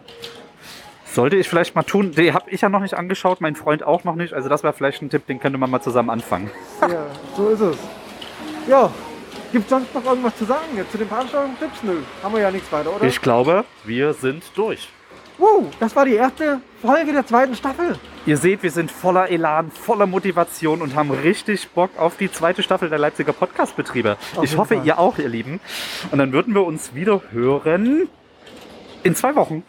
Sollte 1.05 1.37
ich 1.37 1.49
vielleicht 1.49 1.75
mal 1.75 1.83
tun. 1.83 2.13
Die 2.13 2.33
habe 2.33 2.51
ich 2.51 2.61
ja 2.61 2.69
noch 2.69 2.81
nicht 2.81 2.95
angeschaut, 2.95 3.41
mein 3.41 3.57
Freund 3.57 3.83
auch 3.83 4.05
noch 4.05 4.15
nicht. 4.15 4.35
Also 4.35 4.49
das 4.49 4.63
wäre 4.63 4.73
vielleicht 4.73 5.03
ein 5.03 5.11
Tipp, 5.11 5.27
den 5.27 5.41
könnte 5.41 5.59
man 5.59 5.71
mal 5.71 5.81
zusammen 5.81 6.11
anfangen. 6.11 6.51
Ja, 6.83 7.07
so 7.37 7.49
ist 7.49 7.61
es. 7.61 7.77
Ja, 8.69 8.91
gibt 9.53 9.69
sonst 9.69 9.95
noch 9.95 10.05
irgendwas 10.05 10.37
zu 10.37 10.45
sagen 10.45 10.77
jetzt 10.77 10.93
zu 10.93 10.99
den 10.99 11.09
Veranstaltungstipps? 11.09 11.83
Nö, 11.83 11.97
haben 12.23 12.35
wir 12.35 12.43
ja 12.43 12.51
nichts 12.51 12.71
weiter, 12.71 12.95
oder? 12.95 13.05
Ich 13.05 13.21
glaube, 13.21 13.65
wir 13.85 14.13
sind 14.13 14.45
durch. 14.55 14.89
Wow, 15.41 15.65
das 15.81 15.97
war 15.97 16.05
die 16.05 16.17
erste 16.17 16.61
Folge 16.83 17.13
der 17.13 17.27
zweiten 17.27 17.55
Staffel. 17.55 17.99
Ihr 18.27 18.37
seht, 18.37 18.63
wir 18.63 18.71
sind 18.71 18.91
voller 18.91 19.31
Elan, 19.31 19.71
voller 19.71 20.07
Motivation 20.07 20.83
und 20.83 20.95
haben 20.95 21.11
richtig 21.11 21.71
Bock 21.71 21.93
auf 21.97 22.19
die 22.19 22.31
zweite 22.31 22.63
Staffel 22.63 22.91
der 22.91 22.99
Leipziger 22.99 23.33
Podcast-Betriebe. 23.33 24.19
Ich 24.43 24.59
hoffe, 24.59 24.77
Fall. 24.77 24.87
ihr 24.87 24.99
auch, 24.99 25.17
ihr 25.17 25.31
Lieben. 25.31 25.59
Und 26.11 26.19
dann 26.19 26.33
würden 26.35 26.55
wir 26.55 26.67
uns 26.67 26.95
wieder 26.95 27.23
hören 27.31 28.11
in 29.03 29.15
zwei 29.15 29.35
Wochen. 29.35 29.63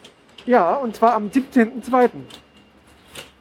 Ja, 0.44 0.74
und 0.74 0.94
zwar 0.94 1.14
am 1.14 1.28
17.02. 1.28 2.10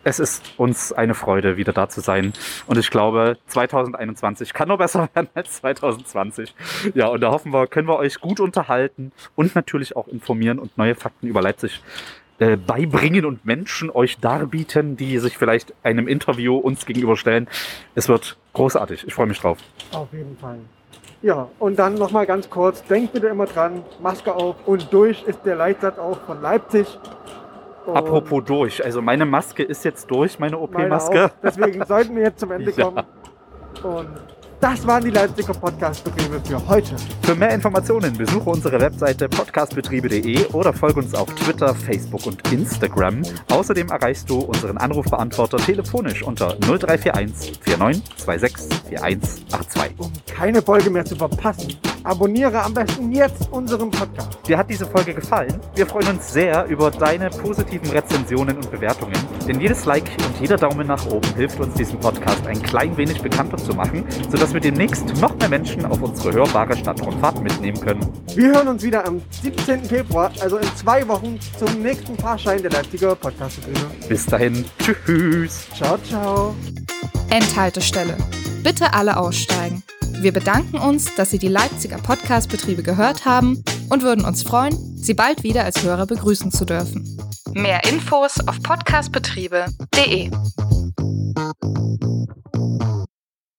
Es 0.03 0.19
ist 0.19 0.53
uns 0.57 0.91
eine 0.91 1.13
Freude, 1.13 1.57
wieder 1.57 1.73
da 1.73 1.87
zu 1.87 2.01
sein. 2.01 2.33
Und 2.65 2.77
ich 2.77 2.89
glaube, 2.89 3.37
2021 3.47 4.53
kann 4.53 4.69
nur 4.69 4.77
besser 4.77 5.09
werden 5.13 5.29
als 5.35 5.57
2020. 5.57 6.55
Ja, 6.95 7.07
und 7.07 7.21
da 7.21 7.31
hoffen 7.31 7.53
wir, 7.53 7.67
können 7.67 7.87
wir 7.87 7.97
euch 7.97 8.19
gut 8.19 8.39
unterhalten 8.39 9.11
und 9.35 9.53
natürlich 9.53 9.95
auch 9.95 10.07
informieren 10.07 10.59
und 10.59 10.77
neue 10.77 10.95
Fakten 10.95 11.27
über 11.27 11.41
Leipzig 11.41 11.81
äh, 12.41 12.57
beibringen 12.57 13.23
und 13.23 13.45
Menschen 13.45 13.91
euch 13.91 14.19
darbieten, 14.19 14.97
die 14.97 15.19
sich 15.19 15.37
vielleicht 15.37 15.75
einem 15.83 16.07
Interview 16.07 16.57
uns 16.57 16.87
gegenüberstellen. 16.87 17.47
Es 17.93 18.09
wird 18.09 18.35
großartig. 18.53 19.05
Ich 19.07 19.13
freue 19.13 19.27
mich 19.27 19.39
drauf. 19.39 19.59
Auf 19.91 20.11
jeden 20.11 20.35
Fall. 20.37 20.57
Ja, 21.21 21.49
und 21.59 21.77
dann 21.77 21.93
nochmal 21.93 22.25
ganz 22.25 22.49
kurz, 22.49 22.83
denkt 22.85 23.13
bitte 23.13 23.27
immer 23.27 23.45
dran, 23.45 23.83
Maske 24.01 24.33
auf 24.33 24.55
und 24.65 24.91
durch 24.91 25.21
ist 25.23 25.45
der 25.45 25.55
Leitsatz 25.55 25.99
auch 25.99 26.19
von 26.21 26.41
Leipzig. 26.41 26.87
Und 27.85 27.95
Apropos 27.95 28.43
durch. 28.43 28.83
Also 28.83 29.03
meine 29.03 29.25
Maske 29.27 29.61
ist 29.61 29.85
jetzt 29.85 30.09
durch, 30.09 30.39
meine 30.39 30.57
OP-Maske. 30.57 31.29
Deswegen 31.43 31.85
sollten 31.85 32.15
wir 32.15 32.23
jetzt 32.23 32.39
zum 32.39 32.49
Ende 32.53 32.71
Ja. 32.71 32.85
kommen. 32.85 33.03
Und 33.83 34.09
Das 34.61 34.85
waren 34.85 35.03
die 35.03 35.09
Leipziger 35.09 35.53
Podcast-Betriebe 35.53 36.39
für 36.45 36.67
heute. 36.67 36.95
Für 37.23 37.33
mehr 37.33 37.49
Informationen 37.49 38.15
besuche 38.15 38.47
unsere 38.47 38.79
Webseite 38.79 39.27
podcastbetriebe.de 39.27 40.45
oder 40.49 40.71
folge 40.71 40.99
uns 40.99 41.15
auf 41.15 41.33
Twitter, 41.33 41.73
Facebook 41.73 42.27
und 42.27 42.47
Instagram. 42.51 43.23
Außerdem 43.49 43.89
erreichst 43.89 44.29
du 44.29 44.37
unseren 44.37 44.77
Anrufbeantworter 44.77 45.57
telefonisch 45.57 46.21
unter 46.21 46.55
0341 46.59 47.59
4926 47.59 48.89
4182. 48.89 49.93
Um 49.97 50.11
keine 50.27 50.61
Folge 50.61 50.91
mehr 50.91 51.05
zu 51.05 51.15
verpassen, 51.15 51.75
abonniere 52.03 52.61
am 52.63 52.73
besten 52.73 53.11
jetzt 53.11 53.51
unseren 53.51 53.91
Podcast. 53.91 54.39
Dir 54.47 54.57
hat 54.57 54.69
diese 54.69 54.85
Folge 54.85 55.13
gefallen? 55.13 55.59
Wir 55.75 55.87
freuen 55.87 56.07
uns 56.07 56.31
sehr 56.31 56.65
über 56.65 56.91
deine 56.91 57.29
positiven 57.29 57.89
Rezensionen 57.89 58.57
und 58.57 58.71
Bewertungen, 58.71 59.15
denn 59.47 59.59
jedes 59.59 59.85
Like 59.85 60.09
und 60.17 60.41
jeder 60.41 60.57
Daumen 60.57 60.87
nach 60.87 61.05
oben 61.07 61.33
hilft 61.35 61.59
uns, 61.59 61.73
diesen 61.75 61.99
Podcast 61.99 62.45
ein 62.47 62.61
klein 62.61 62.95
wenig 62.97 63.21
bekannter 63.21 63.57
zu 63.57 63.73
machen, 63.73 64.05
sodass 64.29 64.53
wir 64.53 64.61
demnächst 64.61 65.05
noch 65.21 65.35
mehr 65.37 65.49
Menschen 65.49 65.85
auf 65.85 66.01
unsere 66.01 66.33
hörbare 66.33 66.75
Stadtrundfahrt 66.75 67.41
mitnehmen 67.41 67.79
können. 67.79 68.07
Wir 68.35 68.53
hören 68.53 68.67
uns 68.67 68.83
wieder 68.83 69.05
am 69.05 69.21
17. 69.41 69.85
Februar, 69.85 70.31
also 70.41 70.57
in 70.57 70.67
zwei 70.75 71.07
Wochen, 71.07 71.39
zum 71.57 71.81
nächsten 71.81 72.17
Fahrschein 72.17 72.61
der 72.61 72.71
Leipziger 72.71 73.15
Podcast-Betriebe. 73.15 73.91
Bis 74.07 74.25
dahin, 74.25 74.65
tschüss. 74.79 75.67
Ciao, 75.75 75.97
ciao. 75.99 76.55
Endhaltestelle 77.29 78.17
bitte 78.63 78.93
alle 78.93 79.17
aussteigen. 79.17 79.83
Wir 80.19 80.31
bedanken 80.31 80.77
uns, 80.77 81.15
dass 81.15 81.31
Sie 81.31 81.39
die 81.39 81.47
Leipziger 81.47 81.97
Podcast-Betriebe 81.97 82.83
gehört 82.83 83.25
haben 83.25 83.63
und 83.89 84.03
würden 84.03 84.23
uns 84.25 84.43
freuen, 84.43 84.75
Sie 84.95 85.13
bald 85.13 85.43
wieder 85.43 85.63
als 85.63 85.81
Hörer 85.83 86.05
begrüßen 86.05 86.51
zu 86.51 86.65
dürfen. 86.65 87.17
Mehr 87.53 87.83
Infos 87.85 88.39
auf 88.47 88.61
podcastbetriebe.de 88.61 90.29